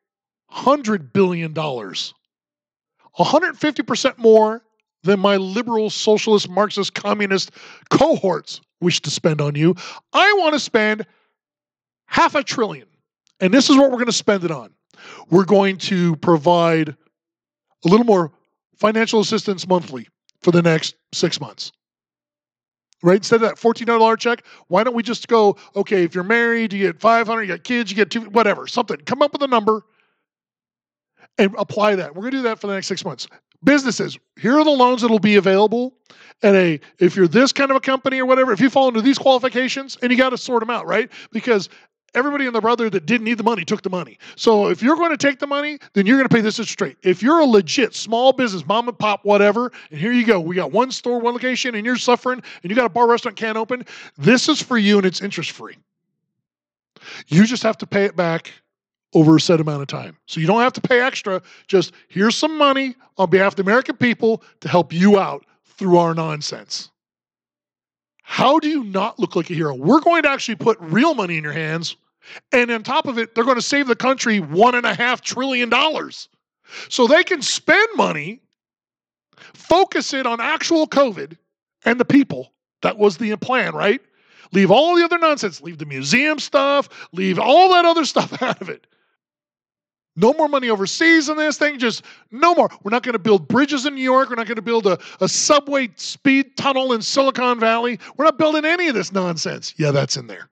billion, 1.14 1.54
150% 1.54 4.18
more 4.18 4.64
than 5.04 5.20
my 5.20 5.38
liberal, 5.38 5.90
socialist, 5.90 6.50
Marxist, 6.50 6.94
communist 6.94 7.52
cohorts 7.90 8.62
wish 8.82 9.02
to 9.02 9.10
spend 9.10 9.42
on 9.42 9.56
you. 9.56 9.76
I 10.14 10.36
want 10.40 10.54
to 10.54 10.60
spend 10.60 11.06
half 12.06 12.36
a 12.36 12.44
trillion. 12.44 12.88
And 13.40 13.54
this 13.54 13.70
is 13.70 13.76
what 13.76 13.90
we're 13.90 13.98
going 13.98 14.06
to 14.06 14.14
spend 14.14 14.44
it 14.44 14.52
on. 14.52 14.72
We're 15.30 15.46
going 15.46 15.78
to 15.80 16.16
provide 16.18 16.90
a 16.90 17.88
little 17.88 18.06
more 18.06 18.32
financial 18.78 19.20
assistance 19.20 19.68
monthly 19.68 20.08
for 20.42 20.52
the 20.52 20.62
next 20.62 20.96
six 21.14 21.40
months. 21.40 21.72
Right? 23.02 23.18
Instead 23.18 23.42
of 23.44 23.50
that 23.50 23.56
$14 23.58 24.18
check, 24.18 24.46
why 24.68 24.84
don't 24.84 24.96
we 24.96 25.04
just 25.04 25.28
go, 25.28 25.58
okay, 25.76 26.04
if 26.04 26.16
you're 26.16 26.24
married, 26.24 26.72
you 26.72 26.80
get 26.80 27.02
500, 27.02 27.42
you 27.42 27.48
got 27.50 27.64
kids, 27.64 27.92
you 27.92 27.98
get 27.98 28.10
two, 28.10 28.22
whatever, 28.22 28.66
something. 28.66 28.98
Come 28.98 29.22
up 29.22 29.34
with 29.34 29.42
a 29.42 29.48
number 29.48 29.82
and 31.38 31.54
apply 31.58 31.96
that. 31.96 32.16
We're 32.16 32.22
going 32.22 32.32
to 32.32 32.38
do 32.38 32.44
that 32.44 32.60
for 32.60 32.68
the 32.68 32.74
next 32.74 32.88
six 32.88 33.04
months. 33.04 33.28
Businesses, 33.64 34.18
here 34.40 34.58
are 34.58 34.64
the 34.64 34.72
loans 34.72 35.02
that 35.02 35.10
will 35.10 35.20
be 35.20 35.36
available. 35.36 35.94
And 36.42 36.56
a 36.56 36.80
if 37.00 37.16
you're 37.16 37.28
this 37.28 37.54
kind 37.54 37.72
of 37.72 37.78
a 37.78 37.80
company 37.80 38.20
or 38.20 38.26
whatever, 38.26 38.52
if 38.52 38.60
you 38.60 38.70
fall 38.70 38.90
into 38.90 39.02
these 39.02 39.18
qualifications, 39.18 39.98
and 40.02 40.12
you 40.12 40.18
got 40.18 40.32
to 40.32 40.38
sort 40.38 40.62
them 40.62 40.70
out, 40.70 40.86
right? 40.86 41.10
Because 41.32 41.70
everybody 42.16 42.46
and 42.46 42.56
the 42.56 42.62
brother 42.62 42.90
that 42.90 43.06
didn't 43.06 43.26
need 43.26 43.38
the 43.38 43.44
money 43.44 43.66
took 43.66 43.82
the 43.82 43.90
money. 43.90 44.18
So 44.36 44.70
if 44.70 44.82
you're 44.82 44.96
going 44.96 45.12
to 45.12 45.18
take 45.18 45.40
the 45.40 45.48
money, 45.48 45.80
then 45.94 46.06
you're 46.06 46.18
going 46.18 46.28
to 46.28 46.34
pay 46.34 46.42
this 46.42 46.56
straight. 46.56 46.98
If 47.04 47.22
you're 47.22 47.40
a 47.40 47.46
legit 47.46 47.94
small 47.96 48.34
business, 48.34 48.66
mom 48.66 48.88
and 48.88 48.98
pop, 48.98 49.26
whatever, 49.26 49.72
and 49.92 50.00
here 50.00 50.12
you 50.12 50.26
go, 50.26 50.40
we 50.40 50.56
got 50.56 50.72
one 50.72 50.92
store, 50.92 51.20
one 51.20 51.34
location, 51.34 51.76
and 51.76 51.86
you're 51.86 51.98
suffering, 51.98 52.42
and 52.62 52.70
you 52.70 52.76
got 52.76 52.86
a 52.86 52.90
bar, 52.90 53.08
restaurant, 53.08 53.38
can't 53.38 53.58
open. 53.58 53.86
This 54.18 54.50
is 54.50 54.62
for 54.62 54.78
you, 54.78 54.98
and 54.98 55.06
it's 55.06 55.22
interest 55.22 55.52
free. 55.52 55.76
You 57.28 57.46
just 57.46 57.64
have 57.64 57.78
to 57.80 57.88
pay 57.88 58.06
it 58.06 58.16
back 58.16 58.52
over 59.14 59.36
a 59.36 59.40
set 59.40 59.60
amount 59.60 59.82
of 59.82 59.88
time. 59.88 60.18
So 60.26 60.40
you 60.40 60.48
don't 60.48 60.62
have 60.62 60.74
to 60.74 60.82
pay 60.82 61.02
extra. 61.02 61.42
Just 61.68 61.94
here's 62.08 62.36
some 62.36 62.58
money 62.58 62.96
on 63.18 63.30
behalf 63.30 63.54
of 63.54 63.56
the 63.58 63.62
American 63.64 63.98
people 63.98 64.42
to 64.62 64.68
help 64.68 64.92
you 64.92 65.20
out 65.20 65.46
through 65.66 65.98
our 65.98 66.14
nonsense. 66.14 66.90
How 68.24 68.58
do 68.58 68.70
you 68.70 68.84
not 68.86 69.20
look 69.20 69.36
like 69.36 69.50
a 69.50 69.54
hero? 69.54 69.76
We're 69.76 70.00
going 70.00 70.24
to 70.24 70.30
actually 70.30 70.56
put 70.56 70.78
real 70.80 71.14
money 71.14 71.38
in 71.38 71.44
your 71.44 71.54
hands. 71.54 71.98
And 72.52 72.72
on 72.72 72.84
top 72.84 73.08
of 73.08 73.18
it, 73.18 73.36
they're 73.36 73.44
going 73.44 73.58
to 73.58 73.62
save 73.62 73.88
the 73.88 73.96
country 73.96 74.40
one 74.40 74.76
and 74.76 74.86
a 74.86 74.94
half 74.94 75.22
trillion 75.22 75.70
dollars. 75.70 76.30
So 76.90 77.08
they 77.08 77.24
can 77.24 77.42
spend 77.42 77.88
money, 77.96 78.42
focus 79.54 80.14
it 80.14 80.26
on 80.26 80.40
actual 80.40 80.88
COVID 80.88 81.38
and 81.86 82.00
the 82.00 82.06
people. 82.06 82.54
That 82.82 82.98
was 82.98 83.18
the 83.18 83.36
plan, 83.38 83.74
right? 83.74 84.02
Leave 84.52 84.72
all 84.72 84.96
the 84.96 85.04
other 85.04 85.18
nonsense, 85.18 85.62
leave 85.62 85.78
the 85.78 85.86
museum 85.86 86.38
stuff, 86.40 86.90
leave 87.12 87.40
all 87.40 87.74
that 87.74 87.86
other 87.86 88.06
stuff 88.14 88.42
out 88.42 88.62
of 88.62 88.70
it. 88.70 88.88
No 90.16 90.32
more 90.34 90.48
money 90.48 90.70
overseas 90.70 91.28
in 91.28 91.38
this 91.38 91.58
thing. 91.58 91.80
Just 91.80 92.04
no 92.30 92.54
more. 92.54 92.70
We're 92.84 92.92
not 92.92 93.02
going 93.02 93.14
to 93.14 93.20
build 93.20 93.48
bridges 93.48 93.88
in 93.88 93.96
New 93.96 94.04
York. 94.04 94.30
We're 94.30 94.36
not 94.36 94.46
going 94.46 94.58
to 94.58 94.62
build 94.62 94.86
a, 94.86 95.00
a 95.20 95.28
subway 95.28 95.90
speed 95.96 96.56
tunnel 96.56 96.94
in 96.94 97.02
Silicon 97.02 97.60
Valley. 97.60 98.00
We're 98.16 98.26
not 98.26 98.38
building 98.38 98.64
any 98.64 98.88
of 98.88 98.94
this 98.94 99.12
nonsense. 99.12 99.74
Yeah, 99.78 99.90
that's 99.90 100.16
in 100.16 100.28
there. 100.28 100.50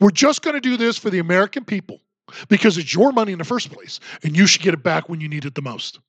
We're 0.00 0.10
just 0.10 0.42
going 0.42 0.54
to 0.54 0.60
do 0.60 0.76
this 0.76 0.98
for 0.98 1.10
the 1.10 1.18
American 1.18 1.64
people 1.64 2.00
because 2.48 2.78
it's 2.78 2.94
your 2.94 3.12
money 3.12 3.32
in 3.32 3.38
the 3.38 3.44
first 3.44 3.70
place, 3.70 4.00
and 4.22 4.36
you 4.36 4.46
should 4.46 4.62
get 4.62 4.74
it 4.74 4.82
back 4.82 5.08
when 5.08 5.20
you 5.20 5.28
need 5.28 5.44
it 5.44 5.54
the 5.54 5.62
most. 5.62 6.00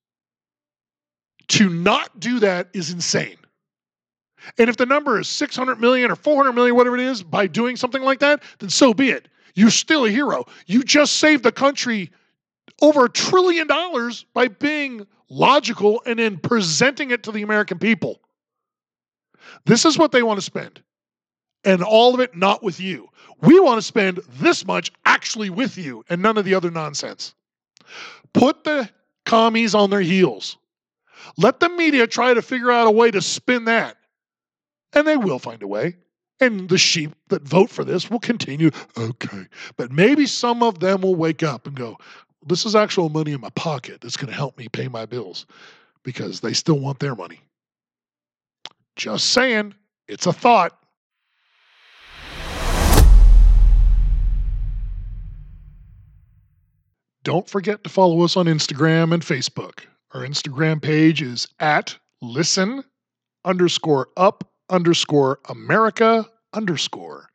To 1.49 1.69
not 1.69 2.19
do 2.19 2.39
that 2.39 2.69
is 2.73 2.91
insane. 2.91 3.38
And 4.57 4.69
if 4.69 4.77
the 4.77 4.85
number 4.85 5.19
is 5.19 5.27
600 5.27 5.79
million 5.79 6.11
or 6.11 6.15
400 6.15 6.53
million, 6.53 6.75
whatever 6.75 6.95
it 6.95 7.03
is, 7.03 7.23
by 7.23 7.47
doing 7.47 7.75
something 7.75 8.03
like 8.03 8.19
that, 8.19 8.43
then 8.59 8.69
so 8.69 8.93
be 8.93 9.09
it. 9.09 9.27
You're 9.55 9.71
still 9.71 10.05
a 10.05 10.09
hero. 10.09 10.45
You 10.67 10.83
just 10.83 11.17
saved 11.17 11.43
the 11.43 11.51
country 11.51 12.11
over 12.81 13.05
a 13.05 13.09
trillion 13.09 13.67
dollars 13.67 14.25
by 14.33 14.47
being 14.47 15.07
logical 15.29 16.01
and 16.05 16.19
then 16.19 16.38
presenting 16.38 17.11
it 17.11 17.23
to 17.23 17.31
the 17.31 17.41
American 17.41 17.79
people. 17.79 18.19
This 19.65 19.85
is 19.85 19.97
what 19.97 20.11
they 20.11 20.23
want 20.23 20.38
to 20.38 20.45
spend. 20.45 20.81
And 21.63 21.81
all 21.81 22.13
of 22.13 22.19
it 22.19 22.35
not 22.35 22.61
with 22.61 22.79
you. 22.79 23.09
We 23.41 23.60
want 23.60 23.78
to 23.78 23.82
spend 23.82 24.19
this 24.39 24.65
much 24.65 24.91
actually 25.06 25.50
with 25.50 25.78
you 25.78 26.04
and 26.10 26.21
none 26.21 26.38
of 26.38 26.45
the 26.45 26.56
other 26.56 26.71
nonsense. 26.71 27.34
Put 28.34 28.63
the 28.63 28.89
commies 29.26 29.76
on 29.76 29.89
their 29.89 30.02
heels. 30.02 30.58
Let 31.38 31.60
the 31.60 31.69
media 31.69 32.08
try 32.08 32.34
to 32.34 32.41
figure 32.41 32.71
out 32.71 32.88
a 32.88 32.91
way 32.91 33.12
to 33.12 33.21
spin 33.21 33.65
that. 33.65 33.98
And 34.93 35.08
they 35.08 35.17
will 35.17 35.39
find 35.39 35.62
a 35.63 35.67
way. 35.67 35.95
And 36.39 36.67
the 36.69 36.78
sheep 36.78 37.15
that 37.30 37.43
vote 37.43 37.69
for 37.69 37.84
this 37.86 38.10
will 38.10 38.19
continue, 38.19 38.69
okay. 38.98 39.45
But 39.78 39.91
maybe 39.91 40.26
some 40.26 40.63
of 40.63 40.80
them 40.80 41.02
will 41.02 41.15
wake 41.15 41.43
up 41.43 41.65
and 41.65 41.76
go, 41.76 41.98
this 42.45 42.65
is 42.65 42.76
actual 42.76 43.10
money 43.10 43.32
in 43.32 43.41
my 43.41 43.50
pocket 43.52 44.02
that's 44.02 44.17
going 44.17 44.30
to 44.30 44.36
help 44.36 44.58
me 44.58 44.67
pay 44.67 44.88
my 44.88 45.06
bills 45.06 45.45
because 46.04 46.41
they 46.41 46.54
still 46.54 46.80
want 46.80 47.00
their 47.00 47.15
money. 47.15 47.39
Just 48.95 49.32
saying, 49.32 49.74
it's 50.08 50.26
a 50.26 50.34
thought. 50.34 50.78
Don't 57.25 57.49
forget 57.49 57.83
to 57.83 57.89
follow 57.89 58.21
us 58.21 58.38
on 58.38 58.45
Instagram 58.45 59.11
and 59.11 59.23
Facebook. 59.23 59.85
Our 60.13 60.21
Instagram 60.21 60.79
page 60.79 61.23
is 61.23 61.47
at 61.59 61.97
listen 62.21 62.83
underscore 63.43 64.09
up 64.15 64.47
underscore 64.69 65.39
America 65.49 66.29
underscore. 66.53 67.27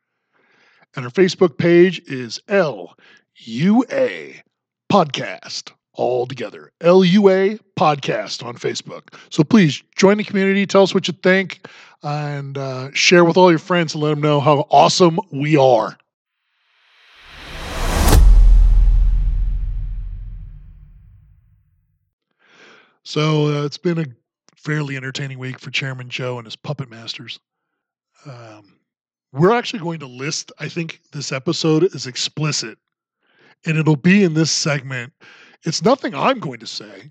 And 0.95 1.03
our 1.03 1.11
Facebook 1.11 1.57
page 1.57 2.01
is 2.07 2.39
L 2.47 2.95
U 3.35 3.83
A 3.91 4.41
podcast 4.89 5.73
all 5.91 6.25
together. 6.25 6.71
L 6.79 7.03
U 7.03 7.27
A 7.27 7.59
podcast 7.77 8.45
on 8.45 8.55
Facebook. 8.55 9.13
So 9.29 9.43
please 9.43 9.83
join 9.97 10.15
the 10.15 10.23
community, 10.23 10.65
tell 10.65 10.83
us 10.83 10.93
what 10.93 11.09
you 11.09 11.13
think, 11.21 11.67
and 12.01 12.57
uh, 12.57 12.91
share 12.93 13.25
with 13.25 13.35
all 13.35 13.49
your 13.49 13.59
friends 13.59 13.93
and 13.93 14.01
let 14.01 14.11
them 14.11 14.21
know 14.21 14.39
how 14.39 14.67
awesome 14.69 15.19
we 15.33 15.57
are. 15.57 15.97
So 23.03 23.47
uh, 23.47 23.65
it's 23.65 23.77
been 23.77 23.99
a 23.99 24.05
fairly 24.55 24.95
entertaining 24.95 25.39
week 25.39 25.59
for 25.59 25.71
Chairman 25.71 26.09
Joe 26.09 26.37
and 26.37 26.45
his 26.45 26.55
puppet 26.55 26.89
masters. 26.89 27.39
Um, 28.25 28.77
we're 29.33 29.53
actually 29.53 29.79
going 29.79 29.99
to 29.99 30.07
list, 30.07 30.51
I 30.59 30.67
think 30.67 31.01
this 31.11 31.31
episode 31.31 31.83
is 31.95 32.05
explicit, 32.05 32.77
and 33.65 33.77
it'll 33.77 33.95
be 33.95 34.23
in 34.23 34.33
this 34.33 34.51
segment. 34.51 35.13
It's 35.63 35.83
nothing 35.83 36.13
I'm 36.13 36.39
going 36.39 36.59
to 36.59 36.67
say, 36.67 37.09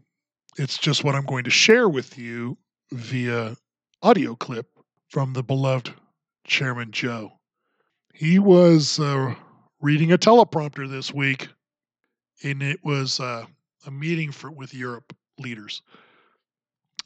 it's 0.59 0.79
just 0.79 1.03
what 1.03 1.15
I'm 1.15 1.25
going 1.25 1.45
to 1.45 1.51
share 1.51 1.89
with 1.89 2.19
you 2.19 2.57
via 2.93 3.57
audio 4.03 4.35
clip 4.35 4.69
from 5.09 5.33
the 5.33 5.43
beloved 5.43 5.93
Chairman 6.45 6.93
Joe. 6.93 7.33
He 8.15 8.39
was 8.39 9.01
uh, 9.01 9.35
reading 9.81 10.13
a 10.13 10.19
teleprompter 10.19 10.89
this 10.89 11.13
week, 11.13 11.49
and 12.45 12.63
it 12.63 12.79
was 12.85 13.19
uh, 13.19 13.47
a 13.87 13.91
meeting 13.91 14.31
for 14.31 14.51
with 14.51 14.75
Europe 14.75 15.15
leaders, 15.41 15.83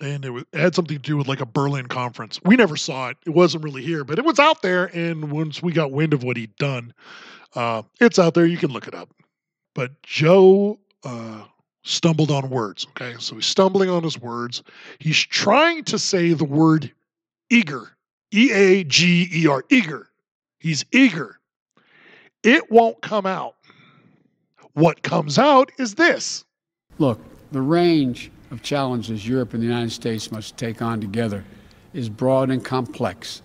and 0.01 0.25
it, 0.25 0.31
was, 0.31 0.45
it 0.53 0.59
had 0.59 0.75
something 0.75 0.97
to 0.97 1.03
do 1.03 1.17
with 1.17 1.29
like 1.29 1.41
a 1.41 1.47
Berlin 1.47 1.87
conference. 1.87 2.41
We 2.45 2.57
never 2.57 2.77
saw 2.77 3.09
it; 3.09 3.17
it 3.27 3.31
wasn't 3.31 3.65
really 3.65 3.83
here, 3.83 4.05
but 4.05 4.19
it 4.19 4.25
was 4.25 4.39
out 4.39 4.63
there. 4.63 4.87
And 4.97 5.31
once 5.31 5.63
we 5.63 5.73
got 5.73 5.93
wind 5.93 6.13
of 6.13 6.23
what 6.23 6.37
he'd 6.37 6.55
done, 6.57 6.93
uh, 7.55 7.83
it's 8.01 8.19
out 8.19 8.35
there. 8.35 8.47
You 8.47 8.59
can 8.59 8.71
look 8.71 8.89
it 8.89 8.95
up. 8.95 9.09
But 9.75 10.03
Joe 10.03 10.79
uh, 11.05 11.45
stumbled 11.83 12.31
on 12.31 12.51
words. 12.51 12.87
Okay, 12.91 13.15
so 13.19 13.37
he's 13.37 13.47
stumbling 13.47 13.91
on 13.91 14.03
his 14.03 14.21
words. 14.21 14.63
He's 14.99 15.19
trying 15.19 15.85
to 15.85 15.99
say 15.99 16.33
the 16.33 16.45
word 16.45 16.91
eager, 17.51 17.97
E 18.33 18.51
A 18.53 18.85
G 18.85 19.29
E 19.33 19.47
R, 19.47 19.65
eager. 19.71 20.09
He's 20.59 20.85
eager. 20.93 21.39
It 22.43 22.71
won't 22.71 23.01
come 23.03 23.27
out. 23.27 23.57
What 24.73 25.03
comes 25.03 25.39
out 25.39 25.71
is 25.79 25.95
this. 25.95 26.45
Look, 26.99 27.21
the 27.55 27.63
range 27.63 28.33
of 28.51 28.63
challenges 28.63 29.27
Europe 29.27 29.55
and 29.55 29.63
the 29.63 29.67
United 29.67 29.93
States 29.93 30.33
must 30.33 30.57
take 30.57 30.83
on 30.83 31.01
together 31.01 31.45
is 31.93 32.09
broad 32.09 32.51
and 32.51 32.65
complex. 32.65 33.43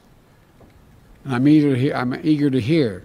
And 1.23 1.35
I'm 1.35 1.47
eager 1.47 1.75
to 1.75 1.79
hear, 1.79 1.93
I'm 1.95 2.19
eager 2.25 2.49
to 2.49 2.59
hear, 2.59 3.03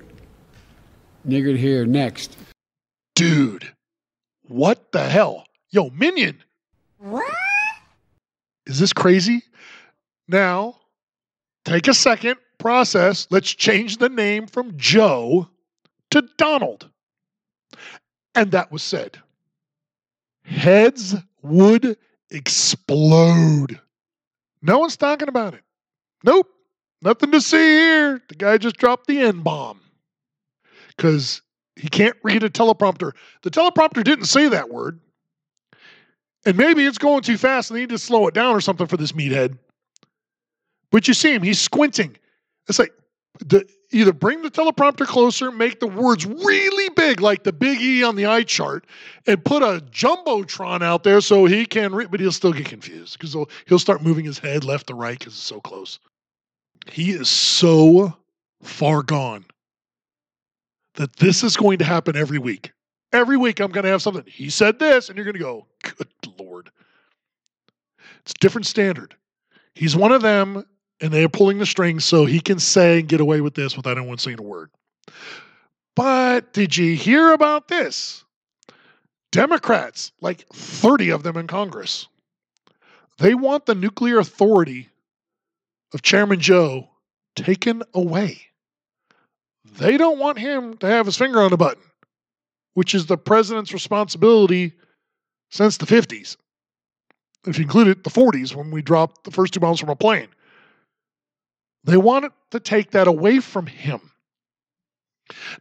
eager 1.29 1.53
to 1.53 1.59
hear 1.59 1.85
next. 1.85 2.39
Dude, 3.15 3.71
what 4.49 4.93
the 4.93 5.05
hell? 5.05 5.45
Yo, 5.71 5.91
Minion. 5.91 6.43
What? 6.97 7.27
Is 8.65 8.79
this 8.79 8.95
crazy? 8.95 9.43
Now, 10.27 10.81
take 11.67 11.87
a 11.87 11.93
second, 11.93 12.37
process. 12.57 13.27
Let's 13.29 13.53
change 13.53 13.99
the 13.99 14.09
name 14.09 14.47
from 14.47 14.73
Joe 14.79 15.51
to 16.13 16.23
Donald. 16.39 16.89
And 18.35 18.53
that 18.53 18.73
was 18.73 18.83
said. 18.83 19.19
Heads 20.45 21.15
would 21.43 21.97
explode. 22.31 23.81
No 24.63 24.79
one's 24.79 24.97
talking 24.97 25.29
about 25.29 25.55
it. 25.55 25.63
Nope. 26.23 26.49
Nothing 27.03 27.33
to 27.33 27.41
see 27.41 27.59
here. 27.59 28.23
The 28.29 28.35
guy 28.35 28.57
just 28.57 28.77
dropped 28.77 29.07
the 29.07 29.21
N 29.21 29.41
bomb 29.41 29.81
because 30.97 31.43
he 31.77 31.89
can't 31.89 32.17
read 32.23 32.43
a 32.43 32.51
teleprompter. 32.51 33.13
The 33.43 33.51
teleprompter 33.51 34.03
didn't 34.05 34.27
say 34.27 34.49
that 34.49 34.71
word. 34.71 35.01
And 36.47 36.57
maybe 36.57 36.85
it's 36.85 36.99
going 36.99 37.23
too 37.23 37.39
fast 37.39 37.71
and 37.71 37.77
they 37.77 37.83
need 37.83 37.91
to 37.91 37.99
slow 37.99 38.27
it 38.29 38.35
down 38.35 38.55
or 38.55 38.61
something 38.61 38.87
for 38.87 38.97
this 38.97 39.13
meathead. 39.13 39.59
But 40.91 41.09
you 41.09 41.15
see 41.15 41.35
him, 41.35 41.43
he's 41.43 41.61
squinting. 41.61 42.17
It's 42.69 42.79
like 42.79 42.93
the, 43.41 43.69
either 43.95 44.13
bring 44.13 44.43
the 44.43 44.51
teleprompter 44.51 45.07
closer, 45.07 45.51
make 45.51 45.81
the 45.81 45.87
words 45.87 46.27
really 46.27 46.89
big, 46.91 47.21
like 47.21 47.45
the 47.45 47.53
big 47.53 47.81
E 47.81 48.03
on 48.03 48.17
the 48.17 48.27
eye 48.27 48.43
chart, 48.43 48.87
and 49.27 49.43
put 49.45 49.63
a 49.63 49.81
jumbotron 49.91 50.83
out 50.83 51.05
there 51.05 51.21
so 51.21 51.45
he 51.45 51.65
can 51.65 51.95
read, 51.95 52.11
but 52.11 52.21
he'll 52.21 52.33
still 52.33 52.53
get 52.53 52.67
confused 52.67 53.17
because 53.17 53.33
he'll, 53.33 53.49
he'll 53.67 53.79
start 53.79 54.03
moving 54.03 54.25
his 54.25 54.39
head 54.39 54.65
left 54.65 54.89
to 54.89 54.95
right 54.95 55.19
because 55.19 55.35
it's 55.35 55.43
so 55.43 55.61
close. 55.61 56.01
He 56.91 57.13
is 57.13 57.29
so 57.29 58.13
far 58.63 59.03
gone 59.03 59.45
that 60.95 61.17
this 61.17 61.45
is 61.45 61.57
going 61.57 61.79
to 61.79 61.85
happen 61.85 62.17
every 62.17 62.39
week. 62.39 62.73
Every 63.13 63.37
week, 63.37 63.61
I'm 63.61 63.71
going 63.71 63.85
to 63.85 63.91
have 63.91 64.03
something. 64.03 64.25
He 64.27 64.51
said 64.51 64.81
this, 64.81 65.09
and 65.09 65.17
you're 65.17 65.25
going 65.25 65.35
to 65.35 65.41
go, 65.41 65.67
good 65.83 66.09
Lord. 66.39 66.71
It's 68.23 68.35
different 68.35 68.67
standard. 68.67 69.15
He's 69.75 69.95
one 69.95 70.13
of 70.13 70.23
them, 70.23 70.65
and 71.01 71.13
they're 71.13 71.29
pulling 71.29 71.59
the 71.59 71.67
strings 71.67 72.05
so 72.05 72.25
he 72.25 72.41
can 72.41 72.59
say 72.59 73.01
and 73.01 73.09
get 73.09 73.21
away 73.21 73.41
with 73.41 73.55
this 73.55 73.77
without 73.77 73.99
anyone 73.99 74.19
saying 74.19 74.39
a 74.39 74.43
word. 74.43 74.71
But 75.97 76.53
did 76.53 76.77
you 76.77 76.95
hear 76.97 77.33
about 77.33 77.69
this? 77.69 78.25
Democrats, 79.33 80.13
like 80.21 80.47
30 80.53 81.11
of 81.11 81.23
them 81.23 81.37
in 81.37 81.47
Congress, 81.47 82.09
they 83.19 83.35
want 83.35 83.67
the 83.67 83.75
nuclear 83.75 84.19
authority 84.19 84.89
of 85.93 86.03
Chairman 86.03 86.41
Joe 86.41 86.89
taken 87.37 87.83
away. 87.95 88.41
They 89.79 89.97
don't 89.97 90.19
want 90.19 90.39
him 90.39 90.77
to 90.79 90.87
have 90.87 91.07
his 91.07 91.17
finger 91.17 91.41
on 91.41 91.51
the 91.51 91.57
button, 91.57 91.83
which 92.75 92.95
is 92.95 93.07
the 93.07 93.17
president's 93.17 93.73
responsibility 93.73 94.73
since 95.51 95.77
the 95.77 95.87
50s. 95.87 96.37
If 97.47 97.59
you 97.59 97.65
include 97.65 97.89
it, 97.89 98.05
the 98.05 98.11
40s 98.11 98.55
when 98.55 98.71
we 98.71 98.83
dropped 98.83 99.25
the 99.25 99.31
first 99.31 99.53
two 99.53 99.61
bombs 99.61 99.81
from 99.81 99.91
a 99.91 99.97
plane. 99.97 100.29
They 101.85 101.97
wanted 101.97 102.33
to 102.51 102.61
take 102.61 102.93
that 102.93 103.07
away 103.07 103.41
from 103.41 103.67
him. 103.67 104.01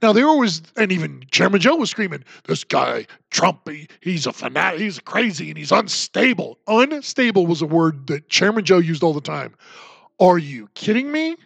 Now 0.02 0.12
there 0.12 0.28
was, 0.28 0.62
and 0.76 0.92
even 0.92 1.24
Chairman 1.32 1.62
Joe 1.62 1.76
was 1.76 1.90
screaming, 1.90 2.24
"This 2.46 2.64
guy 2.64 3.08
Trump, 3.32 3.68
he, 3.70 3.88
he's 4.02 4.26
a 4.26 4.34
fanatic, 4.34 4.82
he's 4.82 5.00
crazy, 5.00 5.50
and 5.50 5.58
he's 5.58 5.72
unstable." 5.72 6.58
Unstable 6.68 7.48
was 7.48 7.62
a 7.62 7.66
word 7.66 8.08
that 8.08 8.30
Chairman 8.30 8.66
Joe 8.66 8.80
used 8.80 9.04
all 9.04 9.14
the 9.14 9.22
time. 9.22 9.56
Are 10.20 10.38
you 10.38 10.68
kidding 10.74 11.12
me? 11.12 11.38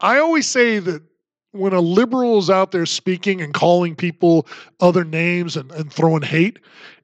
I 0.00 0.18
always 0.18 0.46
say 0.46 0.78
that 0.80 1.02
when 1.52 1.72
a 1.72 1.80
liberal 1.80 2.38
is 2.38 2.50
out 2.50 2.72
there 2.72 2.86
speaking 2.86 3.40
and 3.40 3.52
calling 3.54 3.94
people 3.94 4.46
other 4.80 5.04
names 5.04 5.56
and, 5.56 5.70
and 5.72 5.92
throwing 5.92 6.22
hate, 6.22 6.58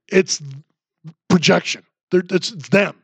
it's 0.08 0.42
projection. 1.28 1.82
They're, 2.10 2.22
it's, 2.30 2.52
it's 2.52 2.68
them. 2.68 2.96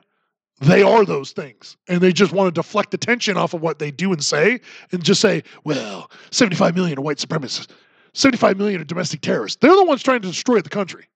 They 0.62 0.82
are 0.82 1.04
those 1.04 1.32
things. 1.32 1.76
And 1.88 2.00
they 2.00 2.12
just 2.12 2.32
want 2.32 2.54
to 2.54 2.58
deflect 2.58 2.94
attention 2.94 3.36
off 3.36 3.52
of 3.52 3.62
what 3.62 3.80
they 3.80 3.90
do 3.90 4.12
and 4.12 4.22
say 4.22 4.60
and 4.92 5.02
just 5.02 5.20
say, 5.20 5.42
well, 5.64 6.08
75 6.30 6.76
million 6.76 6.98
are 6.98 7.02
white 7.02 7.18
supremacists, 7.18 7.70
75 8.14 8.56
million 8.56 8.80
are 8.80 8.84
domestic 8.84 9.22
terrorists. 9.22 9.58
They're 9.60 9.74
the 9.74 9.84
ones 9.84 10.02
trying 10.02 10.22
to 10.22 10.28
destroy 10.28 10.60
the 10.60 10.68
country. 10.68 11.08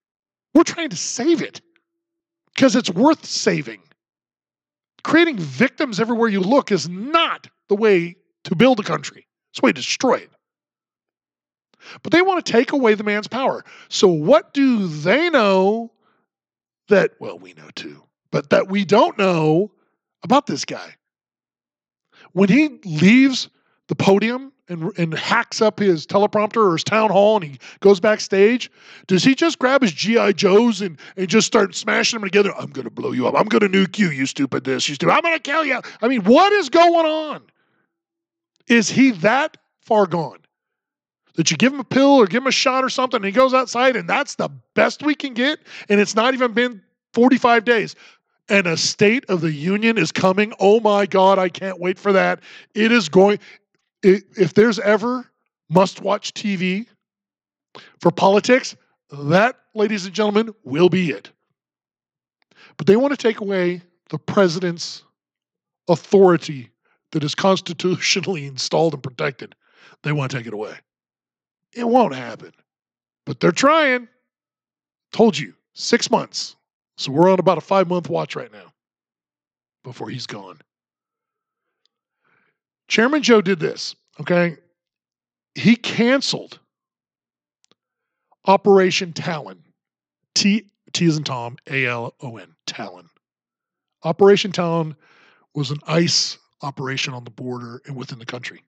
We're 0.53 0.65
trying 0.65 0.89
to 0.89 0.97
save 0.97 1.43
it 1.43 1.61
because 2.55 2.75
it's 2.75 2.91
worth 2.91 3.25
saving. 3.25 3.83
Creating 5.05 5.39
victims 5.39 6.01
everywhere 6.01 6.29
you 6.29 6.41
look 6.41 6.73
is 6.73 6.89
not 6.89 7.47
the 7.69 7.77
way 7.77 8.17
to 8.45 8.57
build 8.57 8.81
a 8.81 8.83
country. 8.83 9.29
It's 9.53 9.61
the 9.61 9.67
way 9.67 9.73
to 9.73 9.81
destroy 9.81 10.15
it. 10.15 10.31
But 12.03 12.11
they 12.11 12.23
want 12.23 12.45
to 12.45 12.53
take 12.53 12.73
away 12.73 12.95
the 12.95 13.05
man's 13.05 13.29
power. 13.29 13.65
So, 13.89 14.09
what 14.09 14.53
do 14.55 14.89
they 14.89 15.31
know 15.31 15.93
that, 16.89 17.13
well, 17.21 17.39
we 17.39 17.53
know 17.53 17.69
too, 17.77 18.03
but 18.31 18.51
that 18.51 18.69
we 18.69 18.85
don't 18.85 19.19
know 19.19 19.73
about 20.23 20.47
this 20.47 20.65
guy? 20.65 20.97
When 22.33 22.49
he 22.49 22.79
leaves 22.85 23.49
the 23.89 23.95
podium 23.95 24.53
and, 24.69 24.93
and 24.99 25.15
hacks 25.15 25.63
up 25.63 25.79
his 25.79 26.07
teleprompter 26.07 26.57
or 26.57 26.73
his 26.73 26.85
town 26.85 27.11
hall 27.11 27.37
and 27.37 27.45
he 27.45 27.59
goes 27.81 28.01
backstage, 28.01 28.71
does 29.07 29.23
he 29.23 29.35
just 29.35 29.59
grab 29.59 29.83
his 29.83 29.93
G.I. 29.93 30.33
Joes 30.33 30.81
and, 30.81 30.99
and 31.17 31.29
just 31.29 31.47
start 31.47 31.75
smashing 31.75 32.19
them 32.19 32.27
together? 32.27 32.53
I'm 32.57 32.71
going 32.71 32.85
to 32.85 32.91
blow 32.91 33.13
you 33.13 33.27
up. 33.27 33.35
I'm 33.37 33.47
going 33.47 33.61
to 33.61 33.69
nuke 33.69 33.99
you, 33.99 34.11
you 34.11 34.27
stupid 34.27 34.65
this, 34.65 34.89
you 34.89 34.97
stupid. 34.97 35.13
I'm 35.13 35.23
going 35.23 35.37
to 35.37 35.41
kill 35.41 35.65
you. 35.65 35.81
I 36.03 36.09
mean, 36.09 36.25
what 36.25 36.53
is 36.53 36.69
going 36.69 37.07
on? 37.07 37.43
Is 38.69 38.91
he 38.91 39.13
that 39.13 39.57
far 39.81 40.07
gone? 40.07 40.39
That 41.37 41.51
you 41.51 41.57
give 41.57 41.73
him 41.73 41.81
a 41.81 41.85
pill 41.85 42.17
or 42.17 42.27
give 42.27 42.43
him 42.43 42.49
a 42.49 42.53
shot 42.53 42.83
or 42.83 42.89
something 42.89 43.19
and 43.19 43.25
he 43.25 43.33
goes 43.33 43.55
outside 43.55 43.95
and 43.95 44.09
that's 44.09 44.37
the 44.37 44.49
best 44.75 45.03
we 45.03 45.15
can 45.15 45.35
get 45.35 45.59
and 45.89 46.01
it's 46.01 46.15
not 46.15 46.33
even 46.33 46.53
been 46.53 46.83
45 47.13 47.65
days 47.65 47.95
and 48.49 48.67
a 48.67 48.77
state 48.77 49.25
of 49.29 49.41
the 49.41 49.53
union 49.53 49.99
is 49.99 50.13
coming. 50.13 50.53
Oh 50.61 50.81
my 50.81 51.07
God, 51.07 51.39
I 51.39 51.49
can't 51.49 51.81
wait 51.81 51.99
for 51.99 52.13
that. 52.13 52.41
It 52.75 52.93
is 52.93 53.09
going, 53.09 53.39
if 54.03 54.55
there's 54.55 54.79
ever 54.79 55.27
must 55.69 56.01
watch 56.01 56.33
TV 56.35 56.87
for 58.01 58.11
politics, 58.11 58.77
that, 59.11 59.57
ladies 59.75 60.07
and 60.07 60.15
gentlemen, 60.15 60.55
will 60.65 60.89
be 60.89 61.11
it. 61.11 61.31
But 62.77 62.87
they 62.87 62.97
want 62.97 63.13
to 63.13 63.17
take 63.17 63.41
away 63.41 63.83
the 64.11 64.19
president's 64.19 65.03
authority 65.89 66.71
that 67.13 67.25
is 67.25 67.35
constitutionally 67.35 68.47
installed 68.47 68.95
and 68.95 69.03
protected. 69.03 69.55
They 70.03 70.13
want 70.13 70.31
to 70.31 70.37
take 70.37 70.47
it 70.47 70.53
away. 70.53 70.75
It 71.73 71.89
won't 71.89 72.15
happen. 72.15 72.53
But 73.25 73.41
they're 73.41 73.53
trying. 73.53 74.09
Told 75.13 75.39
you, 75.39 75.55
six 75.73 76.11
months. 76.11 76.57
So 76.99 77.13
we're 77.13 77.31
on 77.31 77.39
about 77.39 77.59
a 77.59 77.63
five 77.63 77.89
month 77.89 78.09
watch 78.09 78.37
right 78.37 78.53
now 78.53 78.73
before 79.85 80.09
he's 80.09 80.27
gone. 80.27 80.59
Chairman 82.89 83.23
Joe 83.23 83.41
did 83.41 83.59
this, 83.59 83.95
okay? 84.21 84.57
He 85.55 85.77
canceled 85.77 86.59
Operation 88.47 89.13
Talon. 89.13 89.63
T 90.35 90.71
T 90.93 91.05
is 91.05 91.19
in 91.19 91.25
Tom, 91.25 91.57
A 91.71 91.87
L 91.87 92.15
O 92.21 92.37
N, 92.37 92.55
Talon. 92.67 93.09
Operation 94.05 94.53
Talon 94.53 94.95
was 95.55 95.71
an 95.71 95.79
ICE 95.87 96.39
operation 96.63 97.13
on 97.13 97.25
the 97.25 97.31
border 97.31 97.83
and 97.87 97.97
within 97.97 98.19
the 98.19 98.27
country. 98.27 98.63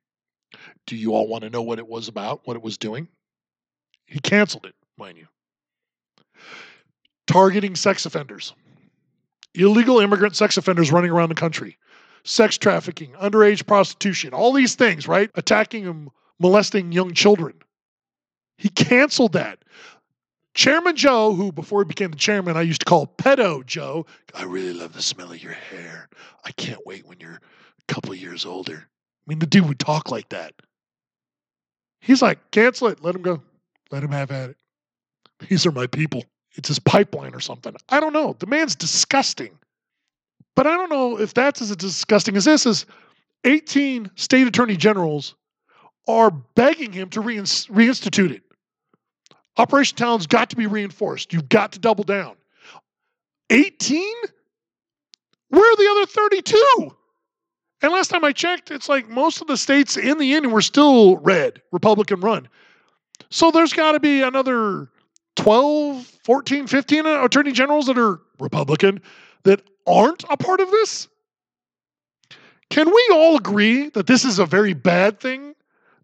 Do 0.87 0.97
you 0.97 1.15
all 1.15 1.29
want 1.29 1.45
to 1.45 1.51
know 1.51 1.63
what 1.63 1.79
it 1.79 1.87
was 1.87 2.09
about, 2.09 2.41
what 2.45 2.57
it 2.57 2.63
was 2.63 2.77
doing? 2.79 3.09
He 4.07 4.19
canceled 4.19 4.67
it, 4.67 4.75
mind 4.97 5.19
you. 5.19 5.27
Targeting 7.29 7.77
sex 7.77 8.07
offenders, 8.07 8.55
illegal 9.55 10.01
immigrant 10.01 10.35
sex 10.35 10.57
offenders 10.57 10.91
running 10.91 11.11
around 11.11 11.29
the 11.29 11.35
country, 11.35 11.79
sex 12.25 12.59
trafficking, 12.59 13.13
underage 13.13 13.67
prostitution, 13.67 14.33
all 14.33 14.53
these 14.53 14.75
things, 14.75 15.07
right? 15.07 15.31
Attacking 15.35 15.87
and 15.87 16.09
molesting 16.41 16.91
young 16.91 17.13
children. 17.13 17.55
He 18.57 18.71
canceled 18.71 19.35
that. 19.35 19.63
Chairman 20.55 20.97
Joe, 20.97 21.35
who 21.35 21.53
before 21.53 21.83
he 21.83 21.87
became 21.87 22.11
the 22.11 22.17
chairman, 22.17 22.57
I 22.57 22.63
used 22.63 22.81
to 22.81 22.87
call 22.87 23.07
Pedo 23.07 23.65
Joe. 23.65 24.07
I 24.35 24.45
really 24.45 24.73
love 24.73 24.95
the 24.95 25.03
smell 25.03 25.31
of 25.31 25.43
your 25.43 25.53
hair. 25.53 26.09
I 26.45 26.51
can't 26.53 26.85
wait 26.87 27.07
when 27.07 27.21
you're 27.21 27.41
a 27.41 27.93
couple 27.93 28.15
years 28.15 28.45
older. 28.47 28.89
I 28.89 29.25
mean, 29.27 29.39
the 29.39 29.47
dude 29.47 29.69
would 29.69 29.79
talk 29.79 30.11
like 30.11 30.31
that. 30.31 30.55
He's 32.01 32.23
like, 32.23 32.51
cancel 32.51 32.89
it. 32.89 33.05
Let 33.05 33.15
him 33.15 33.23
go. 33.23 33.43
Let 33.91 34.03
him 34.03 34.13
have 34.13 34.31
at 34.31 34.51
it. 34.51 34.57
These 35.49 35.67
are 35.67 35.73
my 35.73 35.87
people. 35.87 36.25
It's 36.55 36.69
his 36.69 36.79
pipeline 36.79 37.35
or 37.35 37.41
something. 37.41 37.75
I 37.89 38.01
don't 38.01 38.13
know. 38.13 38.35
The 38.39 38.47
man's 38.47 38.75
disgusting. 38.75 39.51
But 40.57 40.67
I 40.67 40.77
don't 40.77 40.91
know 40.91 41.19
if 41.21 41.35
that's 41.35 41.63
as 41.63 41.75
disgusting 41.77 42.37
as 42.37 42.45
this 42.45 42.67
is 42.67 42.87
18 43.45 44.11
state 44.17 44.47
attorney 44.47 44.77
generals 44.77 45.37
are 46.09 46.31
begging 46.31 46.93
him 46.93 47.11
to 47.11 47.21
reinstitute 47.21 48.31
it. 48.31 48.43
Operation 49.57 49.97
Talon's 49.97 50.27
got 50.27 50.51
to 50.51 50.57
be 50.57 50.67
reinforced. 50.67 51.33
You've 51.33 51.49
got 51.49 51.73
to 51.73 51.79
double 51.79 52.05
down. 52.05 52.37
18? 53.51 54.03
Where 55.51 55.73
are 55.73 55.77
the 55.77 55.89
other 55.91 56.07
32? 56.07 56.95
And 57.83 57.93
last 57.93 58.09
time 58.09 58.25
I 58.25 58.33
checked, 58.33 58.71
it's 58.71 58.89
like 58.89 59.09
most 59.09 59.41
of 59.41 59.47
the 59.47 59.57
states 59.57 59.97
in 59.97 60.19
the 60.19 60.27
union 60.27 60.53
were 60.53 60.63
still 60.63 61.19
red, 61.19 61.63
Republican 61.71 62.21
run. 62.21 62.49
So 63.31 63.51
there's 63.51 63.73
got 63.73 63.93
to 63.93 64.01
be 64.01 64.23
another 64.23 64.89
12, 65.37 66.18
14, 66.29 66.67
15 66.67 67.07
uh, 67.07 67.25
attorney 67.25 67.53
generals 67.53 67.87
that 67.87 67.97
are 67.97 68.21
Republican 68.39 69.01
that 69.45 69.63
aren't 69.87 70.25
a 70.29 70.37
part 70.37 70.61
of 70.61 70.71
this? 70.71 71.09
Can 72.69 72.87
we 72.87 73.09
all 73.15 73.39
agree 73.39 73.89
that 73.89 74.07
this 74.07 74.27
is 74.27 74.39
a 74.39 74.45
very 74.45 74.75
bad 74.75 75.21
thing 75.21 75.55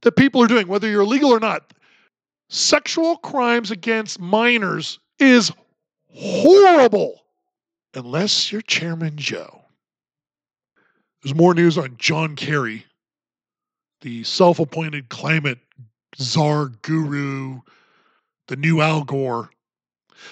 that 0.01 0.17
people 0.17 0.43
are 0.43 0.47
doing, 0.47 0.67
whether 0.67 0.89
you're 0.89 1.05
legal 1.05 1.31
or 1.31 1.41
not? 1.41 1.75
Sexual 2.49 3.19
crimes 3.19 3.71
against 3.71 4.19
minors 4.19 4.99
is 5.19 5.53
horrible 6.09 7.21
unless 7.93 8.51
you're 8.51 8.63
Chairman 8.63 9.17
Joe. 9.17 9.61
There's 11.23 11.35
more 11.35 11.53
news 11.53 11.77
on 11.77 11.97
John 11.99 12.35
Kerry, 12.35 12.87
the 14.01 14.25
self 14.25 14.59
appointed 14.59 15.11
climate 15.11 15.59
czar 16.17 16.69
guru, 16.81 17.61
the 18.49 18.57
new 18.57 18.81
Al 18.81 19.05
Gore. 19.05 19.51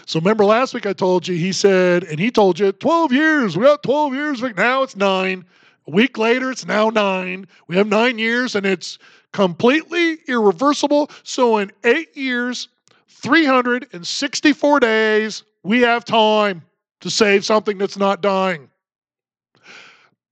So 0.06 0.18
remember 0.18 0.44
last 0.44 0.74
week 0.74 0.86
I 0.86 0.92
told 0.92 1.26
you, 1.28 1.34
he 1.36 1.52
said, 1.52 2.04
and 2.04 2.18
he 2.18 2.30
told 2.30 2.58
you 2.58 2.72
12 2.72 3.12
years. 3.12 3.56
We 3.56 3.64
got 3.64 3.82
12 3.82 4.14
years. 4.14 4.42
Now 4.42 4.82
it's 4.82 4.96
nine. 4.96 5.44
A 5.86 5.90
week 5.90 6.16
later, 6.18 6.50
it's 6.50 6.64
now 6.64 6.90
nine. 6.90 7.46
We 7.66 7.76
have 7.76 7.86
nine 7.88 8.18
years 8.18 8.54
and 8.54 8.64
it's 8.64 8.98
completely 9.32 10.18
irreversible. 10.28 11.10
So 11.24 11.58
in 11.58 11.72
eight 11.84 12.16
years, 12.16 12.68
364 13.08 14.80
days, 14.80 15.42
we 15.62 15.80
have 15.80 16.04
time 16.04 16.62
to 17.00 17.10
save 17.10 17.44
something 17.44 17.78
that's 17.78 17.96
not 17.96 18.20
dying. 18.20 18.68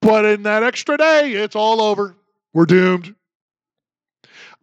But 0.00 0.24
in 0.24 0.44
that 0.44 0.62
extra 0.62 0.96
day, 0.96 1.32
it's 1.32 1.56
all 1.56 1.82
over. 1.82 2.16
We're 2.52 2.66
doomed. 2.66 3.14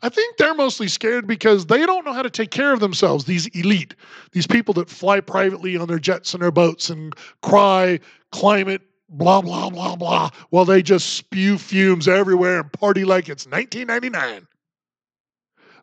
I 0.01 0.09
think 0.09 0.37
they're 0.37 0.53
mostly 0.53 0.87
scared 0.87 1.25
because 1.25 1.65
they 1.65 1.85
don't 1.85 2.05
know 2.05 2.13
how 2.13 2.21
to 2.21 2.29
take 2.29 2.51
care 2.51 2.71
of 2.71 2.79
themselves, 2.79 3.25
these 3.25 3.47
elite, 3.47 3.95
these 4.31 4.45
people 4.45 4.73
that 4.75 4.89
fly 4.89 5.19
privately 5.19 5.75
on 5.75 5.87
their 5.87 5.99
jets 5.99 6.33
and 6.33 6.43
their 6.43 6.51
boats 6.51 6.89
and 6.89 7.15
cry 7.41 7.99
climate, 8.31 8.83
blah, 9.09 9.41
blah, 9.41 9.69
blah, 9.69 9.95
blah, 9.95 10.29
while 10.49 10.65
they 10.65 10.83
just 10.83 11.15
spew 11.15 11.57
fumes 11.57 12.07
everywhere 12.07 12.59
and 12.59 12.71
party 12.71 13.05
like 13.05 13.27
it's 13.27 13.47
1999. 13.47 14.47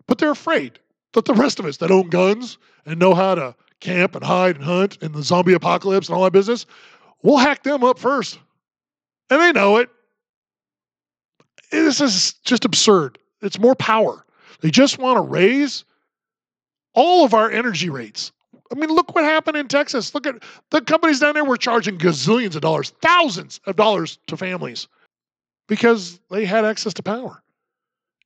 But 0.06 0.18
they're 0.18 0.30
afraid 0.30 0.78
that 1.14 1.24
the 1.24 1.34
rest 1.34 1.58
of 1.58 1.66
us 1.66 1.78
that 1.78 1.90
own 1.90 2.08
guns 2.08 2.58
and 2.86 3.00
know 3.00 3.14
how 3.14 3.34
to 3.34 3.56
camp 3.80 4.14
and 4.14 4.24
hide 4.24 4.56
and 4.56 4.64
hunt 4.64 4.98
in 5.02 5.10
the 5.12 5.22
zombie 5.22 5.54
apocalypse 5.54 6.08
and 6.08 6.16
all 6.16 6.22
that 6.22 6.32
business, 6.32 6.66
we'll 7.22 7.38
hack 7.38 7.64
them 7.64 7.82
up 7.82 7.98
first. 7.98 8.38
And 9.28 9.40
they 9.40 9.52
know 9.52 9.78
it. 9.78 9.90
This 11.72 12.00
is 12.00 12.34
just 12.44 12.64
absurd. 12.64 13.18
It's 13.44 13.58
more 13.58 13.74
power. 13.74 14.24
They 14.60 14.70
just 14.70 14.98
want 14.98 15.16
to 15.16 15.22
raise 15.22 15.84
all 16.94 17.24
of 17.24 17.34
our 17.34 17.50
energy 17.50 17.90
rates. 17.90 18.32
I 18.72 18.76
mean, 18.76 18.90
look 18.90 19.14
what 19.14 19.24
happened 19.24 19.56
in 19.56 19.68
Texas. 19.68 20.14
Look 20.14 20.26
at 20.26 20.42
the 20.70 20.80
companies 20.80 21.20
down 21.20 21.34
there 21.34 21.44
were 21.44 21.56
charging 21.56 21.98
gazillions 21.98 22.54
of 22.54 22.62
dollars, 22.62 22.90
thousands 23.02 23.60
of 23.66 23.76
dollars 23.76 24.18
to 24.26 24.36
families 24.36 24.88
because 25.68 26.18
they 26.30 26.44
had 26.44 26.64
access 26.64 26.94
to 26.94 27.02
power. 27.02 27.42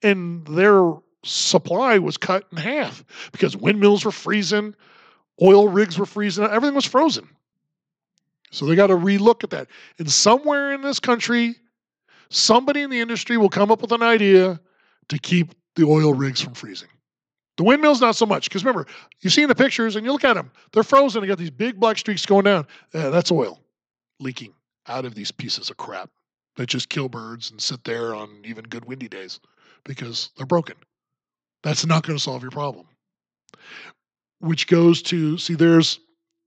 And 0.03 0.47
their 0.47 0.95
supply 1.25 1.99
was 1.99 2.17
cut 2.17 2.47
in 2.53 2.59
half 2.59 3.05
because 3.33 3.57
windmills 3.57 4.05
were 4.05 4.13
freezing, 4.13 4.75
oil 5.43 5.69
rigs 5.69 5.99
were 5.99 6.07
freezing, 6.07 6.45
everything 6.45 6.75
was 6.75 6.85
frozen. 6.85 7.29
So 8.51 8.65
they 8.65 8.77
got 8.77 8.87
to 8.87 8.97
relook 8.97 9.45
at 9.45 9.51
that. 9.51 9.69
And 9.99 10.11
somewhere 10.11 10.73
in 10.73 10.81
this 10.81 11.01
country, 11.01 11.57
somebody 12.31 12.83
in 12.83 12.91
the 12.91 13.01
industry 13.01 13.37
will 13.37 13.51
come 13.51 13.71
up 13.71 13.83
with 13.83 13.93
an 13.93 14.03
idea 14.03 14.61
to 15.09 15.19
keep 15.19 15.55
the 15.77 15.85
oil 15.85 16.15
rigs 16.15 16.41
from 16.41 16.55
freezing. 16.55 16.89
The 17.57 17.65
windmills, 17.65 18.01
not 18.01 18.15
so 18.15 18.25
much, 18.25 18.49
because 18.49 18.65
remember, 18.65 18.87
you 19.21 19.31
see 19.31 19.43
in 19.43 19.49
the 19.49 19.55
pictures 19.55 19.97
and 19.97 20.07
you 20.07 20.13
look 20.13 20.25
at 20.25 20.35
them, 20.35 20.51
they're 20.73 20.85
frozen. 20.85 21.21
They 21.21 21.27
got 21.27 21.39
these 21.39 21.51
big 21.51 21.81
black 21.81 21.99
streaks 21.99 22.25
going 22.25 22.45
down. 22.45 22.67
Uh, 22.95 23.11
that's 23.11 23.33
oil 23.33 23.59
leaking 24.21 24.53
out 24.87 25.05
of 25.05 25.15
these 25.15 25.31
pieces 25.31 25.71
of 25.71 25.77
crap 25.77 26.11
that 26.57 26.69
just 26.69 26.89
kill 26.89 27.09
birds 27.09 27.51
and 27.51 27.61
sit 27.61 27.83
there 27.85 28.15
on 28.15 28.43
even 28.45 28.65
good 28.65 28.85
windy 28.85 29.09
days 29.09 29.41
because 29.85 30.31
they're 30.37 30.47
broken. 30.47 30.77
That's 31.63 31.87
not 31.87 32.05
going 32.05 32.17
to 32.17 32.23
solve 32.23 32.43
your 32.43 32.51
problem. 32.51 32.87
Which 34.41 34.69
goes 34.69 35.03
to 35.03 35.37
see, 35.39 35.55
there's 35.55 36.01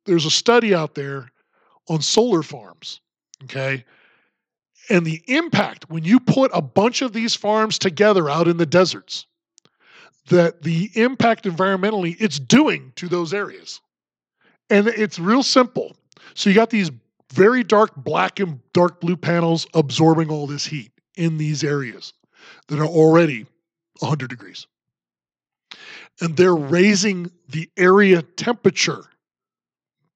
there's 0.06 0.26
a 0.26 0.32
study 0.32 0.74
out 0.74 0.96
there 0.96 1.30
on 1.90 2.02
solar 2.02 2.42
farms. 2.42 3.02
Okay, 3.44 3.84
and 4.90 5.06
the 5.06 5.22
impact 5.28 5.90
when 5.90 6.04
you 6.04 6.20
put 6.20 6.52
a 6.54 6.62
bunch 6.62 7.02
of 7.02 7.14
these 7.14 7.36
farms 7.36 7.78
together 7.78 8.30
out 8.30 8.48
in 8.48 8.58
the 8.58 8.66
deserts 8.66 9.26
that 10.30 10.62
the 10.62 10.90
impact 10.96 11.46
environmentally 11.46 12.16
it's 12.20 12.40
doing 12.40 12.92
to 12.96 13.08
those 13.08 13.34
areas. 13.34 13.82
And 14.70 14.88
it's 14.88 15.20
real 15.20 15.44
simple. 15.44 15.96
So 16.34 16.50
you 16.50 16.56
got 16.56 16.70
these 16.70 16.92
very 17.34 17.64
dark 17.64 17.96
black 17.96 18.40
and 18.40 18.60
dark 18.74 19.00
blue 19.02 19.18
panels 19.18 19.68
absorbing 19.74 20.30
all 20.30 20.48
this 20.48 20.66
heat 20.66 20.92
in 21.16 21.38
these 21.38 21.64
areas 21.64 22.14
that 22.68 22.80
are 22.80 22.86
already 22.86 23.46
100 24.00 24.30
degrees. 24.30 24.68
And 26.22 26.36
they're 26.38 26.56
raising 26.56 27.32
the 27.50 27.70
area 27.78 28.22
temperature 28.22 29.04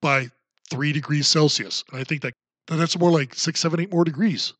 by 0.02 0.30
three 0.70 0.92
degrees 0.92 1.28
celsius. 1.28 1.84
And 1.92 2.00
i 2.00 2.04
think 2.04 2.22
that 2.22 2.34
that's 2.68 2.98
more 2.98 3.12
like 3.12 3.36
six, 3.36 3.60
seven, 3.60 3.80
eight 3.80 3.92
more 3.92 4.04
degrees 4.04 4.54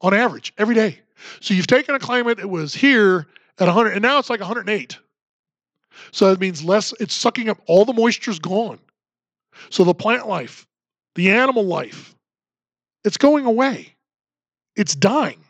on 0.00 0.14
average 0.14 0.52
every 0.58 0.74
day. 0.74 1.00
So 1.40 1.54
you've 1.54 1.66
taken 1.66 1.94
a 1.94 1.98
climate 1.98 2.38
that 2.38 2.48
was 2.48 2.74
here 2.74 3.26
at 3.58 3.66
100, 3.66 3.92
and 3.92 4.02
now 4.02 4.18
it's 4.18 4.30
like 4.30 4.40
108. 4.40 4.98
So 6.10 6.30
that 6.30 6.40
means 6.40 6.64
less, 6.64 6.94
it's 7.00 7.14
sucking 7.14 7.48
up 7.48 7.58
all 7.66 7.84
the 7.84 7.92
moisture's 7.92 8.38
gone. 8.38 8.78
So 9.70 9.84
the 9.84 9.94
plant 9.94 10.26
life, 10.26 10.66
the 11.14 11.30
animal 11.30 11.64
life, 11.64 12.14
it's 13.04 13.16
going 13.16 13.44
away. 13.44 13.94
It's 14.76 14.94
dying. 14.94 15.44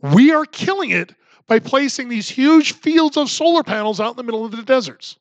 We 0.00 0.32
are 0.32 0.44
killing 0.44 0.90
it 0.90 1.14
by 1.46 1.58
placing 1.58 2.08
these 2.08 2.28
huge 2.28 2.74
fields 2.74 3.16
of 3.16 3.30
solar 3.30 3.62
panels 3.62 4.00
out 4.00 4.10
in 4.10 4.16
the 4.16 4.22
middle 4.22 4.44
of 4.44 4.52
the 4.52 4.62
deserts 4.62 5.16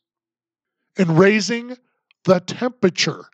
and 0.98 1.18
raising 1.18 1.78
the 2.26 2.40
temperature. 2.42 3.26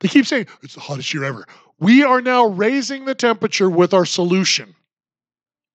They 0.00 0.08
keep 0.08 0.26
saying 0.26 0.46
it's 0.62 0.74
the 0.74 0.80
hottest 0.80 1.12
year 1.12 1.24
ever. 1.24 1.46
We 1.78 2.02
are 2.02 2.20
now 2.20 2.46
raising 2.46 3.04
the 3.04 3.14
temperature 3.14 3.68
with 3.68 3.94
our 3.94 4.04
solution. 4.04 4.74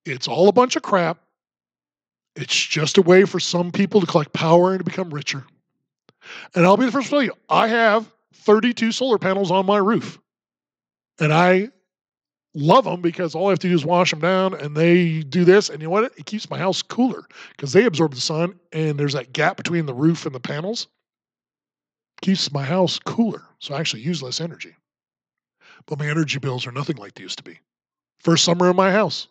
It's 0.06 0.28
all 0.28 0.48
a 0.48 0.54
bunch 0.54 0.76
of 0.76 0.82
crap. 0.82 1.20
It's 2.36 2.56
just 2.56 2.98
a 2.98 3.02
way 3.02 3.26
for 3.26 3.40
some 3.40 3.72
people 3.72 4.02
to 4.02 4.08
collect 4.08 4.34
power 4.34 4.72
and 4.72 4.80
to 4.80 4.86
become 4.86 5.14
richer. 5.14 5.44
And 6.56 6.66
I'll 6.66 6.78
be 6.78 6.86
the 6.86 6.92
first 6.92 7.08
to 7.08 7.12
tell 7.12 7.24
you, 7.24 7.34
I 7.50 7.68
have 7.68 8.10
32 8.34 8.92
solar 8.92 9.18
panels 9.18 9.52
on 9.52 9.66
my 9.66 9.78
roof. 9.78 10.20
And 11.20 11.34
I 11.34 11.70
love 12.54 12.86
them 12.86 13.02
because 13.02 13.36
all 13.36 13.48
I 13.48 13.52
have 13.52 13.60
to 13.60 13.70
do 13.70 13.76
is 13.76 13.86
wash 13.86 14.12
them 14.12 14.20
down 14.20 14.54
and 14.54 14.76
they 14.76 15.22
do 15.22 15.44
this. 15.44 15.70
And 15.70 15.82
you 15.82 15.88
know 15.88 15.92
what? 15.92 16.06
It 16.18 16.26
keeps 16.26 16.50
my 16.50 16.58
house 16.58 16.82
cooler 16.82 17.24
because 17.52 17.74
they 17.74 17.86
absorb 17.86 18.14
the 18.14 18.22
sun 18.22 18.60
and 18.72 18.98
there's 18.98 19.14
that 19.14 19.34
gap 19.34 19.58
between 19.58 19.86
the 19.86 19.94
roof 19.94 20.26
and 20.26 20.34
the 20.34 20.40
panels. 20.40 20.88
Keeps 22.22 22.52
my 22.52 22.64
house 22.64 23.00
cooler. 23.00 23.44
So 23.60 23.76
I 23.76 23.80
actually 23.80 24.02
use 24.02 24.22
less 24.22 24.42
energy 24.42 24.76
but 25.90 26.00
my 26.00 26.08
energy 26.08 26.40
bills 26.40 26.68
are 26.68 26.72
nothing 26.72 26.98
like 26.98 27.16
they 27.16 27.24
used 27.24 27.40
to 27.40 27.44
be. 27.44 27.60
First 28.20 28.44
summer 28.44 28.70
in 28.70 28.76
my 28.76 28.92
house, 28.92 29.28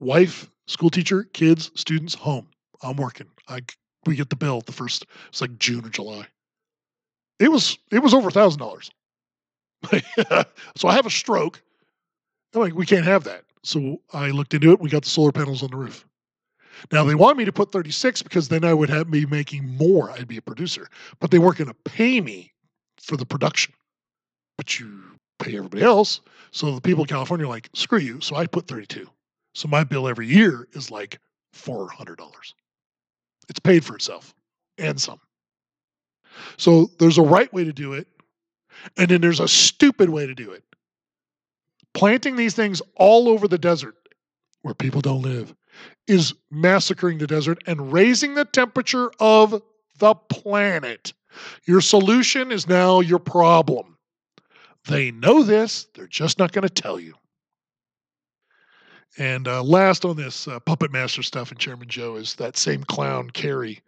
wife, 0.00 0.50
school 0.66 0.90
teacher, 0.90 1.24
kids, 1.32 1.70
students, 1.74 2.14
home. 2.14 2.48
I'm 2.82 2.96
working. 2.96 3.28
I 3.48 3.60
we 4.04 4.16
get 4.16 4.30
the 4.30 4.36
bill 4.36 4.60
the 4.60 4.72
first. 4.72 5.06
It's 5.28 5.40
like 5.40 5.58
June 5.58 5.84
or 5.84 5.88
July. 5.88 6.26
It 7.38 7.50
was 7.50 7.78
it 7.90 8.00
was 8.00 8.14
over 8.14 8.28
a 8.28 8.32
thousand 8.32 8.60
dollars. 8.60 8.90
So 10.76 10.88
I 10.88 10.94
have 10.94 11.06
a 11.06 11.10
stroke. 11.10 11.62
I'm 12.54 12.60
like, 12.60 12.74
we 12.74 12.84
can't 12.84 13.04
have 13.04 13.24
that. 13.24 13.44
So 13.62 14.00
I 14.12 14.30
looked 14.30 14.52
into 14.52 14.72
it. 14.72 14.80
We 14.80 14.90
got 14.90 15.04
the 15.04 15.08
solar 15.08 15.32
panels 15.32 15.62
on 15.62 15.70
the 15.70 15.76
roof. 15.76 16.04
Now 16.92 17.04
they 17.04 17.14
want 17.14 17.38
me 17.38 17.44
to 17.44 17.52
put 17.52 17.72
36 17.72 18.22
because 18.22 18.48
then 18.48 18.64
I 18.64 18.74
would 18.74 18.90
have 18.90 19.08
me 19.08 19.26
making 19.26 19.76
more. 19.76 20.10
I'd 20.10 20.28
be 20.28 20.36
a 20.36 20.42
producer, 20.42 20.88
but 21.20 21.30
they 21.30 21.38
weren't 21.38 21.58
going 21.58 21.68
to 21.68 21.90
pay 21.90 22.20
me 22.20 22.52
for 23.00 23.16
the 23.16 23.26
production. 23.26 23.74
But 24.56 24.78
you 24.78 25.02
pay 25.38 25.56
everybody 25.56 25.82
else. 25.82 26.20
So 26.50 26.74
the 26.74 26.80
people 26.80 27.04
in 27.04 27.08
California 27.08 27.46
are 27.46 27.50
like, 27.50 27.68
screw 27.74 27.98
you. 27.98 28.20
So 28.20 28.36
I 28.36 28.46
put 28.46 28.66
32. 28.66 29.08
So 29.54 29.68
my 29.68 29.84
bill 29.84 30.08
every 30.08 30.26
year 30.26 30.68
is 30.72 30.90
like 30.90 31.18
$400. 31.54 32.18
It's 33.48 33.60
paid 33.60 33.84
for 33.84 33.94
itself 33.94 34.34
and 34.78 35.00
some. 35.00 35.20
So 36.56 36.90
there's 36.98 37.18
a 37.18 37.22
right 37.22 37.52
way 37.52 37.64
to 37.64 37.72
do 37.72 37.94
it, 37.94 38.06
and 38.98 39.08
then 39.08 39.20
there's 39.20 39.40
a 39.40 39.48
stupid 39.48 40.10
way 40.10 40.26
to 40.26 40.34
do 40.34 40.52
it. 40.52 40.62
Planting 41.94 42.36
these 42.36 42.54
things 42.54 42.82
all 42.96 43.28
over 43.28 43.48
the 43.48 43.58
desert 43.58 43.94
where 44.62 44.74
people 44.74 45.00
don't 45.00 45.22
live 45.22 45.54
is 46.06 46.34
massacring 46.50 47.18
the 47.18 47.26
desert 47.26 47.62
and 47.66 47.92
raising 47.92 48.34
the 48.34 48.44
temperature 48.44 49.10
of 49.20 49.62
the 49.98 50.14
planet. 50.14 51.12
Your 51.66 51.80
solution 51.80 52.52
is 52.52 52.68
now 52.68 53.00
your 53.00 53.18
problem. 53.18 53.96
They 54.86 55.10
know 55.10 55.42
this, 55.42 55.88
they're 55.94 56.06
just 56.06 56.38
not 56.38 56.52
going 56.52 56.66
to 56.66 56.82
tell 56.82 57.00
you. 57.00 57.14
And 59.18 59.48
uh, 59.48 59.62
last 59.62 60.04
on 60.04 60.16
this 60.16 60.46
uh, 60.46 60.60
puppet 60.60 60.92
master 60.92 61.22
stuff 61.22 61.50
and 61.50 61.58
Chairman 61.58 61.88
Joe 61.88 62.16
is 62.16 62.34
that 62.34 62.56
same 62.56 62.84
clown, 62.84 63.30
Kerry. 63.30 63.80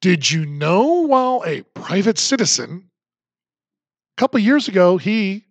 Did 0.00 0.30
you 0.30 0.46
know 0.46 1.02
while 1.02 1.42
a 1.46 1.62
private 1.74 2.18
citizen, 2.18 2.88
a 4.16 4.20
couple 4.20 4.40
years 4.40 4.68
ago, 4.68 4.96
he 4.96 5.44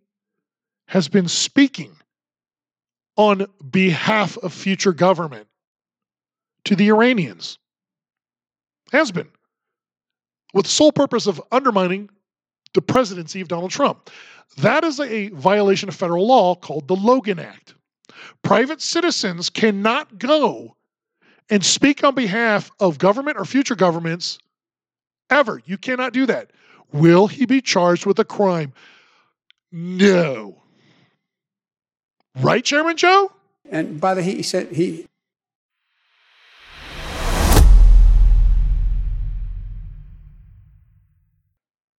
has 0.88 1.08
been 1.08 1.28
speaking 1.28 1.95
on 3.18 3.47
behalf 3.70 4.38
of 4.38 4.53
future 4.53 4.93
government 4.93 5.47
to 6.63 6.76
the 6.76 6.88
Iranians? 6.88 7.57
Has 8.91 9.11
been. 9.11 9.28
With 10.53 10.65
the 10.65 10.72
sole 10.72 10.93
purpose 10.93 11.28
of 11.28 11.41
undermining 11.51 12.09
the 12.74 12.82
presidency 12.82 13.41
of 13.41 13.47
Donald 13.47 13.72
Trump. 13.72 14.09
That 14.57 14.84
is 14.84 14.99
a 14.99 15.30
violation 15.30 15.89
of 15.89 15.95
federal 15.95 16.28
law 16.28 16.55
called 16.55 16.88
the 16.88 16.95
Logan 16.95 17.39
Act. 17.39 17.76
Private 18.43 18.82
citizens 18.82 19.49
cannot 19.49 20.18
go 20.18 20.76
and 21.49 21.63
speak 21.63 22.03
on 22.03 22.15
behalf 22.15 22.72
of 22.80 22.97
government 22.97 23.38
or 23.38 23.45
future 23.45 23.76
governments 23.76 24.39
ever. 25.30 25.61
You 25.65 25.78
cannot 25.78 26.13
do 26.13 26.26
that. 26.26 26.51
Will 26.93 27.28
he 27.28 27.45
be 27.45 27.61
charged 27.61 28.05
with 28.05 28.20
a 28.20 28.26
crime? 28.26 28.74
No. 29.72 30.61
Right, 32.40 32.64
Chairman 32.64 32.98
Joe? 32.98 33.32
And 33.70 34.00
by 34.00 34.14
the 34.14 34.22
he 34.22 34.44
said 34.44 34.72
he 34.74 35.08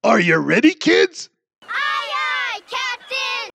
Are 0.04 0.20
you 0.20 0.36
ready, 0.36 0.74
kids? 0.74 1.28
Aye, 1.62 1.68
aye, 1.68 2.60
Captain! 2.66 3.50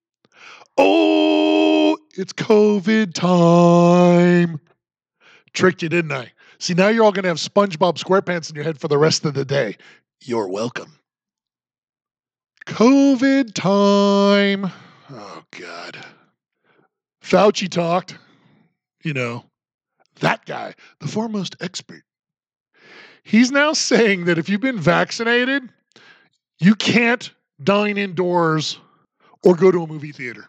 Oh, 0.78 1.98
it's 2.16 2.34
COVID 2.34 3.14
time. 3.14 4.60
Tricked 5.54 5.82
you, 5.82 5.90
didn't 5.90 6.12
I? 6.12 6.32
See, 6.60 6.74
now 6.74 6.90
you're 6.90 7.06
all 7.06 7.12
going 7.12 7.24
to 7.24 7.30
have 7.30 7.38
SpongeBob 7.38 7.98
SquarePants 7.98 8.50
in 8.50 8.56
your 8.56 8.66
head 8.66 8.78
for 8.78 8.88
the 8.88 8.98
rest 8.98 9.26
of 9.26 9.34
the 9.34 9.46
day. 9.46 9.78
You're 10.22 10.48
welcome. 10.48 11.00
COVID 12.68 13.54
time. 13.54 14.72
Oh, 15.12 15.44
God. 15.52 15.98
Fauci 17.24 17.70
talked. 17.70 18.18
You 19.04 19.14
know, 19.14 19.46
that 20.20 20.46
guy, 20.46 20.76
the 21.00 21.08
foremost 21.08 21.56
expert. 21.62 22.04
He's 23.24 23.52
now 23.52 23.74
saying 23.74 24.26
that 24.26 24.38
if 24.38 24.50
you've 24.50 24.62
been 24.62 24.80
vaccinated, 24.80 25.70
you 26.60 26.76
can't 26.76 27.32
dine 27.64 27.98
indoors 27.98 28.80
or 29.44 29.56
go 29.56 29.72
to 29.72 29.84
a 29.84 29.88
movie 29.88 30.12
theater. 30.12 30.48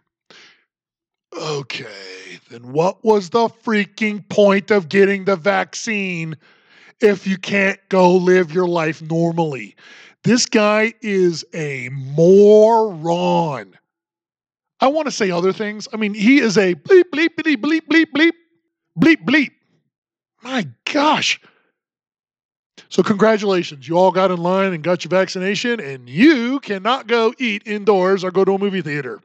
Okay, 1.37 2.39
then 2.51 2.73
what 2.73 3.05
was 3.05 3.31
the 3.31 3.49
freaking 3.49 4.29
point 4.29 4.71
of 4.71 4.89
getting 4.89 5.25
the 5.25 5.37
vaccine 5.37 6.37
if 7.01 7.27
you 7.27 7.37
can't 7.37 7.81
go 7.89 8.15
live 8.15 8.53
your 8.53 8.69
life 8.69 9.03
normally? 9.03 9.75
This 10.23 10.47
guy 10.47 10.95
is 11.03 11.45
a 11.53 11.89
moron. 11.93 13.77
I 14.85 14.89
want 14.89 15.07
to 15.07 15.11
say 15.11 15.31
other 15.31 15.55
things. 15.55 15.89
I 15.95 15.97
mean, 15.97 16.13
he 16.13 16.41
is 16.41 16.59
a 16.59 16.75
bleep, 16.75 17.05
bleep, 17.11 17.31
bleep, 17.39 17.57
bleep, 17.57 17.81
bleep, 17.89 18.05
bleep, 18.15 18.33
bleep, 19.01 19.25
bleep. 19.25 19.51
My 20.43 20.69
gosh. 20.93 21.41
So, 22.91 23.03
congratulations. 23.03 23.89
You 23.89 23.97
all 23.97 24.11
got 24.11 24.31
in 24.31 24.37
line 24.37 24.75
and 24.75 24.85
got 24.85 25.03
your 25.03 25.09
vaccination, 25.09 25.81
and 25.81 26.07
you 26.07 26.61
cannot 26.61 27.07
go 27.07 27.33
eat 27.39 27.63
indoors 27.65 28.25
or 28.25 28.31
go 28.31 28.45
to 28.45 28.53
a 28.53 28.59
movie 28.59 28.83
theater. 28.83 29.23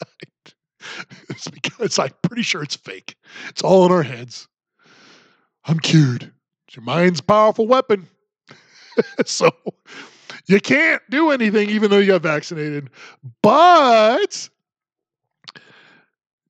it's 1.28 1.48
because 1.48 1.98
I'm 1.98 2.14
pretty 2.22 2.42
sure 2.42 2.62
it's 2.62 2.76
fake. 2.76 3.16
It's 3.50 3.60
all 3.60 3.84
in 3.84 3.92
our 3.92 4.02
heads. 4.02 4.48
I'm 5.66 5.78
cured. 5.78 6.32
It's 6.66 6.76
your 6.76 6.84
mind's 6.84 7.20
powerful 7.20 7.66
weapon. 7.66 8.08
so, 9.26 9.50
you 10.46 10.60
can't 10.60 11.02
do 11.10 11.30
anything 11.30 11.70
even 11.70 11.90
though 11.90 11.98
you 11.98 12.06
got 12.06 12.22
vaccinated. 12.22 12.90
But 13.42 14.48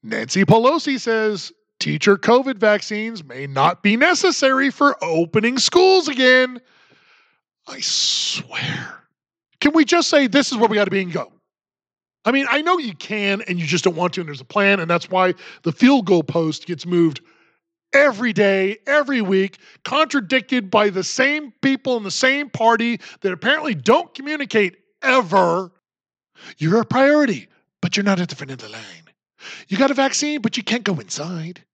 Nancy 0.03 0.45
Pelosi 0.45 0.99
says 0.99 1.53
teacher 1.79 2.17
COVID 2.17 2.57
vaccines 2.57 3.25
may 3.25 3.47
not 3.47 3.83
be 3.83 3.97
necessary 3.97 4.71
for 4.71 4.97
opening 5.03 5.59
schools 5.59 6.09
again. 6.09 6.61
I 7.67 7.81
swear. 7.81 9.05
Can 9.61 9.73
we 9.75 9.85
just 9.85 10.09
say 10.09 10.27
this 10.27 10.51
is 10.51 10.59
where 10.59 10.69
we 10.69 10.77
got 10.77 10.85
to 10.85 10.91
be 10.91 11.03
and 11.03 11.13
go? 11.13 11.33
I 12.25 12.33
mean, 12.33 12.47
I 12.51 12.61
know 12.63 12.79
you 12.79 12.95
can 12.95 13.43
and 13.49 13.59
you 13.59 13.67
just 13.67 13.85
don't 13.85 13.97
want 13.97 14.15
to, 14.15 14.21
and 14.21 14.29
there's 14.29 14.41
a 14.41 14.45
plan, 14.45 14.81
and 14.81 14.91
that's 14.91 15.11
why 15.11 15.35
the 15.63 15.73
field 15.73 16.07
goal 16.07 16.23
post 16.23 16.67
gets 16.67 16.85
moved 16.85 17.21
every 17.93 18.33
day, 18.33 18.79
every 18.87 19.21
week, 19.21 19.59
contradicted 19.85 20.71
by 20.71 20.91
the 20.91 21.05
same 21.05 21.53
people 21.63 21.97
in 21.97 22.03
the 22.03 22.11
same 22.11 22.51
party 22.51 23.01
that 23.21 23.33
apparently 23.33 23.75
don't 23.75 24.13
communicate 24.15 24.77
ever. 25.03 25.73
You're 26.59 26.81
a 26.81 26.85
priority, 26.85 27.49
but 27.81 27.97
you're 27.97 28.05
not 28.05 28.21
at 28.21 28.29
the 28.29 28.37
front 28.37 28.53
of 28.53 28.59
the 28.59 28.69
line. 28.69 28.83
You 29.69 29.79
got 29.79 29.91
a 29.91 29.95
vaccine, 29.95 30.41
but 30.41 30.57
you 30.57 30.63
can't 30.63 30.85
go 30.85 30.95
inside. 30.95 31.65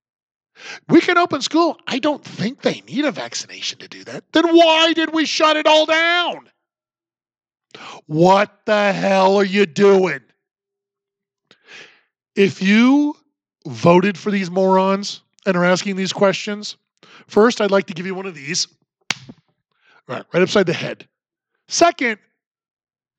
We 0.89 1.01
can 1.01 1.19
open 1.19 1.43
school. 1.43 1.79
I 1.87 1.99
don't 1.99 2.25
think 2.25 2.63
they 2.63 2.83
need 2.89 3.05
a 3.05 3.13
vaccination 3.13 3.79
to 3.81 3.89
do 3.89 4.05
that. 4.05 4.25
Then 4.33 4.57
why 4.57 4.93
did 4.95 5.13
we 5.13 5.27
shut 5.27 5.57
it 5.57 5.67
all 5.67 5.87
down? 5.87 6.49
What 8.07 8.61
the 8.65 8.93
hell 8.93 9.37
are 9.37 9.45
you 9.45 9.67
doing? 9.67 10.21
If 12.35 12.63
you 12.63 13.17
voted 13.67 14.17
for 14.17 14.31
these 14.31 14.51
morons 14.51 15.23
and 15.47 15.57
are 15.57 15.65
asking 15.65 15.97
these 15.97 16.13
questions, 16.13 16.77
first, 17.29 17.61
I'd 17.61 17.71
like 17.71 17.87
to 17.87 17.95
give 17.95 18.07
you 18.07 18.15
one 18.15 18.27
of 18.27 18.35
these 18.35 18.69
right, 20.09 20.25
right 20.33 20.43
upside 20.43 20.67
the 20.67 20.73
head. 20.73 21.07
Second, 21.69 22.19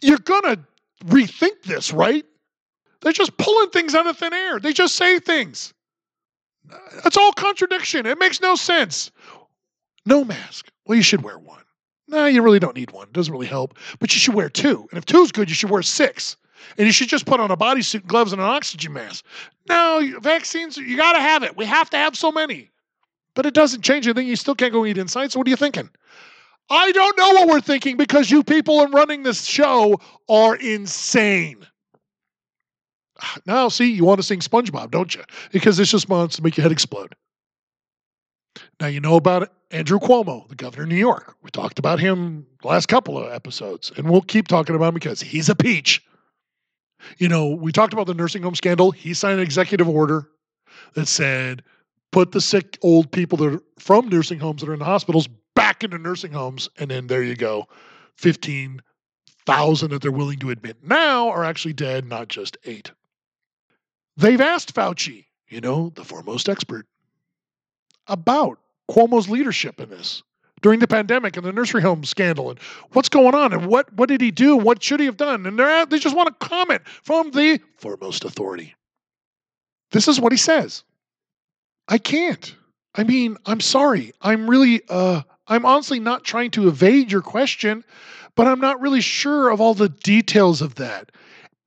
you're 0.01 0.19
going 0.19 0.43
to 0.43 0.59
rethink 1.05 1.63
this, 1.63 1.91
right? 1.91 2.25
They're 3.01 3.13
just 3.13 3.37
pulling 3.37 3.69
things 3.69 3.95
out 3.95 4.07
of 4.07 4.17
thin 4.17 4.33
air. 4.33 4.59
They 4.59 4.73
just 4.73 4.95
say 4.95 5.19
things. 5.19 5.73
It's 7.05 7.17
all 7.17 7.31
contradiction. 7.33 8.05
It 8.05 8.19
makes 8.19 8.41
no 8.41 8.55
sense. 8.55 9.11
No 10.05 10.23
mask. 10.23 10.69
Well, 10.85 10.95
you 10.95 11.03
should 11.03 11.23
wear 11.23 11.37
one. 11.37 11.63
No, 12.07 12.25
you 12.25 12.41
really 12.41 12.59
don't 12.59 12.75
need 12.75 12.91
one. 12.91 13.07
It 13.07 13.13
doesn't 13.13 13.31
really 13.31 13.47
help. 13.47 13.77
But 13.99 14.13
you 14.13 14.19
should 14.19 14.33
wear 14.33 14.49
two. 14.49 14.87
And 14.91 14.97
if 14.97 15.05
two 15.05 15.21
is 15.21 15.31
good, 15.31 15.49
you 15.49 15.55
should 15.55 15.69
wear 15.69 15.81
six. 15.81 16.37
And 16.77 16.85
you 16.85 16.91
should 16.91 17.09
just 17.09 17.25
put 17.25 17.39
on 17.39 17.51
a 17.51 17.57
bodysuit, 17.57 18.05
gloves, 18.05 18.33
and 18.33 18.41
an 18.41 18.47
oxygen 18.47 18.93
mask. 18.93 19.25
No, 19.69 20.13
vaccines, 20.21 20.77
you 20.77 20.97
got 20.97 21.13
to 21.13 21.19
have 21.19 21.43
it. 21.43 21.55
We 21.57 21.65
have 21.65 21.89
to 21.91 21.97
have 21.97 22.15
so 22.15 22.31
many. 22.31 22.71
But 23.33 23.45
it 23.45 23.53
doesn't 23.53 23.81
change 23.81 24.07
anything. 24.07 24.27
You 24.27 24.35
still 24.35 24.55
can't 24.55 24.73
go 24.73 24.85
eat 24.85 24.97
inside. 24.97 25.31
So 25.31 25.39
what 25.39 25.47
are 25.47 25.51
you 25.51 25.55
thinking? 25.55 25.89
I 26.69 26.91
don't 26.91 27.17
know 27.17 27.29
what 27.31 27.47
we're 27.47 27.61
thinking 27.61 27.95
because 27.95 28.29
you 28.29 28.43
people 28.43 28.81
in 28.81 28.91
running 28.91 29.23
this 29.23 29.45
show 29.45 29.99
are 30.29 30.55
insane. 30.55 31.65
Now, 33.45 33.69
see, 33.69 33.91
you 33.91 34.05
want 34.05 34.19
to 34.19 34.23
sing 34.23 34.39
SpongeBob, 34.39 34.91
don't 34.91 35.15
you? 35.15 35.23
Because 35.51 35.77
this 35.77 35.89
just 35.89 36.07
wants 36.07 36.35
to 36.35 36.43
make 36.43 36.55
your 36.55 36.63
head 36.63 36.71
explode. 36.71 37.15
Now, 38.79 38.87
you 38.87 38.99
know 38.99 39.15
about 39.15 39.51
Andrew 39.71 39.99
Cuomo, 39.99 40.47
the 40.47 40.55
governor 40.55 40.83
of 40.83 40.89
New 40.89 40.95
York. 40.95 41.35
We 41.41 41.49
talked 41.49 41.79
about 41.79 41.99
him 41.99 42.45
last 42.63 42.87
couple 42.87 43.17
of 43.17 43.31
episodes, 43.31 43.91
and 43.97 44.09
we'll 44.09 44.21
keep 44.21 44.47
talking 44.47 44.75
about 44.75 44.89
him 44.89 44.93
because 44.93 45.21
he's 45.21 45.49
a 45.49 45.55
peach. 45.55 46.03
You 47.17 47.27
know, 47.27 47.47
we 47.47 47.71
talked 47.71 47.93
about 47.93 48.07
the 48.07 48.13
nursing 48.13 48.43
home 48.43 48.55
scandal. 48.55 48.91
He 48.91 49.13
signed 49.13 49.35
an 49.39 49.43
executive 49.45 49.89
order 49.89 50.29
that 50.93 51.07
said, 51.07 51.63
put 52.11 52.31
the 52.31 52.41
sick 52.41 52.77
old 52.81 53.11
people 53.11 53.37
that 53.39 53.53
are 53.53 53.61
from 53.79 54.09
nursing 54.09 54.39
homes 54.39 54.61
that 54.61 54.69
are 54.69 54.73
in 54.73 54.79
the 54.79 54.85
hospitals 54.85 55.27
back 55.55 55.83
into 55.83 55.97
nursing 55.97 56.31
homes. 56.31 56.69
And 56.79 56.89
then 56.91 57.07
there 57.07 57.23
you 57.23 57.35
go 57.35 57.67
15,000 58.15 59.89
that 59.91 60.01
they're 60.01 60.11
willing 60.11 60.39
to 60.39 60.49
admit 60.49 60.77
now 60.83 61.29
are 61.29 61.43
actually 61.43 61.73
dead, 61.73 62.05
not 62.05 62.27
just 62.27 62.57
eight. 62.65 62.91
They've 64.17 64.41
asked 64.41 64.73
Fauci, 64.73 65.25
you 65.49 65.61
know, 65.61 65.91
the 65.95 66.03
foremost 66.03 66.49
expert. 66.49 66.87
about 68.07 68.59
Cuomo's 68.89 69.29
leadership 69.29 69.79
in 69.79 69.89
this 69.89 70.23
during 70.61 70.79
the 70.79 70.87
pandemic 70.87 71.37
and 71.37 71.45
the 71.45 71.53
nursery 71.53 71.81
home 71.81 72.03
scandal 72.03 72.49
and 72.49 72.59
what's 72.91 73.09
going 73.09 73.35
on 73.35 73.53
and 73.53 73.67
what 73.67 73.91
what 73.93 74.09
did 74.09 74.21
he 74.21 74.31
do? 74.31 74.55
What 74.57 74.81
should 74.81 74.99
he 74.99 75.05
have 75.05 75.17
done? 75.17 75.45
And 75.45 75.57
they're 75.57 75.85
they 75.85 75.99
just 75.99 76.15
want 76.15 76.39
to 76.39 76.47
comment 76.47 76.81
from 77.03 77.31
the 77.31 77.59
foremost 77.77 78.25
authority. 78.25 78.75
This 79.91 80.07
is 80.07 80.19
what 80.19 80.31
he 80.31 80.37
says. 80.37 80.83
I 81.87 81.97
can't. 81.97 82.55
I 82.95 83.03
mean, 83.03 83.37
I'm 83.45 83.61
sorry. 83.61 84.13
I'm 84.21 84.49
really 84.49 84.81
uh 84.89 85.21
I'm 85.47 85.65
honestly 85.65 85.99
not 85.99 86.23
trying 86.23 86.51
to 86.51 86.67
evade 86.67 87.11
your 87.11 87.21
question, 87.21 87.83
but 88.35 88.47
I'm 88.47 88.59
not 88.59 88.81
really 88.81 89.01
sure 89.01 89.49
of 89.49 89.61
all 89.61 89.73
the 89.73 89.89
details 89.89 90.61
of 90.61 90.75
that. 90.75 91.11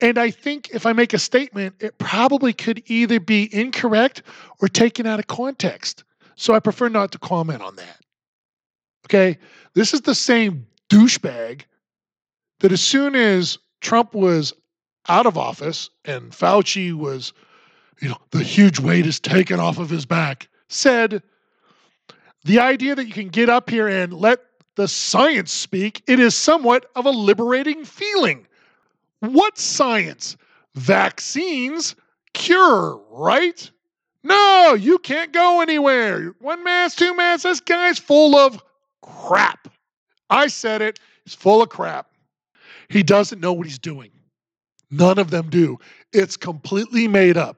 And 0.02 0.18
I 0.18 0.30
think 0.30 0.70
if 0.70 0.86
I 0.86 0.92
make 0.92 1.12
a 1.12 1.18
statement, 1.18 1.74
it 1.80 1.98
probably 1.98 2.52
could 2.52 2.82
either 2.86 3.20
be 3.20 3.54
incorrect 3.54 4.22
or 4.60 4.68
taken 4.68 5.06
out 5.06 5.18
of 5.18 5.26
context. 5.26 6.04
So 6.36 6.54
I 6.54 6.60
prefer 6.60 6.88
not 6.88 7.12
to 7.12 7.18
comment 7.18 7.60
on 7.60 7.76
that. 7.76 8.00
Okay. 9.06 9.38
This 9.74 9.94
is 9.94 10.02
the 10.02 10.14
same 10.14 10.66
douchebag 10.88 11.62
that 12.60 12.72
as 12.72 12.80
soon 12.80 13.14
as 13.14 13.58
Trump 13.80 14.14
was 14.14 14.52
out 15.08 15.26
of 15.26 15.38
office 15.38 15.90
and 16.04 16.32
Fauci 16.32 16.92
was, 16.92 17.32
you 18.00 18.08
know, 18.08 18.18
the 18.30 18.42
huge 18.42 18.78
weight 18.80 19.06
is 19.06 19.18
taken 19.18 19.58
off 19.58 19.78
of 19.78 19.90
his 19.90 20.06
back, 20.06 20.48
said, 20.68 21.22
the 22.44 22.58
idea 22.58 22.94
that 22.94 23.06
you 23.06 23.12
can 23.12 23.28
get 23.28 23.48
up 23.48 23.70
here 23.70 23.88
and 23.88 24.12
let 24.12 24.40
the 24.76 24.88
science 24.88 25.52
speak, 25.52 26.02
it 26.06 26.18
is 26.18 26.34
somewhat 26.34 26.90
of 26.96 27.06
a 27.06 27.10
liberating 27.10 27.84
feeling. 27.84 28.46
What 29.20 29.58
science? 29.58 30.36
Vaccines 30.74 31.96
cure, 32.32 33.00
right? 33.10 33.70
No, 34.22 34.74
you 34.78 34.98
can't 34.98 35.32
go 35.32 35.60
anywhere. 35.60 36.34
One 36.40 36.62
mask, 36.64 36.98
two 36.98 37.14
masks. 37.14 37.42
This 37.42 37.60
guy's 37.60 37.98
full 37.98 38.36
of 38.36 38.62
crap. 39.02 39.68
I 40.28 40.46
said 40.46 40.82
it. 40.82 41.00
He's 41.24 41.34
full 41.34 41.62
of 41.62 41.68
crap. 41.68 42.08
He 42.88 43.02
doesn't 43.02 43.40
know 43.40 43.52
what 43.52 43.66
he's 43.66 43.78
doing. 43.78 44.10
None 44.90 45.18
of 45.18 45.30
them 45.30 45.48
do. 45.50 45.78
It's 46.12 46.36
completely 46.36 47.06
made 47.06 47.36
up. 47.36 47.56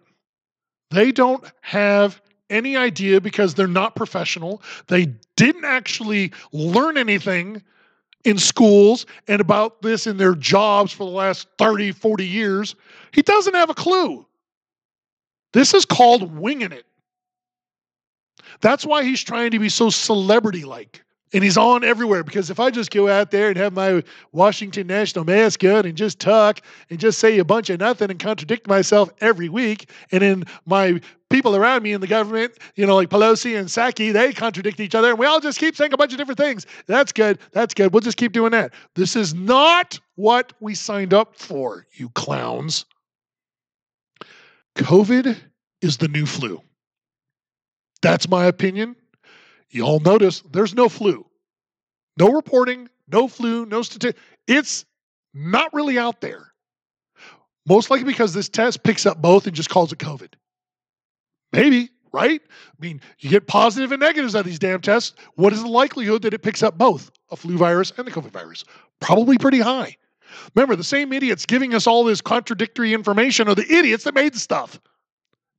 They 0.90 1.12
don't 1.12 1.44
have 1.62 2.20
any 2.50 2.76
idea 2.76 3.20
because 3.20 3.54
they're 3.54 3.66
not 3.66 3.96
professional. 3.96 4.62
They 4.88 5.06
didn't 5.36 5.64
actually 5.64 6.32
learn 6.52 6.98
anything 6.98 7.62
in 8.24 8.38
schools 8.38 9.06
and 9.26 9.40
about 9.40 9.82
this 9.82 10.06
in 10.06 10.16
their 10.16 10.34
jobs 10.34 10.92
for 10.92 11.04
the 11.04 11.10
last 11.10 11.48
30, 11.58 11.92
40 11.92 12.26
years. 12.26 12.74
He 13.12 13.22
doesn't 13.22 13.54
have 13.54 13.70
a 13.70 13.74
clue. 13.74 14.26
This 15.52 15.74
is 15.74 15.84
called 15.84 16.36
winging 16.36 16.72
it. 16.72 16.84
That's 18.60 18.86
why 18.86 19.02
he's 19.02 19.22
trying 19.22 19.50
to 19.50 19.58
be 19.58 19.68
so 19.68 19.90
celebrity 19.90 20.64
like. 20.64 21.02
And 21.34 21.42
he's 21.42 21.56
on 21.56 21.82
everywhere 21.82 22.22
because 22.22 22.50
if 22.50 22.60
I 22.60 22.70
just 22.70 22.90
go 22.90 23.08
out 23.08 23.30
there 23.30 23.48
and 23.48 23.56
have 23.56 23.72
my 23.72 24.02
Washington 24.32 24.86
National 24.86 25.24
mascot 25.24 25.86
and 25.86 25.96
just 25.96 26.20
talk 26.20 26.60
and 26.90 26.98
just 26.98 27.18
say 27.18 27.38
a 27.38 27.44
bunch 27.44 27.70
of 27.70 27.80
nothing 27.80 28.10
and 28.10 28.20
contradict 28.20 28.66
myself 28.66 29.10
every 29.20 29.48
week, 29.48 29.88
and 30.10 30.20
then 30.20 30.44
my 30.66 31.00
people 31.30 31.56
around 31.56 31.82
me 31.82 31.92
in 31.92 32.02
the 32.02 32.06
government, 32.06 32.52
you 32.74 32.86
know, 32.86 32.94
like 32.94 33.08
Pelosi 33.08 33.58
and 33.58 33.68
Psaki, 33.68 34.12
they 34.12 34.32
contradict 34.32 34.78
each 34.78 34.94
other, 34.94 35.10
and 35.10 35.18
we 35.18 35.24
all 35.24 35.40
just 35.40 35.58
keep 35.58 35.74
saying 35.74 35.92
a 35.92 35.96
bunch 35.96 36.12
of 36.12 36.18
different 36.18 36.38
things. 36.38 36.66
That's 36.86 37.12
good. 37.12 37.38
That's 37.52 37.72
good. 37.72 37.92
We'll 37.92 38.02
just 38.02 38.18
keep 38.18 38.32
doing 38.32 38.52
that. 38.52 38.72
This 38.94 39.16
is 39.16 39.32
not 39.32 39.98
what 40.16 40.52
we 40.60 40.74
signed 40.74 41.14
up 41.14 41.36
for, 41.36 41.86
you 41.92 42.10
clowns. 42.10 42.84
COVID 44.76 45.36
is 45.80 45.96
the 45.96 46.08
new 46.08 46.26
flu. 46.26 46.62
That's 48.02 48.28
my 48.28 48.44
opinion. 48.46 48.96
You 49.72 49.84
all 49.84 50.00
notice 50.00 50.42
there's 50.52 50.74
no 50.74 50.88
flu. 50.88 51.26
No 52.18 52.30
reporting, 52.30 52.88
no 53.08 53.26
flu, 53.26 53.66
no 53.66 53.82
statistics. 53.82 54.22
It's 54.46 54.84
not 55.34 55.72
really 55.72 55.98
out 55.98 56.20
there. 56.20 56.52
Most 57.66 57.90
likely 57.90 58.04
because 58.04 58.34
this 58.34 58.48
test 58.48 58.82
picks 58.82 59.06
up 59.06 59.22
both 59.22 59.46
and 59.46 59.56
just 59.56 59.70
calls 59.70 59.92
it 59.92 59.98
COVID. 59.98 60.34
Maybe, 61.52 61.90
right? 62.12 62.40
I 62.44 62.74
mean, 62.80 63.00
you 63.18 63.30
get 63.30 63.46
positive 63.46 63.92
and 63.92 64.00
negatives 64.00 64.34
of 64.34 64.44
these 64.44 64.58
damn 64.58 64.80
tests. 64.80 65.14
What 65.36 65.52
is 65.52 65.62
the 65.62 65.68
likelihood 65.68 66.22
that 66.22 66.34
it 66.34 66.42
picks 66.42 66.62
up 66.62 66.76
both 66.76 67.10
a 67.30 67.36
flu 67.36 67.56
virus 67.56 67.92
and 67.96 68.06
the 68.06 68.10
COVID 68.10 68.30
virus? 68.30 68.64
Probably 69.00 69.38
pretty 69.38 69.60
high. 69.60 69.96
Remember, 70.54 70.76
the 70.76 70.84
same 70.84 71.12
idiots 71.12 71.46
giving 71.46 71.74
us 71.74 71.86
all 71.86 72.04
this 72.04 72.20
contradictory 72.20 72.92
information 72.92 73.48
are 73.48 73.54
the 73.54 73.70
idiots 73.70 74.04
that 74.04 74.14
made 74.14 74.34
the 74.34 74.38
stuff. 74.38 74.80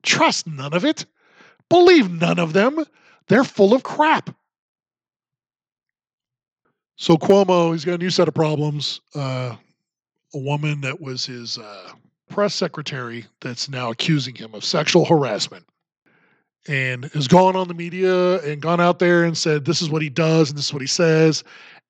Trust 0.03 0.47
none 0.47 0.73
of 0.73 0.83
it. 0.83 1.05
Believe 1.69 2.11
none 2.11 2.39
of 2.39 2.53
them. 2.53 2.83
They're 3.27 3.43
full 3.43 3.73
of 3.73 3.83
crap. 3.83 4.35
So 6.95 7.17
Cuomo, 7.17 7.71
he's 7.71 7.85
got 7.85 7.95
a 7.95 7.97
new 7.97 8.09
set 8.09 8.27
of 8.27 8.33
problems. 8.33 9.01
Uh, 9.15 9.55
a 10.33 10.37
woman 10.37 10.81
that 10.81 10.99
was 11.01 11.25
his 11.25 11.57
uh, 11.57 11.91
press 12.29 12.55
secretary 12.55 13.25
that's 13.41 13.69
now 13.69 13.91
accusing 13.91 14.35
him 14.35 14.53
of 14.53 14.63
sexual 14.63 15.05
harassment 15.05 15.65
and 16.67 17.05
has 17.05 17.27
gone 17.27 17.55
on 17.55 17.67
the 17.67 17.73
media 17.73 18.39
and 18.41 18.61
gone 18.61 18.79
out 18.79 18.99
there 18.99 19.23
and 19.23 19.37
said 19.37 19.65
this 19.65 19.81
is 19.81 19.89
what 19.89 20.01
he 20.01 20.09
does 20.09 20.49
and 20.49 20.57
this 20.57 20.65
is 20.65 20.73
what 20.73 20.81
he 20.81 20.87
says 20.87 21.43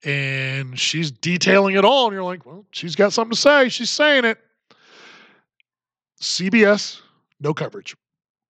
and 0.03 0.77
she's 0.77 1.11
detailing 1.11 1.75
it 1.75 1.85
all 1.85 2.07
and 2.07 2.13
you're 2.13 2.23
like 2.23 2.45
well 2.45 2.65
she's 2.71 2.95
got 2.95 3.13
something 3.13 3.33
to 3.33 3.39
say 3.39 3.69
she's 3.69 3.89
saying 3.89 4.25
it 4.25 4.39
cbs 6.21 7.01
no 7.39 7.53
coverage 7.53 7.95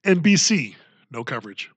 nbc 0.06 0.74
no 1.12 1.24
coverage 1.24 1.70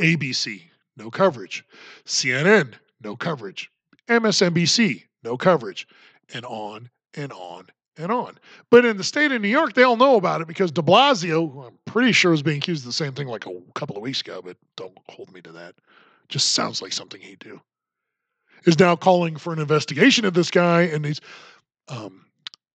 abc 0.00 0.62
no 0.96 1.10
coverage 1.10 1.64
cnn 2.04 2.74
no 3.02 3.16
coverage 3.16 3.70
msnbc 4.08 5.02
no 5.22 5.36
coverage 5.36 5.86
and 6.32 6.44
on 6.44 6.90
and 7.14 7.32
on 7.32 7.66
and 7.98 8.12
on. 8.12 8.38
But 8.70 8.84
in 8.84 8.96
the 8.96 9.04
state 9.04 9.32
of 9.32 9.40
New 9.40 9.48
York, 9.48 9.74
they 9.74 9.82
all 9.82 9.96
know 9.96 10.16
about 10.16 10.40
it 10.40 10.46
because 10.46 10.70
de 10.70 10.82
Blasio, 10.82 11.66
I'm 11.66 11.78
pretty 11.86 12.12
sure 12.12 12.30
was 12.30 12.42
being 12.42 12.58
accused 12.58 12.82
of 12.82 12.86
the 12.86 12.92
same 12.92 13.12
thing 13.12 13.26
like 13.26 13.46
a 13.46 13.54
couple 13.74 13.96
of 13.96 14.02
weeks 14.02 14.20
ago, 14.20 14.40
but 14.44 14.56
don't 14.76 14.96
hold 15.08 15.32
me 15.32 15.40
to 15.42 15.52
that. 15.52 15.74
Just 16.28 16.52
sounds 16.52 16.82
like 16.82 16.92
something 16.92 17.20
he'd 17.20 17.38
do. 17.38 17.60
Is 18.64 18.78
now 18.78 18.96
calling 18.96 19.36
for 19.36 19.52
an 19.52 19.60
investigation 19.60 20.24
of 20.24 20.34
this 20.34 20.50
guy, 20.50 20.82
and 20.82 21.04
he's, 21.04 21.20
um, 21.88 22.26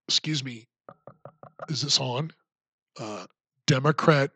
excuse 0.08 0.44
me, 0.44 0.68
is 1.68 1.82
this 1.82 2.00
on? 2.00 2.32
Uh, 3.00 3.26
Democrat 3.68 4.32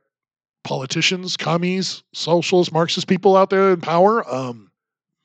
politicians, 0.65 1.37
commies, 1.37 2.03
socialist, 2.13 2.73
Marxist 2.73 3.07
people 3.07 3.37
out 3.37 3.49
there 3.49 3.71
in 3.71 3.79
power. 3.79 4.27
Um, 4.29 4.71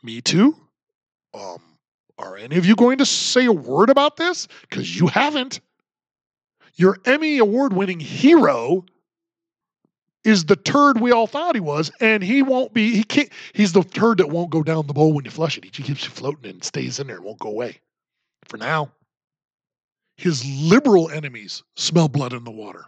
me 0.02 0.20
too. 0.20 0.54
Um, 1.34 1.60
are 2.18 2.36
any 2.36 2.56
of 2.56 2.66
you 2.66 2.76
going 2.76 2.98
to 2.98 3.06
say 3.06 3.46
a 3.46 3.52
word 3.52 3.90
about 3.90 4.16
this? 4.16 4.46
Because 4.68 4.98
you 4.98 5.08
haven't. 5.08 5.60
Your 6.74 6.98
Emmy 7.04 7.38
award 7.38 7.72
winning 7.72 7.98
hero 7.98 8.84
is 10.22 10.44
the 10.44 10.56
turd 10.56 11.00
we 11.00 11.12
all 11.12 11.26
thought 11.26 11.54
he 11.54 11.60
was, 11.60 11.90
and 12.00 12.22
he 12.22 12.42
won't 12.42 12.74
be, 12.74 12.94
he 12.94 13.02
can't, 13.02 13.30
he's 13.54 13.72
the 13.72 13.82
turd 13.82 14.18
that 14.18 14.28
won't 14.28 14.50
go 14.50 14.62
down 14.62 14.86
the 14.86 14.92
bowl 14.92 15.14
when 15.14 15.24
you 15.24 15.30
flush 15.30 15.56
it. 15.56 15.64
He 15.64 15.70
just 15.70 15.86
keeps 15.86 16.04
you 16.04 16.10
floating 16.10 16.50
and 16.50 16.62
stays 16.62 17.00
in 17.00 17.06
there 17.06 17.16
and 17.16 17.24
won't 17.24 17.38
go 17.38 17.48
away 17.48 17.80
for 18.46 18.58
now. 18.58 18.92
His 20.18 20.44
liberal 20.44 21.08
enemies 21.08 21.62
smell 21.76 22.08
blood 22.08 22.34
in 22.34 22.44
the 22.44 22.50
water. 22.50 22.84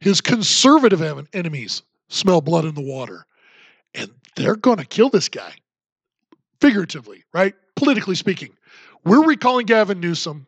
His 0.00 0.20
conservative 0.20 1.02
enemies 1.32 1.82
smell 2.08 2.40
blood 2.40 2.64
in 2.64 2.74
the 2.74 2.82
water. 2.82 3.26
And 3.94 4.10
they're 4.36 4.56
going 4.56 4.78
to 4.78 4.84
kill 4.84 5.08
this 5.08 5.28
guy, 5.28 5.54
figuratively, 6.60 7.24
right? 7.32 7.54
politically 7.76 8.16
speaking. 8.16 8.50
We're 9.04 9.24
recalling 9.24 9.66
Gavin 9.66 10.00
Newsom. 10.00 10.46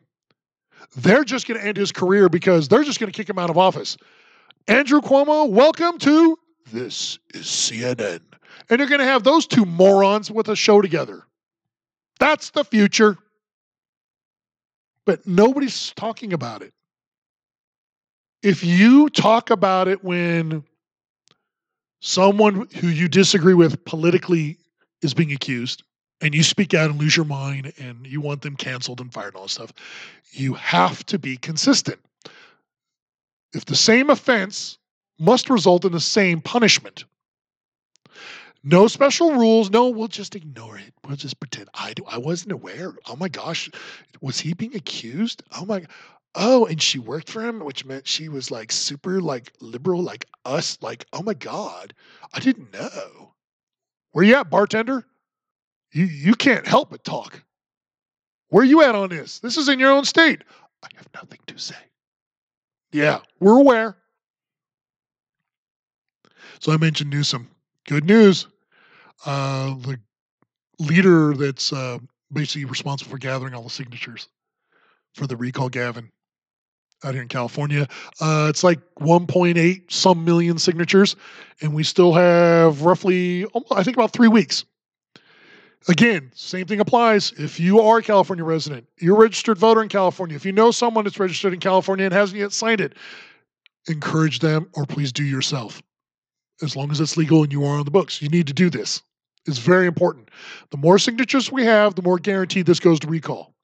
They're 0.97 1.23
just 1.23 1.47
going 1.47 1.59
to 1.59 1.65
end 1.65 1.77
his 1.77 1.91
career 1.91 2.27
because 2.27 2.67
they're 2.67 2.83
just 2.83 2.99
going 2.99 3.11
to 3.11 3.15
kick 3.15 3.29
him 3.29 3.39
out 3.39 3.49
of 3.49 3.57
office. 3.57 3.95
Andrew 4.67 4.99
Cuomo, 4.99 5.49
welcome 5.49 5.97
to 5.99 6.37
This 6.73 7.19
is 7.33 7.45
CNN. 7.45 8.21
And 8.69 8.79
you're 8.79 8.89
going 8.89 8.99
to 8.99 9.05
have 9.05 9.23
those 9.23 9.47
two 9.47 9.65
morons 9.65 10.29
with 10.29 10.49
a 10.49 10.55
show 10.55 10.81
together. 10.81 11.23
That's 12.19 12.49
the 12.49 12.65
future. 12.65 13.17
But 15.05 15.25
nobody's 15.25 15.93
talking 15.93 16.33
about 16.33 16.61
it. 16.61 16.73
If 18.41 18.63
you 18.63 19.09
talk 19.09 19.49
about 19.49 19.87
it 19.87 20.03
when 20.03 20.63
someone 22.01 22.67
who 22.75 22.87
you 22.87 23.07
disagree 23.07 23.53
with 23.53 23.83
politically 23.85 24.57
is 25.01 25.13
being 25.13 25.31
accused, 25.31 25.83
and 26.21 26.35
you 26.35 26.43
speak 26.43 26.73
out 26.73 26.89
and 26.89 26.99
lose 26.99 27.15
your 27.15 27.25
mind 27.25 27.71
and 27.77 28.05
you 28.05 28.21
want 28.21 28.41
them 28.41 28.55
canceled 28.55 28.99
and 28.99 29.13
fired 29.13 29.27
and 29.27 29.35
all 29.37 29.43
that 29.43 29.49
stuff, 29.49 29.73
you 30.31 30.53
have 30.53 31.05
to 31.05 31.17
be 31.17 31.37
consistent. 31.37 31.99
If 33.53 33.65
the 33.65 33.75
same 33.75 34.09
offense 34.09 34.77
must 35.17 35.49
result 35.49 35.85
in 35.85 35.91
the 35.91 35.99
same 35.99 36.41
punishment, 36.41 37.05
no 38.63 38.87
special 38.87 39.31
rules. 39.31 39.69
No, 39.69 39.89
we'll 39.89 40.09
just 40.09 40.35
ignore 40.35 40.77
it. 40.77 40.93
We'll 41.07 41.15
just 41.15 41.39
pretend 41.39 41.69
I 41.73 41.93
do. 41.93 42.03
I 42.05 42.17
wasn't 42.17 42.51
aware. 42.51 42.93
Oh 43.07 43.15
my 43.15 43.29
gosh, 43.29 43.69
was 44.21 44.39
he 44.39 44.53
being 44.53 44.75
accused? 44.75 45.43
Oh 45.57 45.65
my. 45.65 45.85
Oh, 46.35 46.65
and 46.65 46.81
she 46.81 46.99
worked 46.99 47.29
for 47.29 47.41
him, 47.41 47.59
which 47.63 47.85
meant 47.85 48.07
she 48.07 48.29
was 48.29 48.51
like 48.51 48.71
super 48.71 49.19
like 49.19 49.51
liberal, 49.61 50.01
like 50.03 50.25
us. 50.45 50.77
Like, 50.81 51.05
oh 51.11 51.23
my 51.23 51.33
god, 51.33 51.93
I 52.33 52.39
didn't 52.39 52.71
know. 52.71 53.33
Where 54.11 54.23
you 54.23 54.35
at, 54.35 54.49
bartender? 54.49 55.05
You, 55.91 56.05
you 56.05 56.35
can't 56.35 56.67
help 56.67 56.91
but 56.91 57.03
talk. 57.03 57.41
Where 58.49 58.63
you 58.63 58.83
at 58.83 58.95
on 58.95 59.09
this? 59.09 59.39
This 59.39 59.57
is 59.57 59.69
in 59.69 59.79
your 59.79 59.91
own 59.91 60.05
state. 60.05 60.43
I 60.83 60.87
have 60.95 61.07
nothing 61.13 61.39
to 61.47 61.57
say. 61.57 61.75
Yeah, 62.91 63.19
we're 63.39 63.59
aware. 63.59 63.97
So 66.59 66.71
I 66.71 66.77
mentioned 66.77 67.09
Newsom. 67.09 67.49
Good 67.87 68.05
news. 68.05 68.47
Uh, 69.25 69.75
the 69.75 69.99
leader 70.79 71.33
that's 71.33 71.73
uh, 71.73 71.97
basically 72.31 72.65
responsible 72.65 73.11
for 73.11 73.17
gathering 73.17 73.53
all 73.53 73.63
the 73.63 73.69
signatures 73.69 74.27
for 75.15 75.27
the 75.27 75.35
recall 75.35 75.69
Gavin 75.69 76.11
out 77.03 77.13
here 77.13 77.21
in 77.21 77.27
California. 77.27 77.87
Uh, 78.19 78.47
it's 78.49 78.63
like 78.63 78.79
1.8 78.99 79.91
some 79.91 80.25
million 80.25 80.57
signatures, 80.57 81.15
and 81.61 81.73
we 81.73 81.83
still 81.83 82.13
have 82.13 82.81
roughly, 82.81 83.45
I 83.71 83.83
think, 83.83 83.95
about 83.97 84.11
three 84.11 84.27
weeks. 84.27 84.65
Again, 85.87 86.29
same 86.35 86.65
thing 86.65 86.81
applies. 86.81 87.31
If 87.37 87.59
you 87.59 87.79
are 87.79 87.99
a 87.99 88.03
California 88.03 88.43
resident, 88.43 88.85
you're 88.99 89.15
a 89.15 89.19
registered 89.19 89.57
voter 89.57 89.81
in 89.81 89.87
California, 89.87 90.35
if 90.35 90.45
you 90.45 90.51
know 90.51 90.71
someone 90.71 91.05
that's 91.05 91.19
registered 91.19 91.53
in 91.53 91.59
California 91.59 92.05
and 92.05 92.13
hasn't 92.13 92.39
yet 92.39 92.51
signed 92.51 92.81
it, 92.81 92.95
encourage 93.87 94.39
them 94.39 94.69
or 94.73 94.85
please 94.85 95.11
do 95.13 95.23
yourself. 95.23 95.81
As 96.61 96.75
long 96.75 96.91
as 96.91 96.99
it's 96.99 97.15
legal 97.15 97.43
and 97.43 97.51
you 97.51 97.63
are 97.63 97.79
on 97.79 97.85
the 97.85 97.91
books, 97.91 98.21
you 98.21 98.27
need 98.27 98.47
to 98.47 98.53
do 98.53 98.69
this. 98.69 99.01
It's 99.45 99.57
very 99.57 99.87
important. 99.87 100.29
The 100.71 100.77
more 100.77 100.99
signatures 100.99 101.49
we 101.49 101.63
have, 101.63 101.95
the 101.95 102.01
more 102.01 102.19
guaranteed 102.19 102.65
this 102.65 102.81
goes 102.81 102.99
to 102.99 103.07
recall. 103.07 103.55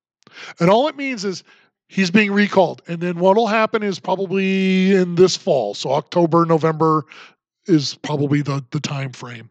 And 0.60 0.70
all 0.70 0.88
it 0.88 0.96
means 0.96 1.26
is 1.26 1.44
he's 1.88 2.12
being 2.12 2.32
recalled. 2.32 2.82
And 2.88 3.00
then 3.02 3.20
what'll 3.20 3.48
happen 3.48 3.84
is 3.84 4.00
probably 4.00 4.94
in 4.94 5.16
this 5.16 5.36
fall. 5.36 5.74
So 5.74 5.92
October, 5.92 6.46
November 6.46 7.06
is 7.68 7.96
probably 7.96 8.42
the, 8.42 8.64
the 8.72 8.80
time 8.80 9.12
frame. 9.12 9.50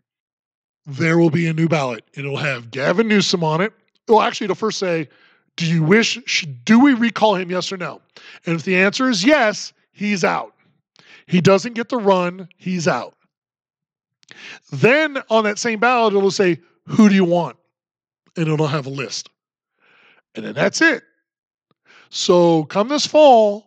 There 0.87 1.18
will 1.18 1.30
be 1.30 1.47
a 1.47 1.53
new 1.53 1.68
ballot. 1.68 2.05
It'll 2.14 2.37
have 2.37 2.70
Gavin 2.70 3.09
Newsom 3.09 3.43
on 3.43 3.61
it. 3.61 3.72
Well, 4.07 4.20
actually, 4.20 4.47
it'll 4.47 4.57
first 4.57 4.78
say, 4.78 5.09
Do 5.57 5.66
you 5.66 5.82
wish, 5.82 6.18
should, 6.26 6.64
do 6.64 6.78
we 6.78 6.93
recall 6.93 7.37
him, 7.37 7.51
yes 7.51 7.72
or 7.72 7.78
no? 7.78 8.03
And 8.45 8.55
if 8.55 8.64
the 8.64 8.76
answer 8.76 9.09
is 9.09 9.24
yes, 9.24 9.72
he's 9.93 10.24
out. 10.24 10.55
He 11.26 11.41
doesn't 11.41 11.72
get 11.72 11.89
the 11.89 11.97
run, 11.97 12.49
he's 12.59 12.87
out. 12.87 13.14
Then 14.72 15.18
on 15.30 15.45
that 15.45 15.59
same 15.59 15.78
ballot, 15.78 16.12
it'll 16.14 16.30
say, 16.30 16.61
Who 16.87 17.09
do 17.09 17.14
you 17.14 17.24
want? 17.24 17.57
And 18.37 18.49
it'll 18.49 18.66
have 18.66 18.87
a 18.87 18.91
list. 18.91 19.30
And 20.35 20.45
then 20.45 20.55
that's 20.55 20.82
it. 20.82 21.03
So 22.14 22.62
come 22.66 22.86
this 22.86 23.04
fall, 23.04 23.66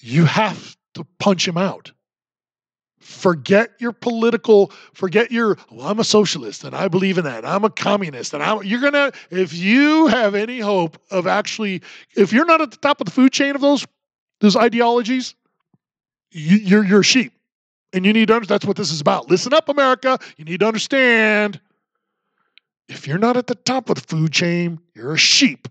you 0.00 0.24
have 0.24 0.74
to 0.94 1.06
punch 1.18 1.46
him 1.46 1.58
out. 1.58 1.92
Forget 2.98 3.72
your 3.78 3.92
political, 3.92 4.72
forget 4.94 5.30
your, 5.30 5.58
well, 5.70 5.86
I'm 5.86 6.00
a 6.00 6.04
socialist 6.04 6.64
and 6.64 6.74
I 6.74 6.88
believe 6.88 7.18
in 7.18 7.24
that. 7.24 7.44
I'm 7.44 7.62
a 7.62 7.68
communist 7.68 8.32
and 8.32 8.42
I'm, 8.42 8.64
you're 8.64 8.80
going 8.80 8.94
to, 8.94 9.12
if 9.30 9.52
you 9.52 10.06
have 10.06 10.34
any 10.34 10.60
hope 10.60 10.96
of 11.10 11.26
actually, 11.26 11.82
if 12.16 12.32
you're 12.32 12.46
not 12.46 12.62
at 12.62 12.70
the 12.70 12.78
top 12.78 13.02
of 13.02 13.04
the 13.04 13.10
food 13.10 13.32
chain 13.32 13.54
of 13.54 13.60
those, 13.60 13.86
those 14.40 14.56
ideologies, 14.56 15.34
you, 16.30 16.56
you're, 16.56 16.84
you're 16.86 17.00
a 17.00 17.04
sheep. 17.04 17.34
And 17.92 18.06
you 18.06 18.14
need 18.14 18.28
to 18.28 18.34
understand 18.34 18.60
that's 18.60 18.66
what 18.66 18.78
this 18.78 18.90
is 18.90 19.02
about. 19.02 19.28
Listen 19.28 19.52
up, 19.52 19.68
America. 19.68 20.18
You 20.38 20.46
need 20.46 20.60
to 20.60 20.66
understand 20.66 21.60
if 22.88 23.06
you're 23.06 23.18
not 23.18 23.36
at 23.36 23.46
the 23.46 23.56
top 23.56 23.90
of 23.90 23.96
the 23.96 24.00
food 24.00 24.32
chain, 24.32 24.80
you're 24.94 25.12
a 25.12 25.18
sheep. 25.18 25.68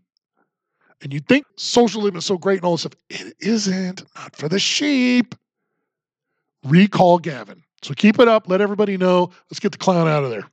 And 1.02 1.14
you 1.14 1.20
think 1.20 1.46
socialism 1.58 2.16
is 2.16 2.26
so 2.26 2.38
great 2.38 2.58
and 2.58 2.66
all 2.66 2.74
this 2.74 2.82
stuff. 2.82 2.96
It 3.10 3.36
isn't. 3.40 4.04
Not 4.16 4.36
for 4.36 4.50
the 4.50 4.60
sheep. 4.60 5.36
Recall 6.64 7.20
Gavin. 7.20 7.64
So 7.82 7.94
keep 7.94 8.20
it 8.20 8.28
up. 8.28 8.50
Let 8.50 8.62
everybody 8.62 8.98
know. 8.98 9.30
Let's 9.52 9.60
get 9.60 9.72
the 9.72 9.78
clown 9.78 10.08
out 10.08 10.24
of 10.24 10.32
there. 10.32 10.48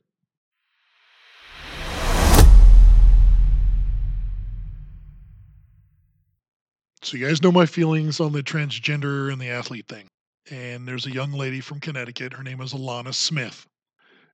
So 7.03 7.16
you 7.16 7.26
guys 7.26 7.43
know 7.43 7.51
my 7.51 7.66
feelings 7.66 8.20
on 8.20 8.32
the 8.32 8.43
transgender 8.43 9.32
and 9.32 9.40
the 9.40 9.49
athlete 9.49 9.88
thing. 9.88 10.07
And 10.51 10.86
there's 10.86 11.07
a 11.07 11.11
young 11.11 11.32
lady 11.32 11.61
from 11.61 11.80
Connecticut. 11.80 12.32
Her 12.32 12.43
name 12.43 12.61
is 12.61 12.72
Alanna 12.72 13.14
Smith. 13.14 13.66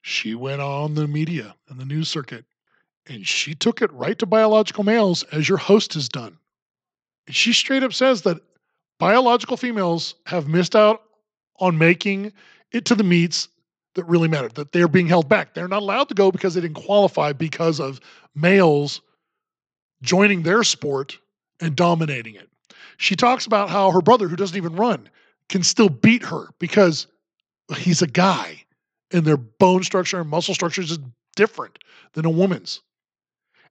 She 0.03 0.35
went 0.35 0.61
on 0.61 0.95
the 0.95 1.07
media 1.07 1.55
and 1.69 1.79
the 1.79 1.85
news 1.85 2.09
circuit 2.09 2.45
and 3.09 3.27
she 3.27 3.55
took 3.55 3.83
it 3.83 3.93
right 3.93 4.19
to 4.19 4.27
biological 4.27 4.85
males 4.85 5.23
as 5.33 5.49
your 5.49 5.59
host 5.59 5.95
has 5.95 6.09
done. 6.09 6.39
And 7.27 7.35
she 7.35 7.53
straight 7.53 7.83
up 7.83 7.93
says 7.93 8.23
that 8.23 8.41
biological 8.99 9.57
females 9.57 10.15
have 10.27 10.49
missed 10.49 10.77
out 10.77 11.03
on 11.61 11.79
making 11.79 12.33
it 12.73 12.85
to 12.87 12.95
the 12.95 13.05
meets 13.05 13.49
that 13.95 14.05
really 14.05 14.29
matter, 14.29 14.49
that 14.51 14.73
they're 14.73 14.89
being 14.89 15.07
held 15.07 15.29
back. 15.29 15.55
They're 15.55 15.69
not 15.69 15.83
allowed 15.83 16.09
to 16.11 16.15
go 16.15 16.31
because 16.31 16.55
they 16.55 16.61
didn't 16.61 16.77
qualify 16.77 17.33
because 17.33 17.81
of 17.81 18.01
males 18.35 19.01
joining 20.03 20.43
their 20.43 20.63
sport 20.63 21.19
and 21.61 21.75
dominating 21.75 22.35
it. 22.35 22.49
She 22.99 23.17
talks 23.17 23.47
about 23.47 23.71
how 23.71 23.91
her 23.91 24.01
brother, 24.01 24.29
who 24.29 24.37
doesn't 24.37 24.57
even 24.57 24.77
run, 24.77 25.09
can 25.49 25.63
still 25.63 25.89
beat 25.89 26.23
her 26.25 26.49
because 26.59 27.07
he's 27.77 28.03
a 28.03 28.07
guy 28.07 28.63
and 29.11 29.25
their 29.25 29.37
bone 29.37 29.83
structure 29.83 30.21
and 30.21 30.29
muscle 30.29 30.55
structure 30.55 30.83
is 30.83 30.99
different 31.35 31.79
than 32.13 32.25
a 32.25 32.31
woman's. 32.31 32.81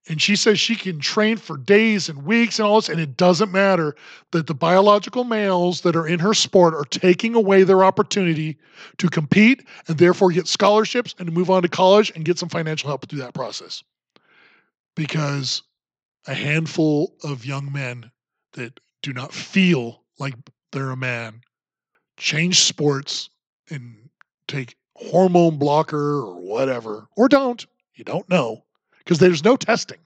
And 0.10 0.22
she 0.22 0.36
says 0.38 0.60
she 0.60 0.76
can 0.76 1.00
train 1.00 1.36
for 1.38 1.58
days 1.58 2.08
and 2.08 2.24
weeks 2.24 2.60
and 2.60 2.68
all 2.68 2.80
this, 2.80 2.88
and 2.88 3.00
it 3.00 3.18
doesn't 3.18 3.52
matter 3.52 3.96
that 4.32 4.48
the 4.48 4.54
biological 4.54 5.26
males 5.26 5.82
that 5.82 5.98
are 5.98 6.08
in 6.08 6.20
her 6.20 6.34
sport 6.34 6.74
are 6.74 6.86
taking 6.86 7.36
away 7.36 7.64
their 7.64 7.84
opportunity 7.84 8.58
to 9.00 9.10
compete 9.10 9.66
and 9.88 9.98
therefore 9.98 10.32
get 10.32 10.48
scholarships 10.48 11.14
and 11.20 11.28
to 11.28 11.34
move 11.34 11.50
on 11.50 11.62
to 11.62 11.68
college 11.68 12.12
and 12.16 12.24
get 12.24 12.40
some 12.40 12.48
financial 12.48 12.88
help 12.88 13.08
through 13.10 13.20
that 13.20 13.34
process. 13.34 13.84
Because 14.96 15.62
a 16.26 16.34
handful 16.34 17.14
of 17.24 17.46
young 17.46 17.72
men 17.72 18.10
that 18.54 18.80
do 19.02 19.12
not 19.12 19.34
feel 19.34 20.04
like 20.20 20.36
they're 20.72 20.92
a 20.92 20.98
man 20.98 21.42
change 22.18 22.62
sports 22.62 23.30
and 23.70 24.10
take 24.48 24.76
hormone 24.96 25.58
blocker 25.58 26.22
or 26.22 26.40
whatever, 26.40 27.08
or 27.16 27.28
don't, 27.28 27.66
you 27.94 28.04
don't 28.04 28.28
know 28.30 28.64
because 29.08 29.20
there's 29.20 29.46
no 29.46 29.56
testing. 29.56 30.00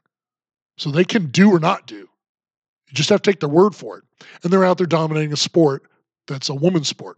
So 0.78 0.92
they 0.92 1.04
can 1.04 1.32
do 1.32 1.50
or 1.50 1.60
not 1.60 1.88
do. 1.88 1.96
You 1.96 2.94
just 2.94 3.10
have 3.10 3.24
to 3.24 3.32
take 3.32 3.40
their 3.40 3.50
word 3.50 3.74
for 3.74 3.98
it. 3.98 4.04
And 4.44 4.54
they're 4.54 4.64
out 4.64 4.78
there 4.78 4.86
dominating 4.86 5.34
a 5.34 5.38
sport 5.38 5.88
that's 6.28 6.50
a 6.50 6.54
woman's 6.54 6.88
sport. 6.88 7.18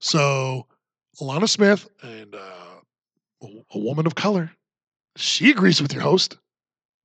So 0.00 0.66
Alanna 1.20 1.50
Smith 1.50 1.86
and 2.02 2.34
uh, 2.34 3.46
a 3.74 3.78
woman 3.78 4.06
of 4.06 4.14
color, 4.14 4.50
she 5.16 5.50
agrees 5.50 5.82
with 5.82 5.92
your 5.92 6.02
host 6.02 6.38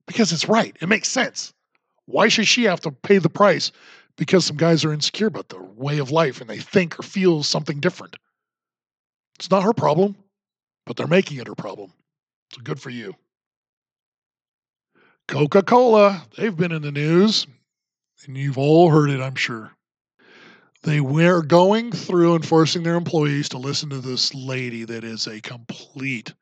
because 0.08 0.32
it's 0.32 0.48
right. 0.48 0.78
It 0.80 0.88
makes 0.88 1.10
sense. 1.10 1.54
Why 2.06 2.30
should 2.30 2.48
she 2.48 2.64
have 2.64 2.80
to 2.82 2.92
pay 2.92 3.18
the 3.18 3.30
price 3.30 3.74
because 4.16 4.46
some 4.46 4.58
guys 4.58 4.86
are 4.86 4.94
insecure 4.94 5.28
about 5.28 5.50
their 5.50 5.64
way 5.64 5.98
of 5.98 6.12
life 6.12 6.40
and 6.40 6.50
they 6.50 6.60
think 6.60 6.98
or 6.98 7.04
feel 7.04 7.44
something 7.44 7.82
different? 7.82 8.16
It's 9.38 9.52
not 9.52 9.64
her 9.64 9.74
problem, 9.74 10.16
but 10.86 10.96
they're 10.96 11.08
making 11.08 11.40
it 11.40 11.48
her 11.48 11.56
problem. 11.56 11.92
So 12.54 12.62
good 12.62 12.80
for 12.80 12.90
you. 12.90 13.16
Coca 15.30 15.62
Cola, 15.62 16.26
they've 16.38 16.58
been 16.58 16.72
in 16.72 16.82
the 16.82 16.92
news, 16.92 17.46
and 18.26 18.36
you've 18.36 18.58
all 18.58 18.90
heard 18.90 19.12
it, 19.12 19.22
I'm 19.22 19.36
sure. 19.36 19.72
They 20.82 21.02
were 21.02 21.44
going 21.44 21.92
through 21.92 22.34
and 22.34 22.44
forcing 22.44 22.82
their 22.82 22.96
employees 22.96 23.48
to 23.50 23.60
listen 23.60 23.92
to 23.92 24.00
this 24.00 24.34
lady 24.34 24.86
that 24.86 25.04
is 25.04 25.28
a 25.28 25.40
complete 25.40 26.34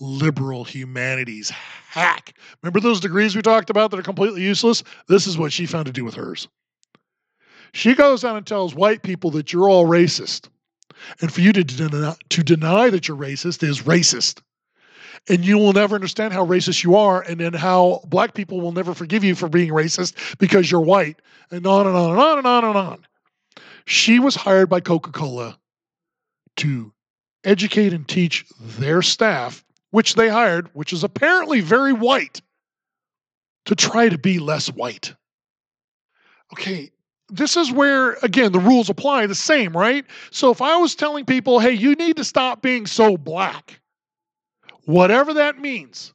liberal 0.00 0.64
humanities 0.64 1.48
hack. 1.48 2.36
Remember 2.62 2.78
those 2.78 3.00
degrees 3.00 3.34
we 3.34 3.40
talked 3.40 3.70
about 3.70 3.90
that 3.90 4.00
are 4.00 4.02
completely 4.02 4.42
useless? 4.42 4.84
This 5.08 5.26
is 5.26 5.38
what 5.38 5.50
she 5.50 5.64
found 5.64 5.86
to 5.86 5.92
do 5.92 6.04
with 6.04 6.14
hers. 6.14 6.46
She 7.72 7.94
goes 7.94 8.22
out 8.22 8.36
and 8.36 8.46
tells 8.46 8.74
white 8.74 9.02
people 9.02 9.30
that 9.30 9.50
you're 9.50 9.70
all 9.70 9.86
racist. 9.86 10.50
And 11.22 11.32
for 11.32 11.40
you 11.40 11.54
to, 11.54 11.64
to 11.64 12.42
deny 12.42 12.90
that 12.90 13.08
you're 13.08 13.16
racist 13.16 13.62
is 13.62 13.80
racist 13.84 14.42
and 15.28 15.44
you 15.44 15.58
will 15.58 15.72
never 15.72 15.94
understand 15.94 16.32
how 16.32 16.44
racist 16.44 16.84
you 16.84 16.96
are, 16.96 17.22
and 17.22 17.40
then 17.40 17.52
how 17.52 18.00
black 18.06 18.34
people 18.34 18.60
will 18.60 18.72
never 18.72 18.94
forgive 18.94 19.24
you 19.24 19.34
for 19.34 19.48
being 19.48 19.70
racist 19.70 20.38
because 20.38 20.70
you're 20.70 20.80
white, 20.80 21.20
and 21.50 21.66
on 21.66 21.86
and 21.86 21.96
on 21.96 22.10
and 22.10 22.20
on 22.20 22.38
and 22.38 22.46
on 22.46 22.64
and 22.64 22.76
on. 22.76 23.06
She 23.86 24.18
was 24.18 24.34
hired 24.34 24.68
by 24.68 24.80
Coca 24.80 25.10
Cola 25.12 25.58
to 26.56 26.92
educate 27.44 27.92
and 27.92 28.06
teach 28.06 28.44
their 28.60 29.00
staff, 29.02 29.64
which 29.90 30.14
they 30.14 30.28
hired, 30.28 30.68
which 30.74 30.92
is 30.92 31.04
apparently 31.04 31.60
very 31.60 31.92
white, 31.92 32.42
to 33.64 33.74
try 33.74 34.08
to 34.08 34.18
be 34.18 34.38
less 34.38 34.68
white. 34.68 35.14
Okay, 36.52 36.90
this 37.28 37.56
is 37.56 37.70
where, 37.70 38.14
again, 38.22 38.52
the 38.52 38.58
rules 38.58 38.88
apply 38.88 39.26
the 39.26 39.34
same, 39.34 39.76
right? 39.76 40.04
So 40.30 40.50
if 40.50 40.62
I 40.62 40.76
was 40.76 40.94
telling 40.94 41.26
people, 41.26 41.58
hey, 41.58 41.72
you 41.72 41.94
need 41.94 42.16
to 42.16 42.24
stop 42.24 42.62
being 42.62 42.86
so 42.86 43.16
black 43.16 43.77
whatever 44.88 45.34
that 45.34 45.60
means. 45.60 46.14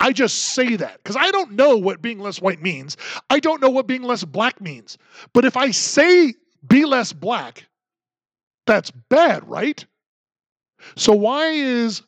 I 0.00 0.12
just 0.12 0.36
say 0.54 0.76
that 0.76 0.98
because 0.98 1.16
I 1.16 1.30
don't 1.32 1.52
know 1.52 1.76
what 1.76 2.02
being 2.02 2.20
less 2.20 2.40
white 2.40 2.62
means. 2.62 2.96
I 3.30 3.40
don't 3.40 3.62
know 3.62 3.70
what 3.70 3.88
being 3.88 4.02
less 4.04 4.24
black 4.24 4.60
means. 4.60 4.98
But 5.34 5.44
if 5.44 5.56
I 5.56 5.72
say 5.72 6.34
be 6.66 6.84
less 6.86 7.12
black, 7.12 7.66
that's 8.66 8.92
bad, 8.92 9.48
right? 9.48 9.84
So 10.96 11.12
why 11.14 11.48
is 11.50 12.02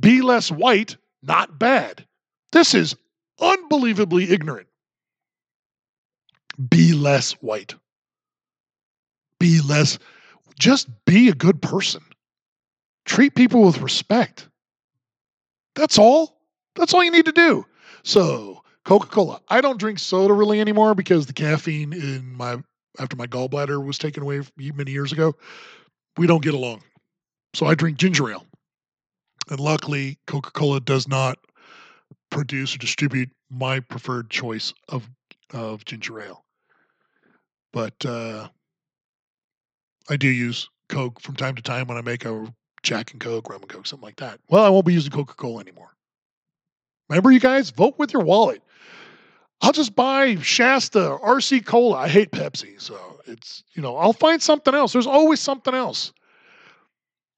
Be 0.00 0.22
less 0.22 0.50
white, 0.50 0.96
not 1.22 1.58
bad. 1.58 2.06
This 2.52 2.74
is 2.74 2.96
unbelievably 3.40 4.30
ignorant. 4.30 4.68
Be 6.70 6.92
less 6.94 7.32
white. 7.34 7.74
Be 9.40 9.60
less, 9.60 9.98
just 10.58 10.88
be 11.06 11.28
a 11.28 11.34
good 11.34 11.62
person. 11.62 12.02
Treat 13.04 13.34
people 13.34 13.64
with 13.64 13.80
respect. 13.82 14.48
That's 15.74 15.98
all. 15.98 16.40
That's 16.76 16.94
all 16.94 17.04
you 17.04 17.10
need 17.10 17.26
to 17.26 17.32
do. 17.32 17.66
So, 18.02 18.62
Coca 18.84 19.06
Cola. 19.06 19.40
I 19.48 19.60
don't 19.60 19.78
drink 19.78 19.98
soda 19.98 20.34
really 20.34 20.60
anymore 20.60 20.94
because 20.94 21.26
the 21.26 21.32
caffeine 21.32 21.92
in 21.92 22.34
my, 22.34 22.62
after 22.98 23.16
my 23.16 23.26
gallbladder 23.26 23.84
was 23.84 23.98
taken 23.98 24.22
away 24.22 24.42
many 24.56 24.92
years 24.92 25.12
ago, 25.12 25.34
we 26.16 26.26
don't 26.26 26.42
get 26.42 26.54
along. 26.54 26.82
So 27.54 27.66
I 27.66 27.74
drink 27.74 27.98
ginger 27.98 28.30
ale. 28.30 28.46
And 29.50 29.60
luckily, 29.60 30.18
Coca 30.26 30.50
Cola 30.50 30.80
does 30.80 31.06
not 31.06 31.38
produce 32.30 32.74
or 32.74 32.78
distribute 32.78 33.30
my 33.50 33.80
preferred 33.80 34.30
choice 34.30 34.72
of, 34.88 35.08
of 35.52 35.84
ginger 35.84 36.20
ale. 36.20 36.44
But 37.72 38.04
uh, 38.04 38.48
I 40.08 40.16
do 40.16 40.28
use 40.28 40.68
Coke 40.88 41.20
from 41.20 41.36
time 41.36 41.54
to 41.56 41.62
time 41.62 41.86
when 41.86 41.98
I 41.98 42.02
make 42.02 42.24
a 42.24 42.52
Jack 42.84 43.12
and 43.12 43.20
Coke, 43.20 43.48
rum 43.48 43.62
and 43.62 43.68
Coke, 43.68 43.86
something 43.86 44.06
like 44.06 44.16
that. 44.16 44.38
Well, 44.48 44.62
I 44.62 44.68
won't 44.68 44.86
be 44.86 44.92
using 44.92 45.10
Coca 45.10 45.34
Cola 45.34 45.60
anymore. 45.60 45.90
Remember, 47.08 47.32
you 47.32 47.40
guys, 47.40 47.70
vote 47.70 47.98
with 47.98 48.12
your 48.12 48.22
wallet. 48.22 48.62
I'll 49.60 49.72
just 49.72 49.96
buy 49.96 50.36
Shasta, 50.36 51.18
RC 51.22 51.64
Cola. 51.64 51.96
I 51.96 52.08
hate 52.08 52.30
Pepsi, 52.30 52.80
so 52.80 53.20
it's 53.26 53.64
you 53.72 53.82
know 53.82 53.96
I'll 53.96 54.12
find 54.12 54.42
something 54.42 54.74
else. 54.74 54.92
There's 54.92 55.06
always 55.06 55.40
something 55.40 55.74
else. 55.74 56.12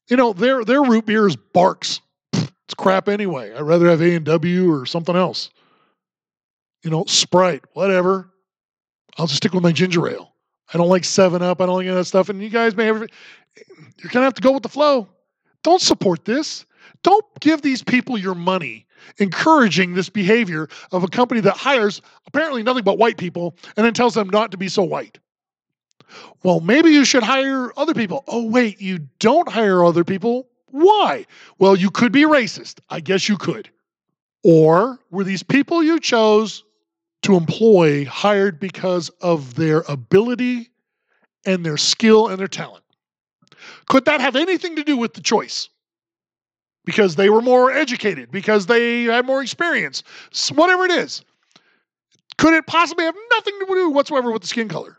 You 0.08 0.16
know, 0.16 0.32
their 0.32 0.64
their 0.64 0.82
root 0.82 1.06
beer 1.06 1.26
is 1.26 1.36
Barq's. 1.36 2.00
It's 2.32 2.74
crap 2.76 3.08
anyway. 3.08 3.54
I'd 3.54 3.62
rather 3.62 3.88
have 3.88 4.02
A 4.02 4.16
and 4.16 4.24
W 4.24 4.72
or 4.72 4.86
something 4.86 5.14
else. 5.14 5.50
You 6.82 6.90
know, 6.90 7.04
Sprite, 7.06 7.62
whatever. 7.74 8.28
I'll 9.18 9.26
just 9.26 9.36
stick 9.36 9.52
with 9.52 9.62
my 9.62 9.72
ginger 9.72 10.08
ale. 10.08 10.32
I 10.72 10.78
don't 10.78 10.88
like 10.88 11.04
Seven 11.04 11.42
Up. 11.42 11.60
I 11.60 11.66
don't 11.66 11.76
like 11.76 11.84
any 11.84 11.90
of 11.90 11.96
that 11.96 12.06
stuff. 12.06 12.28
And 12.28 12.42
you 12.42 12.50
guys 12.50 12.74
may 12.74 12.86
have. 12.86 12.98
You're 12.98 14.10
gonna 14.10 14.24
have 14.24 14.34
to 14.34 14.42
go 14.42 14.52
with 14.52 14.64
the 14.64 14.68
flow. 14.68 15.08
Don't 15.66 15.82
support 15.82 16.24
this. 16.24 16.64
Don't 17.02 17.24
give 17.40 17.60
these 17.60 17.82
people 17.82 18.16
your 18.16 18.36
money 18.36 18.86
encouraging 19.18 19.94
this 19.94 20.08
behavior 20.08 20.68
of 20.92 21.02
a 21.02 21.08
company 21.08 21.40
that 21.40 21.56
hires 21.56 22.00
apparently 22.24 22.62
nothing 22.62 22.84
but 22.84 22.98
white 22.98 23.16
people 23.16 23.56
and 23.76 23.84
then 23.84 23.92
tells 23.92 24.14
them 24.14 24.30
not 24.30 24.52
to 24.52 24.56
be 24.56 24.68
so 24.68 24.84
white. 24.84 25.18
Well, 26.44 26.60
maybe 26.60 26.90
you 26.90 27.04
should 27.04 27.24
hire 27.24 27.72
other 27.76 27.94
people. 27.94 28.22
Oh, 28.28 28.48
wait, 28.48 28.80
you 28.80 29.08
don't 29.18 29.48
hire 29.48 29.84
other 29.84 30.04
people? 30.04 30.46
Why? 30.66 31.26
Well, 31.58 31.74
you 31.74 31.90
could 31.90 32.12
be 32.12 32.22
racist. 32.22 32.78
I 32.88 33.00
guess 33.00 33.28
you 33.28 33.36
could. 33.36 33.68
Or 34.44 35.00
were 35.10 35.24
these 35.24 35.42
people 35.42 35.82
you 35.82 35.98
chose 35.98 36.62
to 37.22 37.34
employ 37.34 38.04
hired 38.04 38.60
because 38.60 39.08
of 39.20 39.56
their 39.56 39.82
ability 39.88 40.70
and 41.44 41.66
their 41.66 41.76
skill 41.76 42.28
and 42.28 42.38
their 42.38 42.46
talent? 42.46 42.84
Could 43.86 44.04
that 44.06 44.20
have 44.20 44.36
anything 44.36 44.76
to 44.76 44.84
do 44.84 44.96
with 44.96 45.14
the 45.14 45.20
choice? 45.20 45.68
Because 46.84 47.16
they 47.16 47.30
were 47.30 47.42
more 47.42 47.72
educated, 47.72 48.30
because 48.30 48.66
they 48.66 49.04
had 49.04 49.26
more 49.26 49.42
experience, 49.42 50.02
whatever 50.54 50.84
it 50.84 50.92
is. 50.92 51.22
Could 52.38 52.54
it 52.54 52.66
possibly 52.66 53.04
have 53.04 53.16
nothing 53.32 53.54
to 53.60 53.66
do 53.66 53.90
whatsoever 53.90 54.30
with 54.30 54.42
the 54.42 54.48
skin 54.48 54.68
color? 54.68 54.96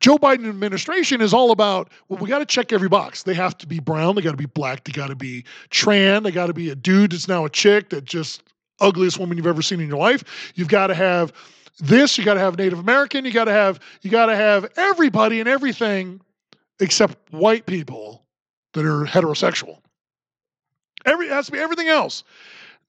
Joe 0.00 0.16
Biden 0.16 0.48
administration 0.48 1.20
is 1.20 1.34
all 1.34 1.50
about, 1.50 1.90
well, 2.08 2.18
we 2.18 2.28
got 2.28 2.38
to 2.38 2.46
check 2.46 2.72
every 2.72 2.88
box. 2.88 3.22
They 3.22 3.34
have 3.34 3.56
to 3.58 3.66
be 3.66 3.80
brown, 3.80 4.14
they 4.14 4.22
got 4.22 4.32
to 4.32 4.36
be 4.36 4.46
black, 4.46 4.84
they 4.84 4.92
got 4.92 5.08
to 5.08 5.16
be 5.16 5.44
trans, 5.70 6.24
they 6.24 6.30
got 6.30 6.46
to 6.46 6.54
be 6.54 6.70
a 6.70 6.74
dude 6.74 7.12
that's 7.12 7.28
now 7.28 7.44
a 7.44 7.50
chick 7.50 7.90
that 7.90 8.04
just 8.04 8.42
ugliest 8.80 9.18
woman 9.18 9.36
you've 9.36 9.46
ever 9.46 9.62
seen 9.62 9.80
in 9.80 9.88
your 9.88 9.98
life. 9.98 10.52
You've 10.54 10.68
got 10.68 10.88
to 10.88 10.94
have 10.94 11.32
this, 11.78 12.16
you 12.16 12.24
got 12.24 12.34
to 12.34 12.40
have 12.40 12.56
Native 12.56 12.78
American, 12.78 13.24
you 13.24 13.32
got 13.32 13.44
to 13.44 13.52
have 13.52 13.80
you 14.02 14.10
got 14.10 14.26
to 14.26 14.36
have 14.36 14.70
everybody 14.76 15.40
and 15.40 15.48
everything 15.48 16.20
except 16.80 17.32
white 17.32 17.66
people 17.66 18.26
that 18.72 18.84
are 18.84 19.04
heterosexual. 19.04 19.78
Every, 21.04 21.26
it 21.26 21.32
has 21.32 21.46
to 21.46 21.52
be 21.52 21.58
everything 21.58 21.88
else. 21.88 22.24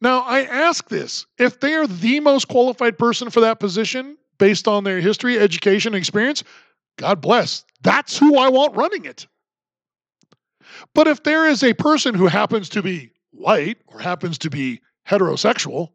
Now, 0.01 0.21
I 0.21 0.41
ask 0.41 0.89
this 0.89 1.25
if 1.38 1.59
they 1.59 1.73
are 1.73 1.88
the 1.88 2.19
most 2.19 2.47
qualified 2.47 2.97
person 2.97 3.29
for 3.29 3.41
that 3.41 3.59
position 3.59 4.17
based 4.38 4.67
on 4.67 4.83
their 4.83 4.99
history, 4.99 5.39
education, 5.39 5.95
experience, 5.95 6.43
God 6.97 7.21
bless. 7.21 7.65
That's 7.81 8.17
who 8.17 8.38
I 8.38 8.49
want 8.49 8.75
running 8.75 9.05
it. 9.05 9.27
But 10.93 11.07
if 11.07 11.23
there 11.23 11.47
is 11.47 11.63
a 11.63 11.73
person 11.73 12.13
who 12.13 12.27
happens 12.27 12.69
to 12.69 12.83
be 12.83 13.11
white 13.31 13.77
or 13.88 13.99
happens 13.99 14.38
to 14.39 14.49
be 14.49 14.81
heterosexual, 15.07 15.91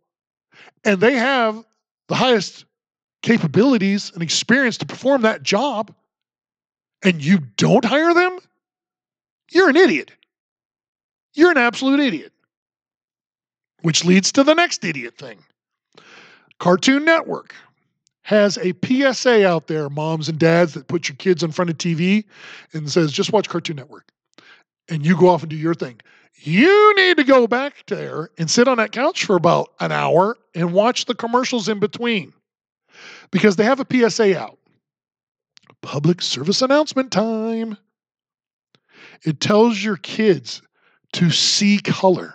and 0.85 1.01
they 1.01 1.15
have 1.15 1.65
the 2.09 2.15
highest 2.15 2.65
capabilities 3.23 4.11
and 4.15 4.23
experience 4.23 4.79
to 4.79 4.87
perform 4.87 5.23
that 5.23 5.43
job, 5.43 5.95
and 7.03 7.23
you 7.23 7.39
don't 7.57 7.85
hire 7.85 8.15
them, 8.15 8.39
you're 9.51 9.69
an 9.69 9.77
idiot. 9.77 10.11
You're 11.35 11.51
an 11.51 11.59
absolute 11.59 12.01
idiot. 12.01 12.33
Which 13.83 14.05
leads 14.05 14.33
to 14.33 14.45
the 14.45 14.55
next 14.55 14.85
idiot 14.85 15.19
thing 15.19 15.39
Cartoon 16.59 17.05
Network 17.05 17.55
has 18.23 18.57
a 18.59 18.73
PSA 18.85 19.47
out 19.47 19.67
there, 19.67 19.89
moms 19.91 20.29
and 20.29 20.39
dads, 20.39 20.75
that 20.75 20.87
put 20.87 21.09
your 21.09 21.17
kids 21.17 21.43
in 21.43 21.51
front 21.51 21.71
of 21.71 21.79
TV 21.79 22.25
and 22.73 22.89
says, 22.89 23.11
just 23.11 23.33
watch 23.33 23.49
Cartoon 23.49 23.77
Network. 23.77 24.09
And 24.89 25.05
you 25.05 25.19
go 25.19 25.29
off 25.29 25.43
and 25.43 25.51
do 25.51 25.57
your 25.57 25.75
thing. 25.75 26.01
You 26.37 26.95
need 26.97 27.17
to 27.17 27.25
go 27.25 27.47
back 27.47 27.85
there 27.87 28.31
and 28.39 28.51
sit 28.51 28.69
on 28.69 28.79
that 28.79 28.93
couch 28.93 29.25
for 29.25 29.37
about 29.37 29.73
an 29.81 29.91
hour 29.91 30.37
and 30.55 30.73
watch 30.73 31.07
the 31.07 31.15
commercials 31.15 31.69
in 31.69 31.81
between 31.81 32.33
because 33.31 33.57
they 33.57 33.65
have 33.65 33.81
a 33.81 34.11
PSA 34.11 34.39
out 34.39 34.59
public 35.83 36.23
service 36.23 36.63
announcement 36.63 37.11
time. 37.11 37.77
It 39.25 39.41
tells 39.41 39.83
your 39.83 39.97
kids 39.97 40.63
to 41.13 41.31
see 41.31 41.79
color, 41.79 42.35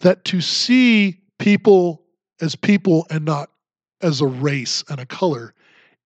that 0.00 0.24
to 0.26 0.40
see 0.40 1.20
people 1.38 2.02
as 2.40 2.54
people 2.54 3.06
and 3.10 3.24
not 3.24 3.50
as 4.00 4.20
a 4.20 4.26
race 4.26 4.84
and 4.88 5.00
a 5.00 5.06
color 5.06 5.54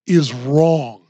is 0.07 0.33
wrong. 0.33 1.03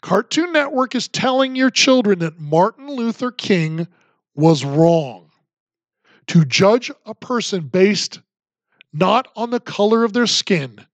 Cartoon 0.00 0.52
Network 0.52 0.94
is 0.94 1.08
telling 1.08 1.54
your 1.54 1.70
children 1.70 2.20
that 2.20 2.40
Martin 2.40 2.88
Luther 2.88 3.30
King 3.30 3.86
was 4.34 4.64
wrong. 4.64 5.30
To 6.28 6.44
judge 6.44 6.90
a 7.04 7.14
person 7.14 7.62
based 7.68 8.20
not 8.92 9.28
on 9.36 9.50
the 9.50 9.60
color 9.60 10.04
of 10.04 10.12
their 10.12 10.26
skin, 10.26 10.84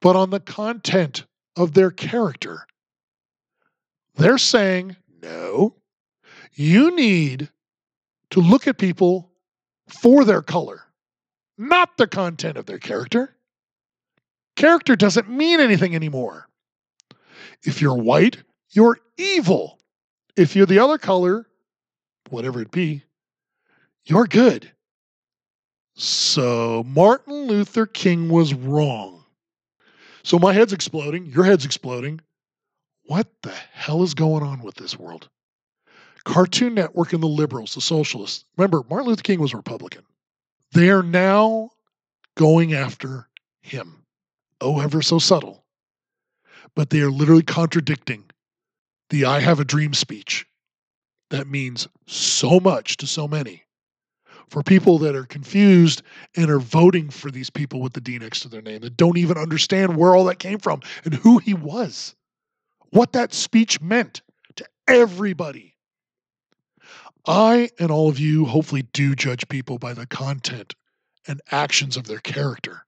but 0.00 0.16
on 0.16 0.30
the 0.30 0.40
content 0.40 1.25
of 1.56 1.72
their 1.72 1.90
character. 1.90 2.66
They're 4.16 4.38
saying, 4.38 4.96
no, 5.22 5.74
you 6.54 6.94
need 6.94 7.50
to 8.30 8.40
look 8.40 8.66
at 8.66 8.78
people 8.78 9.30
for 9.88 10.24
their 10.24 10.42
color, 10.42 10.82
not 11.58 11.96
the 11.96 12.06
content 12.06 12.56
of 12.56 12.66
their 12.66 12.78
character. 12.78 13.36
Character 14.56 14.96
doesn't 14.96 15.28
mean 15.28 15.60
anything 15.60 15.94
anymore. 15.94 16.48
If 17.62 17.80
you're 17.80 17.96
white, 17.96 18.42
you're 18.70 18.98
evil. 19.16 19.78
If 20.36 20.56
you're 20.56 20.66
the 20.66 20.78
other 20.78 20.98
color, 20.98 21.46
whatever 22.30 22.60
it 22.60 22.70
be, 22.70 23.02
you're 24.06 24.26
good. 24.26 24.70
So 25.94 26.84
Martin 26.86 27.46
Luther 27.46 27.86
King 27.86 28.28
was 28.28 28.54
wrong. 28.54 29.15
So 30.26 30.40
my 30.40 30.52
head's 30.52 30.72
exploding, 30.72 31.26
your 31.26 31.44
head's 31.44 31.64
exploding. 31.64 32.20
What 33.04 33.28
the 33.44 33.54
hell 33.72 34.02
is 34.02 34.12
going 34.12 34.42
on 34.42 34.60
with 34.60 34.74
this 34.74 34.98
world? 34.98 35.28
Cartoon 36.24 36.74
Network 36.74 37.12
and 37.12 37.22
the 37.22 37.28
liberals, 37.28 37.76
the 37.76 37.80
socialists. 37.80 38.44
Remember, 38.56 38.82
Martin 38.90 39.08
Luther 39.08 39.22
King 39.22 39.40
was 39.40 39.52
a 39.52 39.58
Republican. 39.58 40.02
They 40.72 40.90
are 40.90 41.04
now 41.04 41.70
going 42.36 42.74
after 42.74 43.28
him. 43.62 44.02
Oh, 44.60 44.80
ever 44.80 45.00
so 45.00 45.20
subtle. 45.20 45.64
But 46.74 46.90
they 46.90 47.02
are 47.02 47.10
literally 47.10 47.44
contradicting 47.44 48.24
the 49.10 49.26
I 49.26 49.38
have 49.38 49.60
a 49.60 49.64
dream 49.64 49.94
speech. 49.94 50.44
That 51.30 51.46
means 51.46 51.86
so 52.08 52.58
much 52.58 52.96
to 52.96 53.06
so 53.06 53.28
many 53.28 53.62
for 54.48 54.62
people 54.62 54.98
that 54.98 55.16
are 55.16 55.24
confused 55.24 56.02
and 56.36 56.50
are 56.50 56.60
voting 56.60 57.10
for 57.10 57.30
these 57.30 57.50
people 57.50 57.80
with 57.80 57.92
the 57.92 58.00
D 58.00 58.18
next 58.18 58.40
to 58.40 58.48
their 58.48 58.62
name 58.62 58.80
that 58.80 58.96
don't 58.96 59.18
even 59.18 59.36
understand 59.36 59.96
where 59.96 60.14
all 60.14 60.24
that 60.24 60.38
came 60.38 60.58
from 60.58 60.80
and 61.04 61.14
who 61.14 61.38
he 61.38 61.54
was, 61.54 62.14
what 62.90 63.12
that 63.12 63.34
speech 63.34 63.80
meant 63.80 64.22
to 64.56 64.66
everybody. 64.86 65.74
I 67.26 67.70
and 67.80 67.90
all 67.90 68.08
of 68.08 68.20
you 68.20 68.44
hopefully 68.44 68.82
do 68.92 69.16
judge 69.16 69.48
people 69.48 69.78
by 69.78 69.94
the 69.94 70.06
content 70.06 70.74
and 71.26 71.40
actions 71.50 71.96
of 71.96 72.06
their 72.06 72.20
character. 72.20 72.82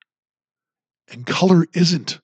And 1.11 1.27
color 1.27 1.67
isn't 1.73 2.21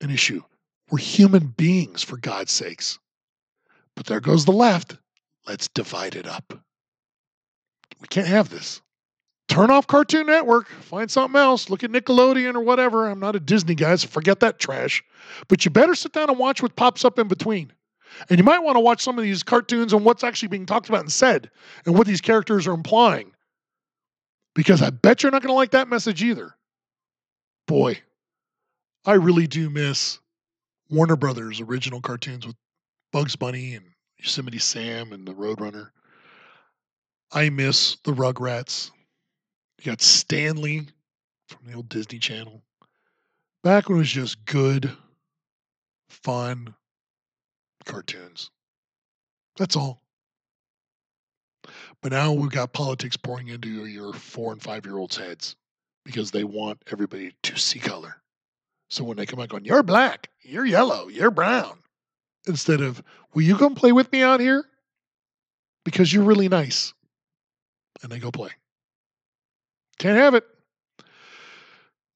an 0.00 0.10
issue. 0.10 0.42
We're 0.90 0.98
human 0.98 1.48
beings, 1.48 2.02
for 2.02 2.16
God's 2.16 2.52
sakes. 2.52 2.98
But 3.96 4.06
there 4.06 4.20
goes 4.20 4.44
the 4.44 4.52
left. 4.52 4.96
Let's 5.46 5.68
divide 5.68 6.14
it 6.14 6.26
up. 6.26 6.63
We 8.04 8.08
can't 8.08 8.26
have 8.26 8.50
this. 8.50 8.82
Turn 9.48 9.70
off 9.70 9.86
Cartoon 9.86 10.26
Network, 10.26 10.68
find 10.68 11.10
something 11.10 11.40
else, 11.40 11.70
look 11.70 11.82
at 11.82 11.90
Nickelodeon 11.90 12.54
or 12.54 12.60
whatever. 12.60 13.08
I'm 13.08 13.18
not 13.18 13.34
a 13.34 13.40
Disney 13.40 13.74
guy, 13.74 13.96
so 13.96 14.08
forget 14.08 14.40
that 14.40 14.58
trash. 14.58 15.02
But 15.48 15.64
you 15.64 15.70
better 15.70 15.94
sit 15.94 16.12
down 16.12 16.28
and 16.28 16.38
watch 16.38 16.62
what 16.62 16.76
pops 16.76 17.06
up 17.06 17.18
in 17.18 17.28
between. 17.28 17.72
And 18.28 18.38
you 18.38 18.44
might 18.44 18.58
want 18.58 18.76
to 18.76 18.80
watch 18.80 19.02
some 19.02 19.18
of 19.18 19.24
these 19.24 19.42
cartoons 19.42 19.94
and 19.94 20.04
what's 20.04 20.22
actually 20.22 20.48
being 20.48 20.66
talked 20.66 20.90
about 20.90 21.00
and 21.00 21.10
said 21.10 21.50
and 21.86 21.96
what 21.96 22.06
these 22.06 22.20
characters 22.20 22.66
are 22.66 22.74
implying. 22.74 23.32
Because 24.54 24.82
I 24.82 24.90
bet 24.90 25.22
you're 25.22 25.32
not 25.32 25.40
going 25.40 25.48
to 25.48 25.54
like 25.54 25.70
that 25.70 25.88
message 25.88 26.22
either. 26.22 26.54
Boy, 27.66 27.98
I 29.06 29.14
really 29.14 29.46
do 29.46 29.70
miss 29.70 30.20
Warner 30.90 31.16
Brothers 31.16 31.62
original 31.62 32.02
cartoons 32.02 32.46
with 32.46 32.56
Bugs 33.12 33.34
Bunny 33.34 33.74
and 33.74 33.86
Yosemite 34.18 34.58
Sam 34.58 35.14
and 35.14 35.26
the 35.26 35.32
Roadrunner. 35.32 35.88
I 37.34 37.50
miss 37.50 37.96
the 38.04 38.12
Rugrats. 38.12 38.92
You 39.80 39.90
got 39.90 40.00
Stanley 40.00 40.86
from 41.48 41.66
the 41.66 41.74
old 41.74 41.88
Disney 41.88 42.20
Channel. 42.20 42.62
Back 43.64 43.88
when 43.88 43.96
it 43.96 44.02
was 44.02 44.10
just 44.10 44.44
good, 44.44 44.88
fun 46.08 46.74
cartoons. 47.84 48.50
That's 49.56 49.74
all. 49.74 50.00
But 52.02 52.12
now 52.12 52.32
we've 52.32 52.50
got 52.50 52.72
politics 52.72 53.16
pouring 53.16 53.48
into 53.48 53.68
your 53.68 54.12
four 54.12 54.52
and 54.52 54.62
five 54.62 54.86
year 54.86 54.98
olds' 54.98 55.16
heads 55.16 55.56
because 56.04 56.30
they 56.30 56.44
want 56.44 56.84
everybody 56.92 57.34
to 57.42 57.56
see 57.56 57.80
color. 57.80 58.14
So 58.90 59.02
when 59.02 59.16
they 59.16 59.26
come 59.26 59.40
out 59.40 59.48
going, 59.48 59.64
you're 59.64 59.82
black, 59.82 60.28
you're 60.42 60.66
yellow, 60.66 61.08
you're 61.08 61.32
brown, 61.32 61.78
instead 62.46 62.80
of, 62.80 63.02
will 63.32 63.42
you 63.42 63.56
come 63.56 63.74
play 63.74 63.90
with 63.90 64.12
me 64.12 64.22
out 64.22 64.38
here? 64.38 64.64
Because 65.84 66.12
you're 66.12 66.22
really 66.22 66.48
nice. 66.48 66.94
And 68.02 68.10
they 68.10 68.18
go 68.18 68.30
play. 68.30 68.50
Can't 69.98 70.18
have 70.18 70.34
it. 70.34 70.44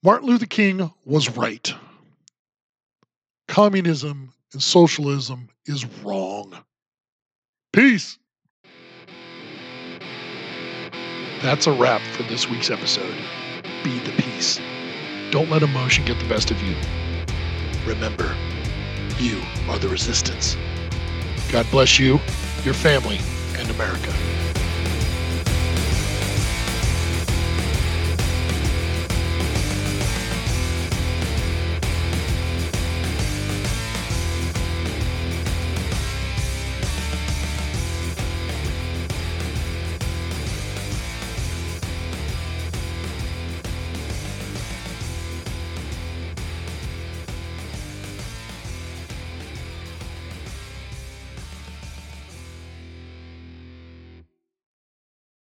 Martin 0.03 0.29
Luther 0.29 0.47
King 0.47 0.93
was 1.05 1.31
right. 1.37 1.75
Communism 3.49 4.33
and 4.53 4.63
socialism 4.63 5.49
is 5.67 5.85
wrong. 6.03 6.55
Peace. 7.73 8.19
That's 11.43 11.67
a 11.67 11.73
wrap 11.73 12.01
for 12.17 12.25
this 12.25 12.49
week's 12.49 12.71
episode. 12.71 13.15
Be 13.85 13.99
the 14.01 14.13
peace. 14.13 14.61
Don't 15.31 15.51
let 15.51 15.63
emotion 15.63 16.05
get 16.05 16.19
the 16.19 16.29
best 16.29 16.51
of 16.51 16.61
you. 16.63 16.75
Remember, 17.87 18.35
you 19.19 19.41
are 19.69 19.79
the 19.79 19.89
resistance. 19.89 20.57
God 21.51 21.67
bless 21.71 21.99
you, 21.99 22.21
your 22.65 22.75
family, 22.75 23.19
and 23.57 23.71
America. 23.71 24.13